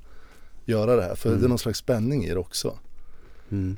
göra 0.64 0.96
det 0.96 1.02
här. 1.02 1.14
För 1.14 1.28
Mm. 1.28 1.40
det 1.40 1.46
är 1.46 1.48
någon 1.48 1.58
slags 1.58 1.78
spänning 1.78 2.24
i 2.24 2.28
det 2.28 2.38
också. 2.38 2.78
Mm. 3.50 3.76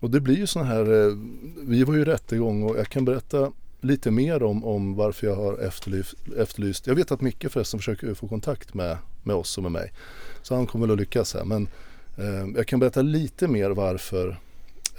Och 0.00 0.10
det 0.10 0.20
blir 0.20 0.36
ju 0.36 0.46
sån 0.46 0.66
här, 0.66 1.06
eh, 1.08 1.14
vi 1.62 1.84
var 1.84 1.94
ju 1.94 2.04
rättegång 2.04 2.62
och 2.62 2.78
jag 2.78 2.88
kan 2.88 3.04
berätta 3.04 3.52
lite 3.80 4.10
mer 4.10 4.42
om, 4.42 4.64
om 4.64 4.94
varför 4.94 5.26
jag 5.26 5.36
har 5.36 5.58
efterlyst, 5.58 6.14
efterlyst. 6.38 6.86
Jag 6.86 6.94
vet 6.94 7.12
att 7.12 7.20
Micke 7.20 7.46
förresten 7.50 7.80
försöker 7.80 8.14
få 8.14 8.28
kontakt 8.28 8.74
med, 8.74 8.96
med 9.22 9.36
oss 9.36 9.56
och 9.56 9.62
med 9.62 9.72
mig. 9.72 9.92
Så 10.42 10.54
han 10.54 10.66
kommer 10.66 10.86
väl 10.86 10.92
att 10.92 11.00
lyckas 11.00 11.34
här. 11.34 11.44
Men 11.44 11.68
eh, 12.16 12.56
jag 12.56 12.66
kan 12.66 12.80
berätta 12.80 13.02
lite 13.02 13.48
mer 13.48 13.70
varför 13.70 14.40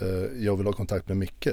eh, 0.01 0.43
jag 0.45 0.57
vill 0.57 0.65
ha 0.65 0.73
kontakt 0.73 1.07
med 1.07 1.17
Micke. 1.17 1.47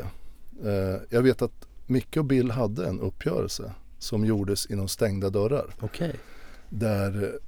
Eh, 0.65 0.97
jag 1.11 1.23
vet 1.23 1.43
att 1.43 1.67
Micke 1.87 2.17
och 2.17 2.25
Bill 2.25 2.51
hade 2.51 2.87
en 2.87 3.01
uppgörelse 3.01 3.73
som 3.99 4.25
gjordes 4.25 4.67
inom 4.67 4.89
stängda 4.89 5.31
dörrar. 5.31 5.67
Okej. 5.81 6.15
Där, 6.69 7.39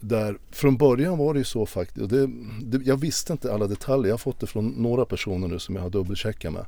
där 0.00 0.38
från 0.50 0.76
början 0.76 1.18
var 1.18 1.34
det 1.34 1.38
ju 1.38 1.44
så 1.44 1.66
faktiskt. 1.66 2.02
Och 2.02 2.08
det, 2.08 2.30
det, 2.62 2.84
jag 2.84 2.96
visste 2.96 3.32
inte 3.32 3.52
alla 3.52 3.66
detaljer. 3.66 4.06
Jag 4.06 4.12
har 4.12 4.18
fått 4.18 4.40
det 4.40 4.46
från 4.46 4.68
några 4.68 5.04
personer 5.04 5.48
nu 5.48 5.58
som 5.58 5.74
jag 5.74 5.82
har 5.82 5.90
dubbelcheckat 5.90 6.52
med. 6.52 6.64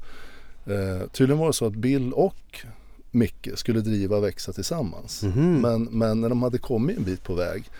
Eh, 0.66 1.06
tydligen 1.06 1.38
var 1.38 1.46
det 1.46 1.52
så 1.52 1.66
att 1.66 1.76
Bill 1.76 2.12
och 2.12 2.66
Micke 3.10 3.48
skulle 3.54 3.80
driva 3.80 4.20
Växa 4.20 4.52
tillsammans. 4.52 5.22
Mhm. 5.22 5.60
Men, 5.60 5.84
men 5.84 6.20
när 6.20 6.28
de 6.28 6.42
hade 6.42 6.58
kommit 6.58 6.96
en 6.96 7.04
bit 7.04 7.22
på 7.22 7.34
väg 7.34 7.70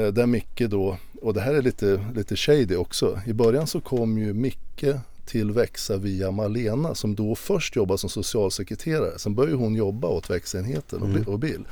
där 0.00 0.26
Micke 0.26 0.62
då, 0.68 0.96
och 1.22 1.34
det 1.34 1.40
här 1.40 1.54
är 1.54 1.62
lite, 1.62 2.04
lite 2.14 2.36
shady 2.36 2.76
också. 2.76 3.20
I 3.26 3.32
början 3.32 3.66
så 3.66 3.80
kom 3.80 4.18
ju 4.18 4.32
Micke 4.34 4.84
till 5.26 5.50
Växa 5.50 5.96
via 5.96 6.30
Malena 6.30 6.94
som 6.94 7.14
då 7.14 7.34
först 7.34 7.76
jobbade 7.76 7.98
som 7.98 8.10
socialsekreterare. 8.10 9.18
Sen 9.18 9.34
började 9.34 9.56
hon 9.56 9.74
jobba 9.74 10.08
åt 10.08 10.30
Växenheten 10.30 11.02
och, 11.02 11.08
Mm. 11.08 11.22
och 11.22 11.38
Bill. 11.38 11.64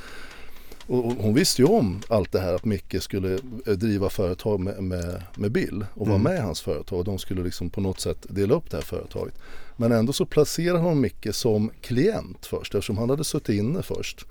Och 0.87 1.05
och 1.05 1.13
hon 1.13 1.33
visste 1.33 1.61
ju 1.61 1.67
om 1.67 2.01
allt 2.07 2.31
det 2.31 2.39
här 2.39 2.53
att 2.53 2.65
Micke 2.65 2.95
skulle 3.03 3.33
eh, 3.67 3.73
driva 3.73 4.09
företag 4.09 4.59
med, 4.59 4.83
med, 4.83 5.21
med 5.35 5.51
Bill 5.51 5.85
och 5.93 6.07
vara 6.07 6.19
Mm. 6.19 6.31
med 6.33 6.39
i 6.39 6.41
hans 6.41 6.61
företag 6.61 6.99
och 6.99 7.05
de 7.05 7.19
skulle 7.19 7.43
liksom 7.43 7.69
på 7.69 7.81
något 7.81 7.99
sätt 7.99 8.25
dela 8.29 8.53
upp 8.55 8.69
det 8.71 8.77
här 8.77 8.83
företaget. 8.83 9.33
Men 9.77 9.91
ändå 9.91 10.13
så 10.13 10.25
placerade 10.25 10.79
hon 10.79 11.01
Micke 11.01 11.27
som 11.31 11.71
klient 11.81 12.45
först 12.45 12.75
eftersom 12.75 12.97
han 12.97 13.09
hade 13.09 13.23
suttit 13.23 13.55
inne 13.55 13.83
först. 13.83 14.25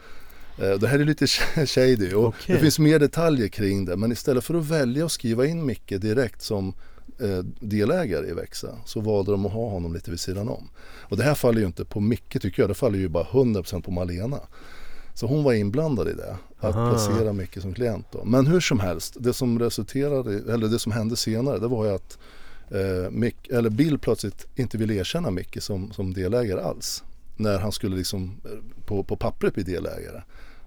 Eh, 0.62 0.78
Det 0.78 0.88
här 0.88 0.98
är 0.98 1.04
lite 1.04 1.26
shady 1.66 2.14
och 2.14 2.26
Okej. 2.28 2.54
det 2.56 2.60
finns 2.60 2.78
mer 2.78 2.98
detaljer 2.98 3.48
kring 3.48 3.84
det 3.84 3.96
men 3.96 4.12
istället 4.12 4.44
för 4.44 4.54
att 4.54 4.64
välja 4.64 5.04
att 5.04 5.12
skriva 5.12 5.46
in 5.46 5.66
Micke 5.66 5.88
direkt 6.00 6.42
som 6.42 6.74
eh, 7.20 7.38
delägare 7.60 8.26
i 8.28 8.32
Växa 8.32 8.68
så 8.84 9.00
valde 9.00 9.30
de 9.30 9.46
att 9.46 9.52
ha 9.52 9.68
honom 9.70 9.94
lite 9.94 10.10
vid 10.10 10.20
sidan 10.20 10.48
om. 10.48 10.68
Och 11.00 11.16
det 11.16 11.22
här 11.24 11.34
faller 11.34 11.60
ju 11.60 11.66
inte 11.66 11.84
på 11.84 12.00
Micke 12.00 12.42
tycker 12.42 12.62
jag, 12.62 12.70
det 12.70 12.74
faller 12.74 12.98
ju 12.98 13.08
bara 13.08 13.24
100% 13.24 13.82
på 13.82 13.90
Malena. 13.90 14.40
Så 15.14 15.26
hon 15.26 15.44
var 15.44 15.52
inblandad 15.52 16.08
i 16.08 16.12
det, 16.12 16.36
att 16.60 16.74
Aha. 16.74 16.90
placera 16.90 17.32
Micke 17.32 17.60
som 17.60 17.74
klient 17.74 18.06
då. 18.12 18.24
Men 18.24 18.46
hur 18.46 18.60
som 18.60 18.80
helst, 18.80 19.16
det 19.20 19.32
som 19.32 19.58
resulterade, 19.58 20.52
eller 20.52 20.68
det 20.68 20.78
som 20.78 20.92
hände 20.92 21.16
senare 21.16 21.58
det 21.58 21.68
var 21.68 21.84
ju 21.86 21.90
att 21.94 22.18
eh, 22.70 23.10
Mick, 23.10 23.48
eller 23.48 23.70
Bill 23.70 23.98
plötsligt 23.98 24.46
inte 24.56 24.78
ville 24.78 24.94
erkänna 24.94 25.30
Micke 25.30 25.62
som, 25.62 25.92
som 25.92 26.14
delägare 26.14 26.60
alls. 26.60 27.02
När 27.36 27.58
han 27.58 27.72
skulle 27.72 27.96
liksom 27.96 28.36
eh, 28.44 28.84
på, 28.86 29.04
på 29.04 29.16
pappret 29.16 29.54
bli 29.54 29.62
delägare. 29.62 30.22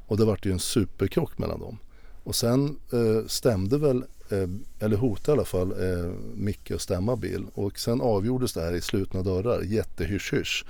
Och 0.07 0.17
det 0.17 0.25
vart 0.25 0.45
ju 0.45 0.51
en 0.51 0.59
superkrock 0.59 1.37
mellan 1.37 1.59
dem. 1.59 1.77
Och 2.23 2.35
sen 2.35 2.77
eh, 2.93 3.27
stämde 3.27 3.77
väl, 3.77 4.03
eh, 4.29 4.49
eller 4.79 4.97
hotade 4.97 5.31
i 5.31 5.33
alla 5.37 5.45
fall, 5.45 5.71
eh, 5.71 6.11
Micke 6.35 6.71
att 6.71 6.81
stämma 6.81 7.15
Bill. 7.15 7.45
Och 7.53 7.79
sen 7.79 8.01
avgjordes 8.01 8.53
det 8.53 8.61
här 8.61 8.73
i 8.73 8.81
slutna 8.81 9.21
dörrar, 9.21 9.61
jättehysch-hysch. 9.61 10.65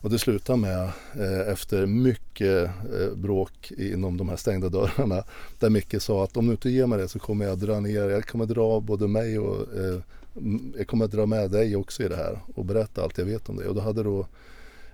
Och 0.00 0.10
det 0.10 0.18
slutade 0.18 0.58
med, 0.58 0.82
eh, 1.14 1.48
efter 1.48 1.86
mycket 1.86 2.64
eh, 3.00 3.14
bråk 3.16 3.72
inom 3.78 4.16
de 4.16 4.28
här 4.28 4.36
stängda 4.36 4.68
dörrarna, 4.68 5.24
där 5.58 5.70
Micke 5.70 6.02
sa 6.02 6.24
att 6.24 6.36
om 6.36 6.46
du 6.46 6.52
inte 6.52 6.70
ger 6.70 6.86
mig 6.86 6.98
det 6.98 7.08
så 7.08 7.18
kommer 7.18 7.44
jag 7.44 7.58
dra 7.58 7.80
ner, 7.80 8.08
jag 8.08 8.26
kommer 8.26 8.46
dra 8.46 8.80
både 8.80 9.08
mig 9.08 9.38
och 9.38 9.74
eh, 9.76 10.00
jag 10.76 10.86
kommer 10.86 11.06
dra 11.06 11.26
med 11.26 11.50
dig 11.50 11.76
också 11.76 12.02
i 12.02 12.08
det 12.08 12.16
här 12.16 12.40
och 12.54 12.64
berätta 12.64 13.02
allt 13.02 13.18
jag 13.18 13.24
vet 13.24 13.48
om 13.48 13.56
det. 13.56 13.68
Och 13.68 13.74
då 13.74 13.80
hade 13.80 14.02
då 14.02 14.20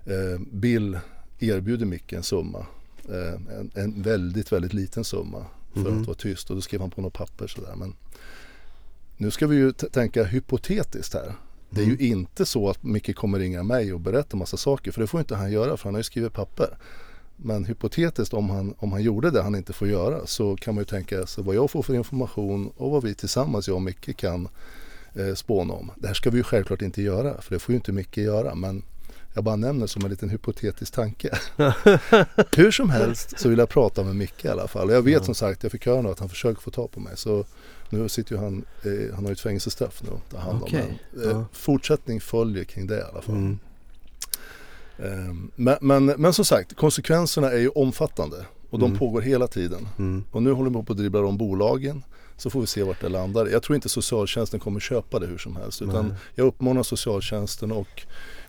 eh, 0.05 0.41
Bill 0.53 0.99
erbjudit 1.39 1.89
Micke 1.89 2.13
en 2.13 2.23
summa, 2.23 2.67
en, 3.09 3.71
en 3.75 4.03
väldigt, 4.03 4.53
väldigt 4.53 4.73
liten 4.73 5.05
summa 5.05 5.45
för 5.75 5.81
Mhm. 5.91 6.01
att 6.01 6.07
vara 6.07 6.17
tyst 6.17 6.51
och 6.51 6.57
då 6.57 6.63
skrev 6.63 6.81
han 6.81 6.91
på 6.91 7.01
något 7.01 7.13
papper 7.13 7.47
sådär. 7.47 7.75
Men 7.77 7.95
nu 9.17 9.31
ska 9.31 9.47
vi 9.47 9.57
ju 9.57 9.73
tänka 9.73 10.25
hypotetiskt 10.25 11.15
här. 11.15 11.35
Det 11.71 11.81
är 11.81 11.85
ju 11.87 11.93
Mm. 11.95 12.07
inte 12.07 12.47
så 12.47 12.71
att 12.71 12.83
Micke 12.83 13.17
kommer 13.17 13.39
ringa 13.39 13.63
mig 13.63 13.93
och 13.93 14.01
berätta 14.01 14.37
massa 14.37 14.57
saker 14.57 14.93
för 14.93 15.01
det 15.01 15.07
får 15.07 15.21
inte 15.21 15.35
han 15.37 15.53
göra 15.53 15.77
för 15.77 15.85
han 15.85 15.95
har 15.95 15.99
ju 16.01 16.05
skrivit 16.05 16.33
papper. 16.33 16.79
Men 17.37 17.65
hypotetiskt 17.65 18.35
om 18.35 18.51
han, 18.51 18.75
om 18.79 18.93
han 18.93 19.03
gjorde 19.03 19.31
det 19.31 19.43
han 19.43 19.55
inte 19.55 19.73
får 19.73 19.89
göra 19.89 20.27
så 20.27 20.57
kan 20.57 20.75
man 20.75 20.83
ju 20.83 20.87
tänka 20.87 21.27
sig 21.27 21.45
vad 21.45 21.55
jag 21.57 21.71
får 21.71 21.83
för 21.83 21.95
information 21.95 22.71
och 22.77 22.91
vad 22.91 23.03
vi 23.05 23.15
tillsammans, 23.15 23.69
jag 23.69 23.75
och 23.77 23.83
Micke 23.83 24.17
kan 24.17 24.49
eh, 25.15 25.35
spåna 25.35 25.75
om. 25.75 25.91
Det 25.97 26.07
här 26.07 26.15
ska 26.15 26.31
vi 26.31 26.37
ju 26.37 26.43
självklart 26.43 26.83
inte 26.83 27.03
göra 27.03 27.41
för 27.41 27.55
det 27.55 27.59
får 27.59 27.73
ju 27.73 27.77
inte 27.77 27.93
Micke 27.93 28.17
göra 28.17 28.55
men 28.55 28.83
jag 29.35 29.45
bara 29.45 29.57
nämner 29.57 29.87
som 29.87 30.05
en 30.05 30.11
liten 30.11 30.29
hypotetisk 30.31 30.93
tanke. 30.95 31.39
Hur 32.57 32.71
som 32.71 32.91
helst 32.91 33.41
så 33.41 33.49
vill 33.49 33.59
jag 33.59 33.69
prata 33.69 34.05
med 34.05 34.17
Micke 34.17 34.45
i 34.45 34.49
alla 34.49 34.69
fall. 34.69 34.89
Och 34.89 34.95
jag 34.95 35.03
vet 35.03 35.13
Ja. 35.15 35.23
som 35.25 35.35
sagt, 35.35 35.63
jag 35.63 35.73
fick 35.73 35.87
höra 35.87 36.03
nu 36.03 36.09
att 36.09 36.19
han 36.21 36.29
försöker 36.29 36.61
få 36.61 36.71
tag 36.71 36.91
på 36.91 37.01
mig. 37.01 37.17
Så 37.17 37.45
nu 37.91 38.09
sitter 38.09 38.35
ju 38.35 38.41
han, 38.43 38.65
eh, 38.83 39.15
han 39.15 39.25
har 39.25 39.31
ju 39.31 39.33
ett 39.33 39.41
fängelsestraff 39.41 40.03
nu 40.03 40.11
att 40.11 40.31
ta 40.31 40.39
hand 40.39 40.57
om. 40.57 40.63
Okej, 40.63 41.01
Men, 41.13 41.25
eh, 41.25 41.31
ja. 41.31 41.45
Fortsättning 41.53 42.21
följer 42.21 42.65
kring 42.65 42.87
det 42.87 42.99
i 42.99 43.03
alla 43.03 43.23
fall. 43.23 43.35
Mm. 43.35 43.59
Ehm, 44.99 45.51
Men, 45.57 45.77
men, 45.81 46.07
men 46.07 46.33
som 46.33 46.45
sagt, 46.45 46.77
konsekvenserna 46.77 47.51
är 47.51 47.59
ju 47.59 47.69
omfattande 47.69 48.47
och 48.71 48.79
de 48.79 48.85
Mm. 48.87 48.99
pågår 48.99 49.21
hela 49.21 49.47
tiden. 49.47 49.89
Mm. 49.99 50.25
Och 50.31 50.43
nu 50.43 50.53
håller 50.53 50.71
de 50.71 50.85
på 50.85 50.93
att 50.93 50.99
dribbla 50.99 51.21
om 51.21 51.37
bolagen. 51.37 52.03
Så 52.37 52.51
får 52.51 52.61
vi 52.61 52.67
se 52.67 52.83
vart 52.83 53.01
det 53.01 53.09
landar. 53.09 53.47
Jag 53.47 53.63
tror 53.63 53.75
inte 53.77 53.89
socialtjänsten 53.89 54.61
kommer 54.61 54.81
köpa 54.81 55.19
det 55.19 55.27
hur 55.27 55.39
som 55.39 55.57
helst. 55.57 55.83
Utan 55.83 56.07
Nej. 56.09 56.17
jag 56.35 56.47
uppmanar 56.47 56.83
socialtjänsten 56.83 57.73
och 57.73 58.03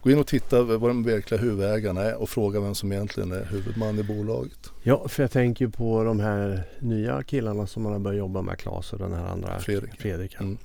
gå 0.04 0.12
in 0.12 0.20
och 0.20 0.28
titta 0.28 0.64
vad 0.64 0.90
de 0.90 1.04
verkliga 1.04 1.42
huvudägarna 1.42 2.02
är 2.02 2.16
och 2.16 2.30
fråga 2.30 2.60
vem 2.60 2.76
som 2.76 2.92
egentligen 2.92 3.32
är 3.32 3.46
huvudman 3.46 4.00
i 4.00 4.04
bolaget. 4.04 4.72
Ja, 4.82 5.08
för 5.08 5.24
jag 5.24 5.32
tänker 5.32 5.68
på 5.68 6.04
de 6.04 6.20
här 6.20 6.64
nya 6.80 7.24
killarna 7.24 7.68
som 7.68 7.84
man 7.84 7.92
har 7.92 8.00
börjat 8.00 8.20
jobba 8.20 8.42
med, 8.42 8.58
Claes 8.58 8.94
och 8.94 9.00
den 9.00 9.14
här 9.14 9.26
andra 9.26 9.60
Fredrik. 9.60 10.02
Fredrik. 10.02 10.36
Mm. 10.40 10.58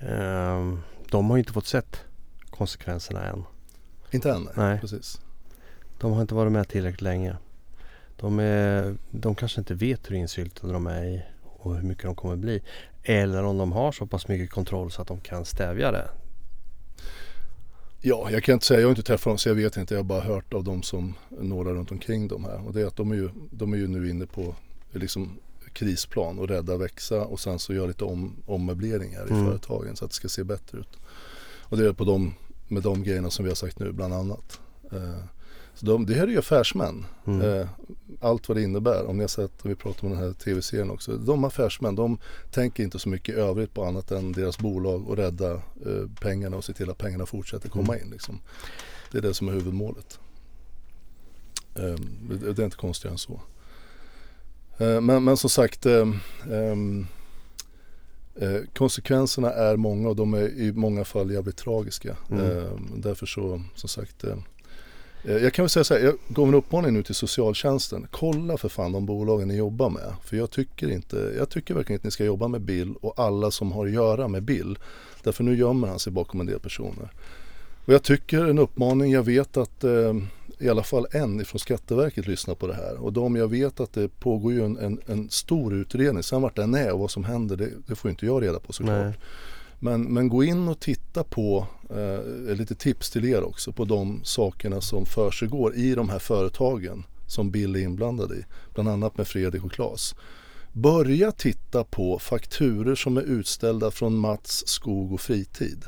Ehm, 0.00 0.80
de 1.10 1.30
har 1.30 1.36
ju 1.36 1.40
inte 1.40 1.52
fått 1.52 1.66
sett 1.66 2.04
konsekvenserna 2.50 3.24
än. 3.24 3.44
Inte 4.10 4.30
än, 4.30 4.42
nej. 4.42 4.52
Nej. 4.56 4.80
Precis. 4.80 5.20
De 5.98 6.12
har 6.12 6.20
inte 6.20 6.34
varit 6.34 6.52
med 6.52 6.68
tillräckligt 6.68 7.02
länge. 7.02 7.36
De, 8.16 8.38
är, 8.38 8.96
de 9.10 9.34
kanske 9.34 9.60
inte 9.60 9.74
vet 9.74 10.10
hur 10.10 10.16
insyltade 10.16 10.72
de 10.72 10.86
är 10.86 11.04
i 11.04 11.22
och 11.42 11.74
hur 11.74 11.82
mycket 11.82 12.04
de 12.04 12.14
kommer 12.14 12.36
bli. 12.36 12.62
Eller 13.02 13.44
om 13.44 13.58
de 13.58 13.72
har 13.72 13.92
så 13.92 14.06
pass 14.06 14.28
mycket 14.28 14.50
kontroll 14.50 14.90
så 14.90 15.02
att 15.02 15.08
de 15.08 15.20
kan 15.20 15.44
stävja 15.44 15.92
det. 15.92 16.08
Ja, 18.06 18.30
jag 18.30 18.44
kan 18.44 18.52
inte 18.52 18.66
säga, 18.66 18.80
jag 18.80 18.86
har 18.86 18.90
inte 18.92 19.02
träffat 19.02 19.24
dem 19.30 19.38
så 19.38 19.48
jag 19.48 19.54
vet 19.54 19.76
inte. 19.76 19.94
Jag 19.94 19.98
har 19.98 20.04
bara 20.04 20.20
hört 20.20 20.54
av 20.54 20.64
dem 20.64 20.82
som 20.82 21.14
några 21.40 21.70
runt 21.72 21.90
omkring 21.90 22.28
dem 22.28 22.44
här. 22.44 22.66
Och 22.66 22.72
det 22.72 22.80
är 22.80 22.86
att 22.86 22.96
de 22.96 23.10
är 23.10 23.14
ju, 23.14 23.28
de 23.50 23.72
är 23.72 23.76
ju 23.76 23.88
nu 23.88 24.10
inne 24.10 24.26
på 24.26 24.54
liksom 24.92 25.38
krisplan 25.72 26.38
och 26.38 26.48
rädda 26.48 26.76
växa 26.76 27.24
och 27.24 27.40
sen 27.40 27.58
så 27.58 27.74
göra 27.74 27.86
lite 27.86 28.04
om, 28.04 28.32
ommöbleringar 28.46 29.26
i 29.28 29.32
Mm. 29.32 29.46
företagen 29.46 29.96
så 29.96 30.04
att 30.04 30.10
det 30.10 30.14
ska 30.14 30.28
se 30.28 30.44
bättre 30.44 30.78
ut. 30.78 30.98
Och 31.60 31.76
det 31.76 31.86
är 31.86 31.92
på 31.92 32.04
dem, 32.04 32.34
med 32.68 32.82
de 32.82 33.02
grejerna 33.02 33.30
som 33.30 33.44
vi 33.44 33.50
har 33.50 33.56
sagt 33.56 33.78
nu 33.78 33.92
bland 33.92 34.14
annat. 34.14 34.60
Eh, 34.92 35.24
så 35.74 35.86
de, 35.86 36.06
det 36.06 36.14
här 36.14 36.22
är 36.22 36.28
ju 36.28 36.38
affärsmän. 36.38 37.06
Mm. 37.26 37.40
Eh, 37.40 37.68
allt 38.20 38.48
vad 38.48 38.56
det 38.56 38.62
innebär. 38.62 39.06
Om 39.06 39.16
ni 39.16 39.22
har 39.22 39.28
sett, 39.28 39.52
vi 39.62 39.74
pratar 39.74 40.04
om 40.04 40.10
den 40.10 40.22
här 40.22 40.32
tv-serien 40.32 40.90
också. 40.90 41.16
De 41.16 41.44
affärsmän, 41.44 41.94
de 41.94 42.18
tänker 42.50 42.82
inte 42.82 42.98
så 42.98 43.08
mycket 43.08 43.34
i 43.34 43.38
övrigt 43.38 43.74
på 43.74 43.84
annat 43.84 44.10
än 44.10 44.32
deras 44.32 44.58
bolag 44.58 45.08
och 45.08 45.16
rädda 45.16 45.52
eh, 45.54 46.10
pengarna 46.20 46.56
och 46.56 46.64
se 46.64 46.72
till 46.72 46.90
att 46.90 46.98
pengarna 46.98 47.26
fortsätter 47.26 47.68
komma 47.68 47.98
in. 47.98 48.10
Liksom. 48.10 48.40
Det 49.12 49.18
är 49.18 49.22
det 49.22 49.34
som 49.34 49.48
är 49.48 49.52
huvudmålet. 49.52 50.18
Eh, 51.74 51.96
det, 52.30 52.52
det 52.52 52.62
är 52.62 52.64
inte 52.64 52.76
konstigare 52.76 53.14
än 53.14 53.18
så. 53.18 53.40
Eh, 54.78 55.00
men, 55.00 55.24
men 55.24 55.36
som 55.36 55.50
sagt, 55.50 55.86
eh, 55.86 56.08
ehm, 56.50 57.06
eh, 58.34 58.60
konsekvenserna 58.74 59.50
är 59.50 59.76
många 59.76 60.08
och 60.08 60.16
de 60.16 60.34
är 60.34 60.48
i 60.48 60.72
många 60.72 61.04
fall 61.04 61.30
jävligt 61.30 61.56
tragiska. 61.56 62.16
Mm. 62.30 62.58
Eh, 62.58 62.70
därför 62.96 63.26
så, 63.26 63.62
som 63.74 63.88
sagt, 63.88 64.24
Eh, 64.24 64.36
Eh, 65.24 65.36
jag 65.36 65.52
kan 65.52 65.62
väl 65.62 65.70
säga 65.70 65.84
så 65.84 65.94
här, 65.94 66.00
jag 66.00 66.14
gav 66.28 66.48
en 66.48 66.54
uppmaning 66.54 66.92
nu 66.92 67.02
till 67.02 67.14
socialtjänsten. 67.14 68.06
Kolla 68.10 68.56
för 68.56 68.68
fan 68.68 68.92
de 68.92 69.06
bolagen 69.06 69.48
ni 69.48 69.56
jobbar 69.56 69.90
med. 69.90 70.12
För 70.24 70.36
jag 70.36 70.50
tycker 70.50 70.90
inte, 70.90 71.32
jag 71.36 71.48
tycker 71.48 71.74
verkligen 71.74 71.98
att 71.98 72.04
ni 72.04 72.10
ska 72.10 72.24
jobba 72.24 72.48
med 72.48 72.60
Bill 72.60 72.94
och 73.00 73.18
alla 73.18 73.50
som 73.50 73.72
har 73.72 73.86
att 73.86 73.92
göra 73.92 74.28
med 74.28 74.42
Bill. 74.42 74.78
Därför 75.22 75.44
nu 75.44 75.56
gömmer 75.56 75.88
han 75.88 75.98
sig 75.98 76.12
bakom 76.12 76.40
en 76.40 76.46
del 76.46 76.60
personer. 76.60 77.08
Och 77.86 77.92
jag 77.92 78.02
tycker 78.02 78.44
en 78.44 78.58
uppmaning, 78.58 79.12
jag 79.12 79.22
vet 79.22 79.56
att 79.56 79.84
eh, 79.84 80.14
i 80.58 80.68
alla 80.68 80.82
fall 80.82 81.06
en 81.10 81.40
ifrån 81.40 81.58
Skatteverket 81.58 82.26
lyssnar 82.26 82.54
på 82.54 82.66
det 82.66 82.74
här. 82.74 82.96
Och 82.96 83.12
de, 83.12 83.36
jag 83.36 83.48
vet 83.48 83.80
att 83.80 83.92
det 83.92 84.08
pågår 84.08 84.52
ju 84.52 84.64
en, 84.64 84.78
en, 84.78 85.00
en 85.06 85.30
stor 85.30 85.74
utredning. 85.74 86.22
Sen 86.22 86.42
vart 86.42 86.56
den 86.56 86.74
är 86.74 86.92
och 86.92 86.98
vad 86.98 87.10
som 87.10 87.24
händer, 87.24 87.56
det, 87.56 87.70
det 87.86 87.94
får 87.94 88.10
inte 88.10 88.26
jag 88.26 88.42
reda 88.42 88.58
på 88.58 88.72
såklart. 88.72 89.04
Nej. 89.04 89.12
Men, 89.84 90.02
men 90.02 90.28
gå 90.28 90.44
in 90.44 90.68
och 90.68 90.80
titta 90.80 91.24
på, 91.24 91.66
eh, 91.90 92.54
lite 92.56 92.74
tips 92.74 93.10
till 93.10 93.24
er 93.24 93.42
också, 93.42 93.72
på 93.72 93.84
de 93.84 94.20
sakerna 94.24 94.80
som 94.80 95.06
försiggår 95.06 95.74
i 95.74 95.94
de 95.94 96.08
här 96.08 96.18
företagen 96.18 97.04
som 97.26 97.50
Bill 97.50 97.76
är 97.76 97.80
inblandad 97.80 98.32
i. 98.32 98.44
Bland 98.74 98.88
annat 98.88 99.16
med 99.16 99.28
Fredrik 99.28 99.64
och 99.64 99.72
Claes. 99.72 100.14
Börja 100.72 101.32
titta 101.32 101.84
på 101.84 102.18
fakturer 102.18 102.94
som 102.94 103.16
är 103.16 103.22
utställda 103.22 103.90
från 103.90 104.16
Mats 104.18 104.68
Skog 104.68 105.12
och 105.12 105.20
Fritid. 105.20 105.84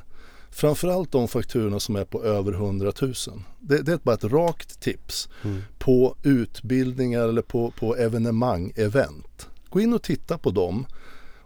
Framförallt 0.51 1.12
de 1.12 1.28
fakturorna 1.28 1.80
som 1.80 1.97
är 1.97 2.05
på 2.05 2.22
över 2.24 2.53
100 2.53 2.92
000. 3.03 3.14
Det, 3.61 3.82
det 3.82 3.92
är 3.92 3.99
bara 4.03 4.14
ett 4.14 4.24
rakt 4.24 4.80
tips 4.80 5.28
Mm. 5.44 5.62
på 5.78 6.16
utbildningar 6.22 7.28
eller 7.28 7.42
på, 7.42 7.70
på 7.70 7.97
evenemang, 7.97 8.72
event. 8.76 9.49
Gå 9.68 9.80
in 9.80 9.92
och 9.92 10.03
titta 10.03 10.38
på 10.38 10.51
dem. 10.51 10.86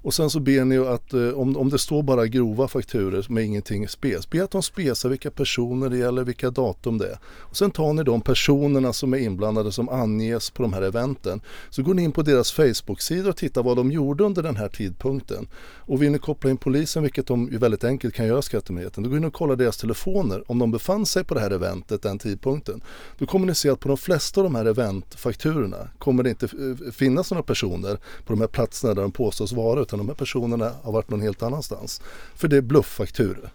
Och 0.02 0.14
sen 0.14 0.30
så 0.30 0.40
ber 0.40 0.64
ni 0.64 0.78
att 0.78 1.12
eh, 1.12 1.28
om, 1.28 1.56
om 1.56 1.70
det 1.70 1.78
står 1.78 2.02
bara 2.02 2.26
grova 2.26 2.68
fakturer 2.68 3.26
med 3.28 3.44
ingenting 3.44 3.88
spes, 3.88 4.30
be 4.30 4.44
att 4.44 4.50
de 4.50 4.62
spesar 4.62 5.08
vilka 5.08 5.30
personer 5.30 5.90
det 5.90 5.96
gäller, 5.96 6.24
vilka 6.24 6.50
datum 6.50 6.98
det 6.98 7.06
är. 7.06 7.18
Och 7.24 7.56
sen 7.56 7.70
tar 7.70 7.92
ni 7.92 8.02
de 8.02 8.20
personerna 8.20 8.92
som 8.92 9.12
är 9.14 9.18
inblandade 9.18 9.72
som 9.72 9.88
anges 9.88 10.50
på 10.50 10.62
de 10.62 10.72
här 10.72 10.82
eventen. 10.82 11.40
Så 11.70 11.82
går 11.82 11.94
ni 11.94 12.02
in 12.02 12.12
på 12.12 12.22
deras 12.22 12.52
Facebook-sida 12.52 13.28
och 13.28 13.36
tittar 13.36 13.62
vad 13.62 13.76
de 13.76 13.90
gjorde 13.90 14.24
under 14.24 14.42
den 14.42 14.56
här 14.56 14.68
tidpunkten. 14.68 15.48
Och 15.90 16.02
vill 16.02 16.12
ni 16.12 16.18
koppla 16.18 16.50
in 16.50 16.56
polisen, 16.56 17.02
vilket 17.02 17.26
de 17.26 17.48
ju 17.52 17.58
väldigt 17.58 17.84
enkelt 17.84 18.14
kan 18.14 18.26
göra 18.26 18.42
Skattemyndigheten, 18.42 19.02
då 19.02 19.08
går 19.08 19.16
ni 19.16 19.20
in 19.20 19.24
och 19.24 19.32
kollar 19.32 19.56
deras 19.56 19.76
telefoner 19.76 20.50
om 20.50 20.58
de 20.58 20.70
befann 20.70 21.06
sig 21.06 21.24
på 21.24 21.34
det 21.34 21.40
här 21.40 21.50
eventet 21.50 22.02
den 22.02 22.18
tidpunkten. 22.18 22.80
Då 23.18 23.26
kommer 23.26 23.46
ni 23.46 23.54
se 23.54 23.70
att 23.70 23.80
på 23.80 23.88
de 23.88 23.96
flesta 23.96 24.40
av 24.40 24.44
de 24.44 24.54
här 24.54 24.64
eventfakturorna 24.64 25.88
kommer 25.98 26.22
det 26.22 26.30
inte 26.30 26.46
eh, 26.46 26.92
finnas 26.92 27.30
några 27.30 27.42
personer 27.42 27.96
på 27.96 28.32
de 28.32 28.40
här 28.40 28.48
platserna 28.48 28.94
där 28.94 29.02
de 29.02 29.12
påstås 29.12 29.52
vara 29.52 29.80
utan 29.90 29.98
de 29.98 30.08
här 30.08 30.14
personerna 30.14 30.72
har 30.82 30.92
varit 30.92 31.10
någon 31.10 31.20
helt 31.20 31.42
annanstans. 31.42 32.00
För 32.34 32.48
det 32.48 32.56
är 32.56 32.60
blufffakturor. 32.60 33.50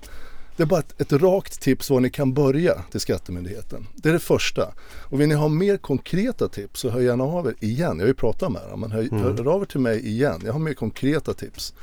Det 0.58 0.64
är 0.64 0.68
bara 0.68 0.80
ett, 0.80 1.02
ett 1.02 1.12
rakt 1.14 1.62
tips 1.62 1.90
var 1.90 2.00
ni 2.00 2.10
kan 2.10 2.34
börja 2.34 2.82
till 2.92 3.00
Skattemyndigheten. 3.00 3.88
Det 3.96 4.10
är 4.10 4.14
det 4.14 4.20
första. 4.20 4.74
Och 5.10 5.22
vill 5.22 5.28
ni 5.30 5.36
ha 5.36 5.48
mer 5.48 5.78
konkreta 5.78 6.48
tips 6.48 6.80
så 6.80 6.90
hör 6.90 7.00
gärna 7.00 7.24
av 7.24 7.48
er 7.48 7.56
igen. 7.60 7.96
Jag 7.98 8.04
har 8.04 8.08
ju 8.08 8.14
pratat 8.14 8.52
med 8.52 8.62
er 8.72 8.76
men 8.76 8.92
hör, 8.92 9.02
Mm. 9.02 9.20
hör 9.24 9.48
av 9.48 9.62
er 9.62 9.66
till 9.66 9.80
mig 9.80 10.08
igen. 10.08 10.42
Jag 10.46 10.54
har 10.54 10.60
mer 10.60 10.74
konkreta 10.74 11.34
tips. 11.34 11.74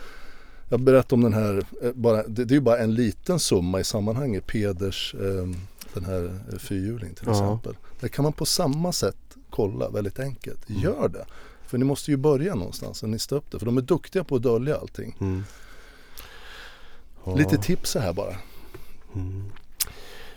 Jag 0.68 0.80
berättade 0.80 1.14
om 1.14 1.20
den 1.22 1.32
här, 1.42 1.66
eh, 1.82 1.92
bara, 1.94 2.22
det, 2.22 2.44
det 2.44 2.53
är 2.53 2.57
ju 2.57 2.61
bara 2.61 2.78
en 2.78 2.94
liten 2.94 3.38
summa 3.38 3.80
i 3.80 3.84
sammanhanget, 3.84 4.46
Peders, 4.46 5.14
eh, 5.14 5.48
den 5.94 6.05
här 6.05 6.24
eh, 6.53 6.59
fyrhjuling 6.59 7.14
till 7.14 7.24
Ja. 7.26 7.32
exempel. 7.32 7.76
Där 8.00 8.09
kan 8.09 8.22
man 8.22 8.32
på 8.32 8.44
samma 8.46 8.92
sätt 8.92 9.16
kolla 9.50 9.88
väldigt 9.90 10.18
enkelt. 10.18 10.68
Mm. 10.70 10.82
Gör 10.82 11.09
det. 11.09 11.24
För 11.72 11.78
ni 11.78 11.84
måste 11.84 12.10
ju 12.10 12.16
börja 12.16 12.54
någonstans 12.54 13.02
och 13.02 13.08
nysta 13.08 13.34
upp 13.34 13.50
det. 13.50 13.58
För 13.58 13.66
de 13.66 13.78
är 13.78 13.82
duktiga 13.82 14.24
på 14.24 14.36
att 14.36 14.42
dölja 14.42 14.76
allting. 14.76 15.16
Mm. 15.20 15.44
Ja. 17.24 17.34
Lite 17.34 17.56
tips 17.56 17.90
så 17.90 17.98
här 17.98 18.12
bara. 18.12 18.34
Mm. 19.14 19.50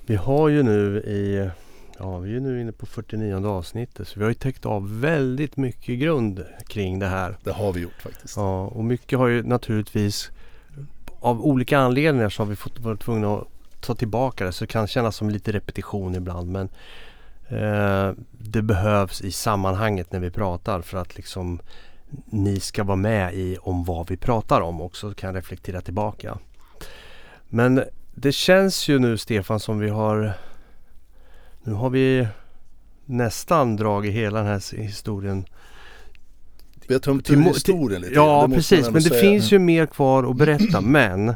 Vi 0.05 0.15
har 0.15 0.49
ju 0.49 0.63
nu 0.63 0.97
i 0.97 1.49
Ja, 1.99 2.17
vi 2.17 2.35
är 2.35 2.39
nu 2.39 2.61
inne 2.61 2.71
på 2.71 2.85
49 2.85 3.47
avsnittet 3.47 4.07
så 4.07 4.19
vi 4.19 4.23
har 4.23 4.29
ju 4.29 4.35
täckt 4.35 4.65
av 4.65 4.99
väldigt 4.99 5.57
mycket 5.57 5.99
grund 5.99 6.45
kring 6.67 6.99
det 6.99 7.07
här. 7.07 7.37
Det 7.43 7.51
har 7.51 7.73
vi 7.73 7.81
gjort 7.81 8.01
faktiskt. 8.01 8.37
Ja, 8.37 8.67
och 8.67 8.83
mycket 8.83 9.19
har 9.19 9.27
ju 9.27 9.43
naturligtvis 9.43 10.31
av 11.19 11.45
olika 11.45 11.79
anledningar 11.79 12.29
så 12.29 12.43
har 12.43 12.47
vi 12.47 12.55
fått 12.55 12.79
varit 12.79 13.01
tvungna 13.01 13.35
att 13.35 13.47
ta 13.79 13.95
tillbaka 13.95 14.45
det 14.45 14.51
så 14.51 14.63
det 14.63 14.67
kan 14.71 14.87
kännas 14.87 15.15
som 15.15 15.29
lite 15.29 15.51
repetition 15.51 16.15
ibland 16.15 16.51
men 16.51 16.69
det 18.31 18.61
behövs 18.61 19.21
i 19.21 19.31
sammanhanget 19.31 20.11
när 20.11 20.19
vi 20.19 20.31
pratar 20.31 20.81
för 20.81 20.97
att 20.97 21.15
liksom 21.15 21.59
ni 22.25 22.59
ska 22.59 22.83
vara 22.83 22.95
med 22.95 23.33
i 23.33 23.57
om 23.61 23.83
vad 23.83 24.09
vi 24.09 24.17
pratar 24.17 24.61
om 24.61 24.81
och 24.81 24.95
så 24.95 25.13
kan 25.13 25.33
reflektera 25.33 25.81
tillbaka. 25.81 26.37
Men 27.49 27.83
det 28.15 28.31
känns 28.31 28.87
ju 28.87 28.99
nu 28.99 29.17
Stefan 29.17 29.59
som 29.59 29.79
vi 29.79 29.89
har 29.89 30.33
Nu 31.63 31.73
har 31.73 31.89
vi 31.89 32.27
nästan 33.05 33.75
dragit 33.75 34.13
hela 34.13 34.37
den 34.39 34.47
här 34.47 34.77
historien 34.77 35.45
Vi 36.87 36.93
har 36.93 36.99
tömt 37.01 37.25
Till 37.25 37.41
historien 37.43 38.01
lite. 38.01 38.13
Ja 38.13 38.47
precis 38.53 38.85
men 38.85 38.93
det 38.93 39.01
säga. 39.01 39.21
finns 39.21 39.51
ju 39.51 39.59
mer 39.59 39.85
kvar 39.85 40.29
att 40.31 40.37
berätta 40.37 40.81
men 40.81 41.33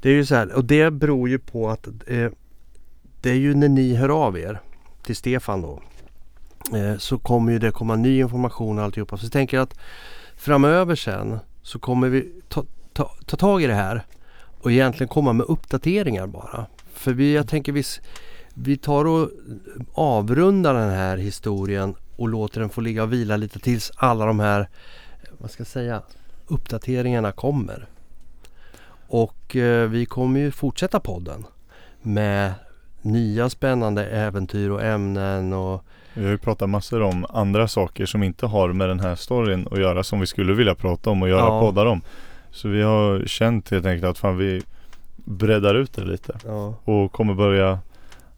Det 0.00 0.08
är 0.08 0.14
ju 0.14 0.26
så 0.26 0.34
här 0.34 0.52
och 0.52 0.64
det 0.64 0.90
beror 0.90 1.28
ju 1.28 1.38
på 1.38 1.70
att 1.70 1.86
eh, 2.06 2.30
Det 3.20 3.30
är 3.30 3.34
ju 3.34 3.54
när 3.54 3.68
ni 3.68 3.94
hör 3.94 4.08
av 4.08 4.38
er 4.38 4.60
till 5.02 5.16
Stefan 5.16 5.62
då. 5.62 5.82
Eh, 6.76 6.96
Så 6.98 7.18
kommer 7.18 7.52
ju 7.52 7.58
det 7.58 7.70
komma 7.70 7.96
ny 7.96 8.20
information 8.20 8.78
och 8.78 8.84
alltihopa. 8.84 9.16
Så 9.16 9.24
jag 9.24 9.32
tänker 9.32 9.58
att 9.58 9.78
Framöver 10.36 10.94
sen 10.94 11.38
så 11.62 11.78
kommer 11.78 12.08
vi 12.08 12.32
ta, 12.48 12.64
ta, 12.92 13.10
ta 13.26 13.36
tag 13.36 13.62
i 13.62 13.66
det 13.66 13.74
här 13.74 14.02
Och 14.60 14.72
egentligen 14.72 15.08
komma 15.08 15.32
med 15.32 15.46
uppdateringar 15.46 16.26
bara. 16.26 16.66
För 16.92 17.12
vi, 17.12 17.34
jag 17.34 17.48
tänker 17.48 17.72
vi, 17.72 17.82
vi 18.54 18.76
tar 18.76 19.04
och 19.04 19.30
avrundar 19.94 20.74
den 20.74 20.90
här 20.90 21.16
historien 21.16 21.94
och 22.16 22.28
låter 22.28 22.60
den 22.60 22.70
få 22.70 22.80
ligga 22.80 23.02
och 23.02 23.12
vila 23.12 23.36
lite 23.36 23.58
tills 23.58 23.92
alla 23.96 24.26
de 24.26 24.40
här 24.40 24.68
vad 25.38 25.50
ska 25.50 25.60
jag 25.60 25.68
säga, 25.68 26.02
uppdateringarna 26.46 27.32
kommer. 27.32 27.86
Och 29.08 29.56
eh, 29.56 29.88
vi 29.88 30.06
kommer 30.06 30.40
ju 30.40 30.50
fortsätta 30.50 31.00
podden 31.00 31.44
med 32.02 32.52
nya 33.02 33.50
spännande 33.50 34.06
äventyr 34.06 34.70
och 34.70 34.82
ämnen 34.82 35.52
och 35.52 35.84
Vi 36.14 36.24
har 36.24 36.30
ju 36.30 36.38
pratat 36.38 36.70
massor 36.70 37.02
om 37.02 37.26
andra 37.28 37.68
saker 37.68 38.06
som 38.06 38.22
inte 38.22 38.46
har 38.46 38.72
med 38.72 38.88
den 38.88 39.00
här 39.00 39.14
storyn 39.14 39.68
att 39.70 39.78
göra 39.80 40.04
som 40.04 40.20
vi 40.20 40.26
skulle 40.26 40.52
vilja 40.52 40.74
prata 40.74 41.10
om 41.10 41.22
och 41.22 41.28
göra 41.28 41.40
Ja. 41.40 41.60
poddar 41.60 41.86
om. 41.86 42.00
Så 42.50 42.68
vi 42.68 42.82
har 42.82 43.22
känt 43.26 43.70
helt 43.70 43.86
enkelt 43.86 44.10
att 44.10 44.18
fan 44.18 44.36
vi 44.36 44.62
breddar 45.16 45.74
ut 45.74 45.92
det 45.92 46.04
lite 46.04 46.38
ja. 46.46 46.74
och 46.84 47.12
kommer 47.12 47.34
börja 47.34 47.78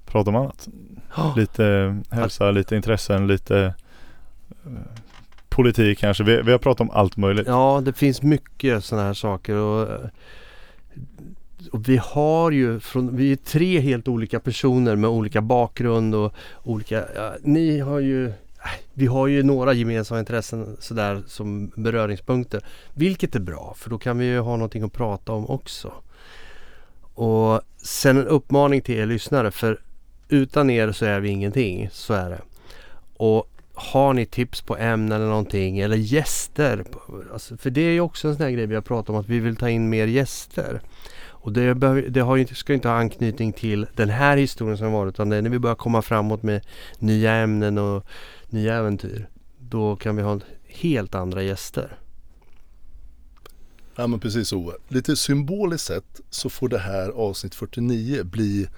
prata 0.06 0.30
om 0.30 0.36
annat. 0.36 0.68
Lite 1.36 1.98
hälsa, 2.10 2.50
lite 2.50 2.76
intressen, 2.76 3.26
lite 3.26 3.74
eh, 4.66 4.72
politik 5.48 5.98
kanske. 5.98 6.24
Vi, 6.24 6.42
vi 6.42 6.52
har 6.52 6.58
pratat 6.58 6.80
om 6.80 6.90
allt 6.90 7.16
möjligt. 7.16 7.46
Ja, 7.46 7.82
det 7.84 7.92
finns 7.92 8.22
mycket 8.22 8.84
sådana 8.84 9.06
här 9.06 9.14
saker 9.14 9.54
och, 9.56 9.90
eh, 9.90 10.00
och 11.72 11.88
vi 11.88 11.96
har 11.96 12.50
ju 12.50 12.80
från, 12.80 13.16
vi 13.16 13.32
är 13.32 13.36
tre 13.36 13.80
helt 13.80 14.08
olika 14.08 14.40
personer 14.40 14.96
med 14.96 15.10
olika 15.10 15.40
bakgrund 15.40 16.14
och 16.14 16.34
olika, 16.62 17.04
ja, 17.14 17.34
ni 17.42 17.78
har 17.78 17.98
ju 17.98 18.26
äh, 18.28 18.32
vi 18.92 19.06
har 19.06 19.26
ju 19.26 19.42
några 19.42 19.72
gemensamma 19.72 20.20
intressen 20.20 20.76
sådär 20.80 21.22
som 21.26 21.72
beröringspunkter. 21.76 22.64
Vilket 22.94 23.34
är 23.34 23.40
bra 23.40 23.74
för 23.76 23.90
då 23.90 23.98
kan 23.98 24.18
vi 24.18 24.24
ju 24.24 24.38
ha 24.38 24.56
någonting 24.56 24.82
att 24.82 24.92
prata 24.92 25.32
om 25.32 25.50
också. 25.50 25.92
Och 27.14 27.60
sen 27.76 28.16
en 28.16 28.26
uppmaning 28.26 28.80
till 28.80 28.94
er 28.94 29.06
lyssnare 29.06 29.50
för 29.50 29.80
utan 30.28 30.70
er 30.70 30.92
så 30.92 31.04
är 31.04 31.20
vi 31.20 31.28
ingenting. 31.28 31.88
Så 31.92 32.14
är 32.14 32.30
det. 32.30 32.40
Och 33.16 33.48
har 33.74 34.12
ni 34.12 34.26
tips 34.26 34.62
på 34.62 34.76
ämnen 34.76 35.12
eller 35.12 35.28
någonting 35.28 35.78
eller 35.78 35.96
gäster. 35.96 36.84
Alltså, 37.32 37.56
för 37.56 37.70
det 37.70 37.80
är 37.80 37.92
ju 37.92 38.00
också 38.00 38.28
en 38.28 38.36
sån 38.36 38.42
här 38.42 38.50
grej 38.50 38.66
vi 38.66 38.74
har 38.74 38.82
pratat 38.82 39.10
om 39.10 39.16
att 39.16 39.28
vi 39.28 39.40
vill 39.40 39.56
ta 39.56 39.70
in 39.70 39.88
mer 39.88 40.06
gäster. 40.06 40.80
Och 41.44 41.52
det, 41.52 41.74
behöver, 41.74 42.02
det 42.02 42.20
har 42.20 42.36
ju, 42.36 42.42
inte- 42.42 42.54
ska 42.54 42.74
inte 42.74 42.88
ha 42.88 42.94
anknytning 42.96 43.52
till 43.52 43.86
den 43.96 44.08
här 44.08 44.36
historien 44.36 44.78
som 44.78 44.92
varit 44.92 45.14
utan 45.14 45.28
det 45.28 45.36
är 45.36 45.42
när 45.42 45.50
vi 45.50 45.58
börjar 45.58 45.74
komma 45.76 46.02
framåt 46.02 46.42
med 46.42 46.66
nya 46.98 47.32
ämnen 47.32 47.78
och 47.78 48.06
nya 48.48 48.74
äventyr. 48.74 49.28
Då 49.58 49.96
kan 49.96 50.16
vi 50.16 50.22
ha 50.22 50.40
helt 50.66 51.14
andra 51.14 51.42
gäster. 51.42 51.98
Ja 53.96 54.06
men 54.06 54.20
precis 54.20 54.52
Ove. 54.52 54.72
Lite 54.88 55.16
symboliskt 55.16 55.86
sett 55.86 56.20
så 56.30 56.50
får 56.50 56.68
det 56.68 56.78
här 56.78 57.08
avsnitt 57.10 57.54
49 57.54 58.24
bli 58.24 58.68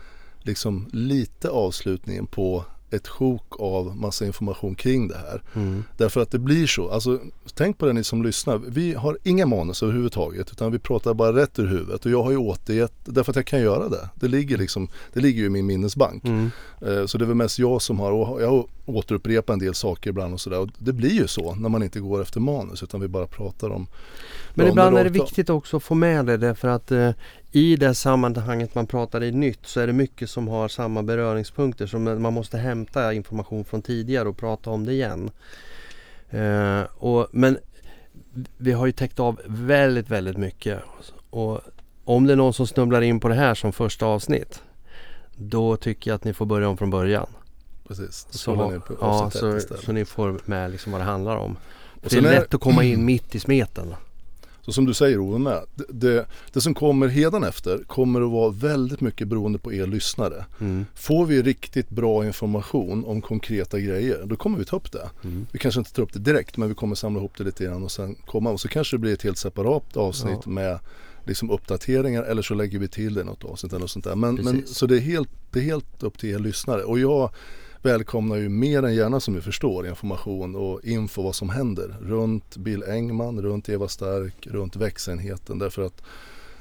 liksom 0.42 0.88
lite 0.92 1.50
avslutningen 1.50 2.26
på 2.26 2.64
ett 2.94 3.08
sjok 3.08 3.60
av 3.60 3.96
massa 3.96 4.26
information 4.26 4.74
kring 4.74 5.08
det 5.08 5.16
här. 5.16 5.42
Mm. 5.54 5.84
Därför 5.96 6.20
att 6.20 6.30
det 6.30 6.38
blir 6.38 6.66
så. 6.66 6.90
Alltså, 6.90 7.20
tänk 7.54 7.78
på 7.78 7.86
det 7.86 7.92
ni 7.92 8.04
som 8.04 8.22
lyssnar. 8.22 8.58
Vi 8.58 8.94
har 8.94 9.18
inga 9.22 9.46
manus 9.46 9.82
överhuvudtaget 9.82 10.50
utan 10.52 10.72
vi 10.72 10.78
pratar 10.78 11.14
bara 11.14 11.32
rätt 11.36 11.58
ur 11.58 11.66
huvudet. 11.66 12.04
Och 12.04 12.10
jag 12.10 12.22
har 12.22 12.30
ju 12.30 12.36
återgett, 12.36 12.92
därför 13.04 13.32
att 13.32 13.36
jag 13.36 13.46
kan 13.46 13.60
göra 13.60 13.88
det. 13.88 14.08
Det 14.14 14.28
ligger, 14.28 14.58
liksom, 14.58 14.88
det 15.12 15.20
ligger 15.20 15.40
ju 15.40 15.46
i 15.46 15.50
min 15.50 15.66
minnesbank. 15.66 16.24
Mm. 16.24 16.50
Eh, 16.80 17.06
Så 17.06 17.18
det 17.18 17.24
är 17.24 17.26
väl 17.26 17.36
mest 17.36 17.58
jag 17.58 17.82
som 17.82 17.98
har, 18.00 18.40
jag 18.40 18.48
har 18.50 18.66
återupprepat 18.86 19.52
en 19.52 19.58
del 19.58 19.74
saker 19.74 20.10
ibland 20.10 20.34
och 20.34 20.40
sådär. 20.40 20.68
Det 20.78 20.92
blir 20.92 21.10
ju 21.10 21.26
så 21.26 21.54
när 21.54 21.68
man 21.68 21.82
inte 21.82 22.00
går 22.00 22.22
efter 22.22 22.40
manus 22.40 22.82
utan 22.82 23.00
vi 23.00 23.08
bara 23.08 23.26
pratar 23.26 23.70
om 23.70 23.86
Men 24.54 24.68
ibland 24.68 24.98
är 24.98 25.04
det 25.04 25.10
viktigt 25.10 25.50
också 25.50 25.76
att 25.76 25.82
få 25.82 25.94
med 25.94 26.26
det 26.26 26.36
därför 26.36 26.68
att 26.68 26.90
eh, 26.90 27.10
i 27.52 27.76
det 27.76 27.94
sammanhanget 27.94 28.74
man 28.74 28.86
pratar 28.86 29.22
i 29.22 29.32
nytt 29.32 29.66
så 29.66 29.80
är 29.80 29.86
det 29.86 29.92
mycket 29.92 30.30
som 30.30 30.48
har 30.48 30.68
samma 30.68 31.02
beröringspunkter 31.02 31.86
som 31.86 32.04
man 32.04 32.32
måste 32.32 32.58
hämta 32.58 33.12
information 33.12 33.64
från 33.64 33.82
tidigare 33.82 34.28
och 34.28 34.36
prata 34.36 34.70
om 34.70 34.86
det 34.86 34.92
igen. 34.92 35.30
Eh, 36.30 36.82
och, 36.98 37.28
men 37.32 37.58
vi 38.56 38.72
har 38.72 38.86
ju 38.86 38.92
täckt 38.92 39.20
av 39.20 39.40
väldigt, 39.46 40.10
väldigt 40.10 40.36
mycket. 40.36 40.80
Och 41.30 41.60
om 42.04 42.26
det 42.26 42.32
är 42.32 42.36
någon 42.36 42.54
som 42.54 42.66
snubblar 42.66 43.02
in 43.02 43.20
på 43.20 43.28
det 43.28 43.34
här 43.34 43.54
som 43.54 43.72
första 43.72 44.06
avsnitt 44.06 44.62
då 45.36 45.76
tycker 45.76 46.10
jag 46.10 46.16
att 46.16 46.24
ni 46.24 46.32
får 46.32 46.46
börja 46.46 46.68
om 46.68 46.76
från 46.76 46.90
början. 46.90 47.26
Precis, 47.88 48.26
Så, 48.30 48.38
scrollar 48.38 48.70
ner 48.70 48.78
på 48.78 48.94
ja, 49.00 49.30
så, 49.30 49.60
så 49.84 49.92
ni 49.92 50.04
får 50.04 50.40
med 50.44 50.70
liksom 50.70 50.92
vad 50.92 51.00
det 51.00 51.04
handlar 51.04 51.36
om. 51.36 51.56
Och 52.02 52.10
det 52.10 52.16
är 52.16 52.18
är- 52.18 52.40
lätt 52.40 52.54
att 52.54 52.60
komma 52.60 52.84
in 52.84 53.04
mitt 53.04 53.34
i 53.34 53.40
smeten. 53.40 53.94
Så 54.60 54.72
som 54.72 54.84
du 54.84 54.94
säger 54.94 55.18
Ove 55.18 55.38
med, 55.38 55.64
det, 55.74 55.84
det, 55.88 56.26
det 56.52 56.60
som 56.60 56.74
kommer 56.74 57.44
efter 57.48 57.84
kommer 57.86 58.20
att 58.20 58.30
vara 58.30 58.50
väldigt 58.50 59.00
mycket 59.00 59.28
beroende 59.28 59.58
på 59.58 59.72
er 59.72 59.86
lyssnare. 59.86 60.44
Mm. 60.60 60.86
Får 60.94 61.26
vi 61.26 61.42
riktigt 61.42 61.90
bra 61.90 62.26
information 62.26 63.04
om 63.04 63.22
konkreta 63.22 63.78
grejer, 63.80 64.22
då 64.26 64.36
kommer 64.36 64.58
vi 64.58 64.64
ta 64.64 64.76
upp 64.76 64.92
det. 64.92 65.10
Mm. 65.24 65.46
Vi 65.52 65.58
kanske 65.58 65.80
inte 65.80 65.92
tar 65.92 66.02
upp 66.02 66.12
det 66.12 66.18
direkt 66.18 66.56
men 66.56 66.68
vi 66.68 66.74
kommer 66.74 66.94
samla 66.94 67.18
ihop 67.20 67.32
det 67.38 67.44
lite 67.44 67.64
grann 67.64 67.82
och 67.82 67.92
sen 67.92 68.14
komma 68.26 68.50
och 68.50 68.60
så 68.60 68.68
kanske 68.68 68.96
det 68.96 69.00
blir 69.00 69.12
ett 69.12 69.22
helt 69.22 69.38
separat 69.38 69.96
avsnitt 69.96 70.38
Ja. 70.44 70.50
med 70.50 70.78
liksom 71.24 71.50
uppdateringar 71.50 72.22
eller 72.22 72.42
så 72.42 72.54
lägger 72.54 72.78
vi 72.78 72.88
till 72.88 73.14
det 73.14 73.24
något 73.24 73.44
avsnitt 73.44 73.72
eller 73.72 73.80
något 73.80 73.90
sånt 73.90 74.04
där. 74.04 74.16
Men, 74.16 74.34
men, 74.34 74.66
så 74.66 74.86
det 74.86 74.96
är, 74.96 75.00
helt, 75.00 75.28
det 75.50 75.58
är 75.58 75.64
helt 75.64 76.02
upp 76.02 76.18
till 76.18 76.30
er 76.30 76.38
lyssnare 76.38 76.82
och 76.82 76.98
jag 76.98 77.30
välkomnar 77.84 78.36
ju 78.36 78.48
mer 78.48 78.82
än 78.82 78.94
gärna 78.94 79.20
som 79.20 79.34
ni 79.34 79.40
förstår 79.40 79.86
information 79.86 80.56
och 80.56 80.84
info 80.84 81.22
vad 81.22 81.34
som 81.34 81.48
händer 81.48 81.96
runt 82.00 82.56
Bill 82.56 82.82
Engman, 82.82 83.42
runt 83.42 83.68
Eva 83.68 83.88
Stark, 83.88 84.46
runt 84.46 84.76
växenheten 84.76 85.58
därför 85.58 85.82
att 85.82 86.02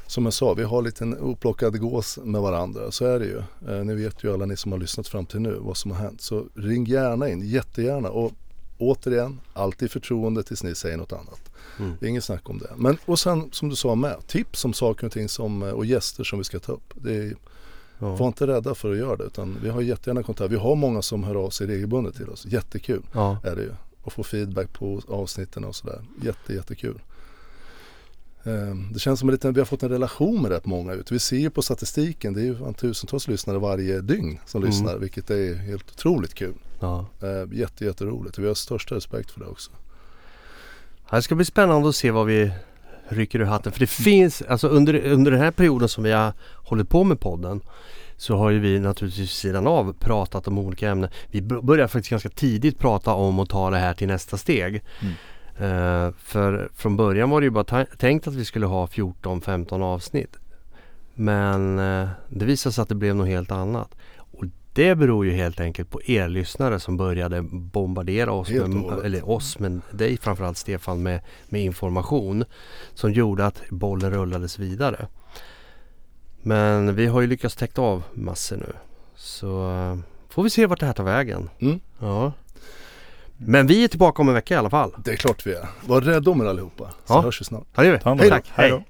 som 0.08 0.26
jag 0.26 0.34
sa, 0.34 0.54
vi 0.54 0.64
har 0.64 0.82
lite 0.82 1.04
en 1.04 1.18
upplockad 1.18 1.80
gås 1.80 2.20
med 2.24 2.42
varandra. 2.42 2.92
Så 2.92 3.06
är 3.06 3.20
det 3.20 3.26
ju. 3.26 3.38
Eh, 3.68 3.86
ni 3.86 3.96
vet 3.96 4.24
ju 4.24 4.34
alla 4.34 4.46
ni 4.46 4.58
som 4.58 4.72
har 4.72 4.80
lyssnat 4.80 5.08
fram 5.08 5.26
till 5.26 5.40
nu 5.40 5.58
vad 5.60 5.78
som 5.78 5.92
har 5.92 5.98
hänt. 5.98 6.22
Så 6.22 6.46
ring 6.56 6.86
gärna 6.86 7.30
in, 7.30 7.42
jättegärna. 7.42 8.10
Och 8.10 8.32
återigen, 8.78 9.40
alltid 9.54 9.92
förtroende 9.92 10.44
tills 10.44 10.64
ni 10.64 10.76
säger 10.76 10.98
något 10.98 11.14
annat. 11.14 11.52
Mm. 11.80 11.92
Det 12.00 12.06
är 12.06 12.10
inget 12.10 12.24
snack 12.24 12.50
om 12.50 12.58
det. 12.58 12.70
Men, 12.76 12.98
och 13.06 13.20
sen 13.20 13.50
som 13.52 13.70
du 13.70 13.76
sa 13.76 13.96
med, 13.96 14.28
tips 14.28 14.66
om 14.66 14.74
saker 14.74 15.08
och 15.08 15.14
ting 15.14 15.30
som, 15.30 15.64
eh, 15.64 15.70
och 15.70 15.86
gäster 15.86 16.24
som 16.24 16.40
vi 16.40 16.44
ska 16.46 16.60
ta 16.60 16.72
upp. 16.72 16.94
Det 16.96 17.16
är, 17.16 17.36
Ja. 18.04 18.16
var 18.16 18.28
inte 18.28 18.48
rädda 18.48 18.76
för 18.76 18.92
att 18.92 18.98
göra 18.98 19.16
det. 19.16 19.24
Utan 19.24 19.58
vi 19.64 19.70
har 19.70 19.82
jättegärna 19.82 20.24
kontakt. 20.24 20.52
Vi 20.52 20.56
har 20.58 20.76
många 20.76 21.02
som 21.02 21.24
hör 21.24 21.36
av 21.36 21.50
sig 21.50 21.68
regelbundet 21.68 22.16
till 22.16 22.30
oss. 22.30 22.46
Jättekul 22.46 23.02
Ja. 23.14 23.38
är 23.44 23.56
det 23.56 23.62
ju. 23.62 23.72
Och 24.04 24.14
få 24.14 24.24
feedback 24.24 24.74
på 24.74 25.02
avsnitten 25.08 25.64
och 25.64 25.76
sådär. 25.76 26.02
Jätte, 26.24 26.54
jättekul. 26.54 27.00
Ehm, 28.44 28.94
Det 28.94 29.00
känns 29.00 29.20
som 29.20 29.30
liten, 29.30 29.54
vi 29.54 29.60
har 29.60 29.66
fått 29.66 29.84
en 29.84 29.90
relation 29.90 30.42
med 30.42 30.52
rätt 30.52 30.66
många 30.66 30.94
ut. 30.94 31.12
Vi 31.12 31.20
ser 31.20 31.38
ju 31.38 31.50
på 31.50 31.62
statistiken, 31.62 32.34
det 32.34 32.42
är 32.42 32.46
ju 32.46 32.74
tusentals 32.74 33.28
lyssnare 33.28 33.58
varje 33.60 34.02
dygn 34.02 34.40
som 34.46 34.62
Mm. 34.62 34.70
lyssnar. 34.70 34.98
Vilket 34.98 35.30
är 35.30 35.56
helt 35.56 35.92
otroligt 35.92 36.34
kul. 36.34 36.54
Ja. 36.80 37.06
Ehm, 37.22 37.54
Jätte, 37.54 37.86
jätteroligt 37.86 38.38
och 38.38 38.44
vi 38.44 38.48
har 38.48 38.54
största 38.56 38.96
respekt 38.96 39.32
för 39.32 39.40
det 39.40 39.46
också. 39.46 39.72
Det 41.12 41.22
ska 41.22 41.36
bli 41.36 41.46
spännande 41.46 41.90
att 41.90 41.96
se 41.96 42.12
vad 42.12 42.26
vi 42.26 42.52
rycker 43.08 43.40
ur 43.40 43.46
hatten. 43.46 43.72
För 43.72 43.80
det 43.80 43.88
finns, 43.88 44.42
alltså 44.42 44.68
under, 44.68 45.06
under 45.06 45.32
den 45.32 45.40
här 45.40 45.52
perioden 45.52 45.90
som 45.90 46.04
vi 46.04 46.12
har 46.12 46.34
hållit 46.56 46.90
på 46.90 47.04
med 47.04 47.20
podden 47.20 47.62
så 48.18 48.38
har 48.38 48.50
ju 48.50 48.60
vi 48.60 48.80
naturligtvis 48.80 49.32
sidan 49.32 49.68
av 49.68 49.94
pratat 50.00 50.48
om 50.48 50.58
olika 50.58 50.90
ämnen. 50.90 51.10
Vi 51.28 51.42
började 51.42 51.88
faktiskt 51.88 52.10
ganska 52.10 52.30
tidigt 52.30 52.80
prata 52.80 53.14
om 53.14 53.40
att 53.40 53.50
ta 53.50 53.70
det 53.70 53.78
här 53.78 53.94
till 53.94 54.08
nästa 54.08 54.38
steg. 54.38 54.84
Mm. 55.02 55.14
Eh, 55.58 56.14
för 56.18 56.70
från 56.76 56.98
början 56.98 57.30
var 57.30 57.42
det 57.42 57.46
ju 57.46 57.52
bara 57.52 57.86
tänkt 57.86 58.28
att 58.28 58.34
vi 58.34 58.46
skulle 58.46 58.66
ha 58.66 58.86
14-15 58.86 59.84
avsnitt. 59.84 60.38
Men 61.16 61.80
eh, 61.80 62.08
det 62.30 62.46
visade 62.46 62.74
sig 62.74 62.82
att 62.82 62.90
det 62.90 62.96
blev 62.96 63.16
något 63.16 63.28
helt 63.28 63.52
annat. 63.52 63.96
Det 64.74 64.96
beror 64.96 65.26
ju 65.26 65.32
helt 65.32 65.60
enkelt 65.60 65.90
på 65.90 66.02
er 66.04 66.28
lyssnare 66.28 66.80
som 66.80 66.98
började 66.98 67.42
bombardera 67.52 68.32
oss, 68.32 68.50
Helt 68.50 68.68
med, 68.68 68.82
hållet. 68.84 69.06
eller 69.06 69.30
oss, 69.30 69.60
men 69.60 69.82
dig 69.92 70.18
framförallt 70.18 70.58
Stefan 70.58 71.04
med, 71.04 71.20
med 71.50 71.62
information 71.64 72.46
som 72.94 73.12
gjorde 73.14 73.46
att 73.46 73.62
bollen 73.70 74.12
rullades 74.12 74.60
vidare. 74.60 75.08
Men 76.42 76.96
vi 76.96 77.06
har 77.06 77.22
ju 77.22 77.28
lyckats 77.28 77.56
täcka 77.56 77.82
av 77.82 78.04
massor 78.14 78.58
nu. 78.58 78.74
Så 79.16 79.70
eh, 79.72 79.98
får 80.30 80.44
vi 80.44 80.50
se 80.50 80.66
vart 80.66 80.80
det 80.80 80.86
här 80.86 80.94
tar 80.94 81.04
vägen. 81.04 81.50
Mm. 81.60 81.80
Ja. 82.00 82.32
Men 83.38 83.68
vi 83.68 83.84
är 83.84 83.88
tillbaka 83.88 84.22
om 84.22 84.28
en 84.28 84.34
vecka 84.34 84.54
i 84.54 84.58
alla 84.58 84.70
fall. 84.70 84.92
Det 85.04 85.12
är 85.12 85.16
klart 85.16 85.46
vi 85.48 85.54
är. 85.54 85.68
Var 85.88 86.02
rädda 86.02 86.32
om 86.32 86.42
er 86.42 86.46
allihopa. 86.46 86.90
Så 87.06 87.14
Ja. 87.14 87.22
hörs 87.22 87.42
vi 87.42 87.46
snart. 87.46 87.64
Ja, 87.76 87.82
det 87.82 87.88
gör 87.90 88.00
vi. 88.04 88.10
Om 88.10 88.20
er. 88.20 88.30
Tack. 88.30 88.52
Hej 88.54 88.70
då. 88.70 88.84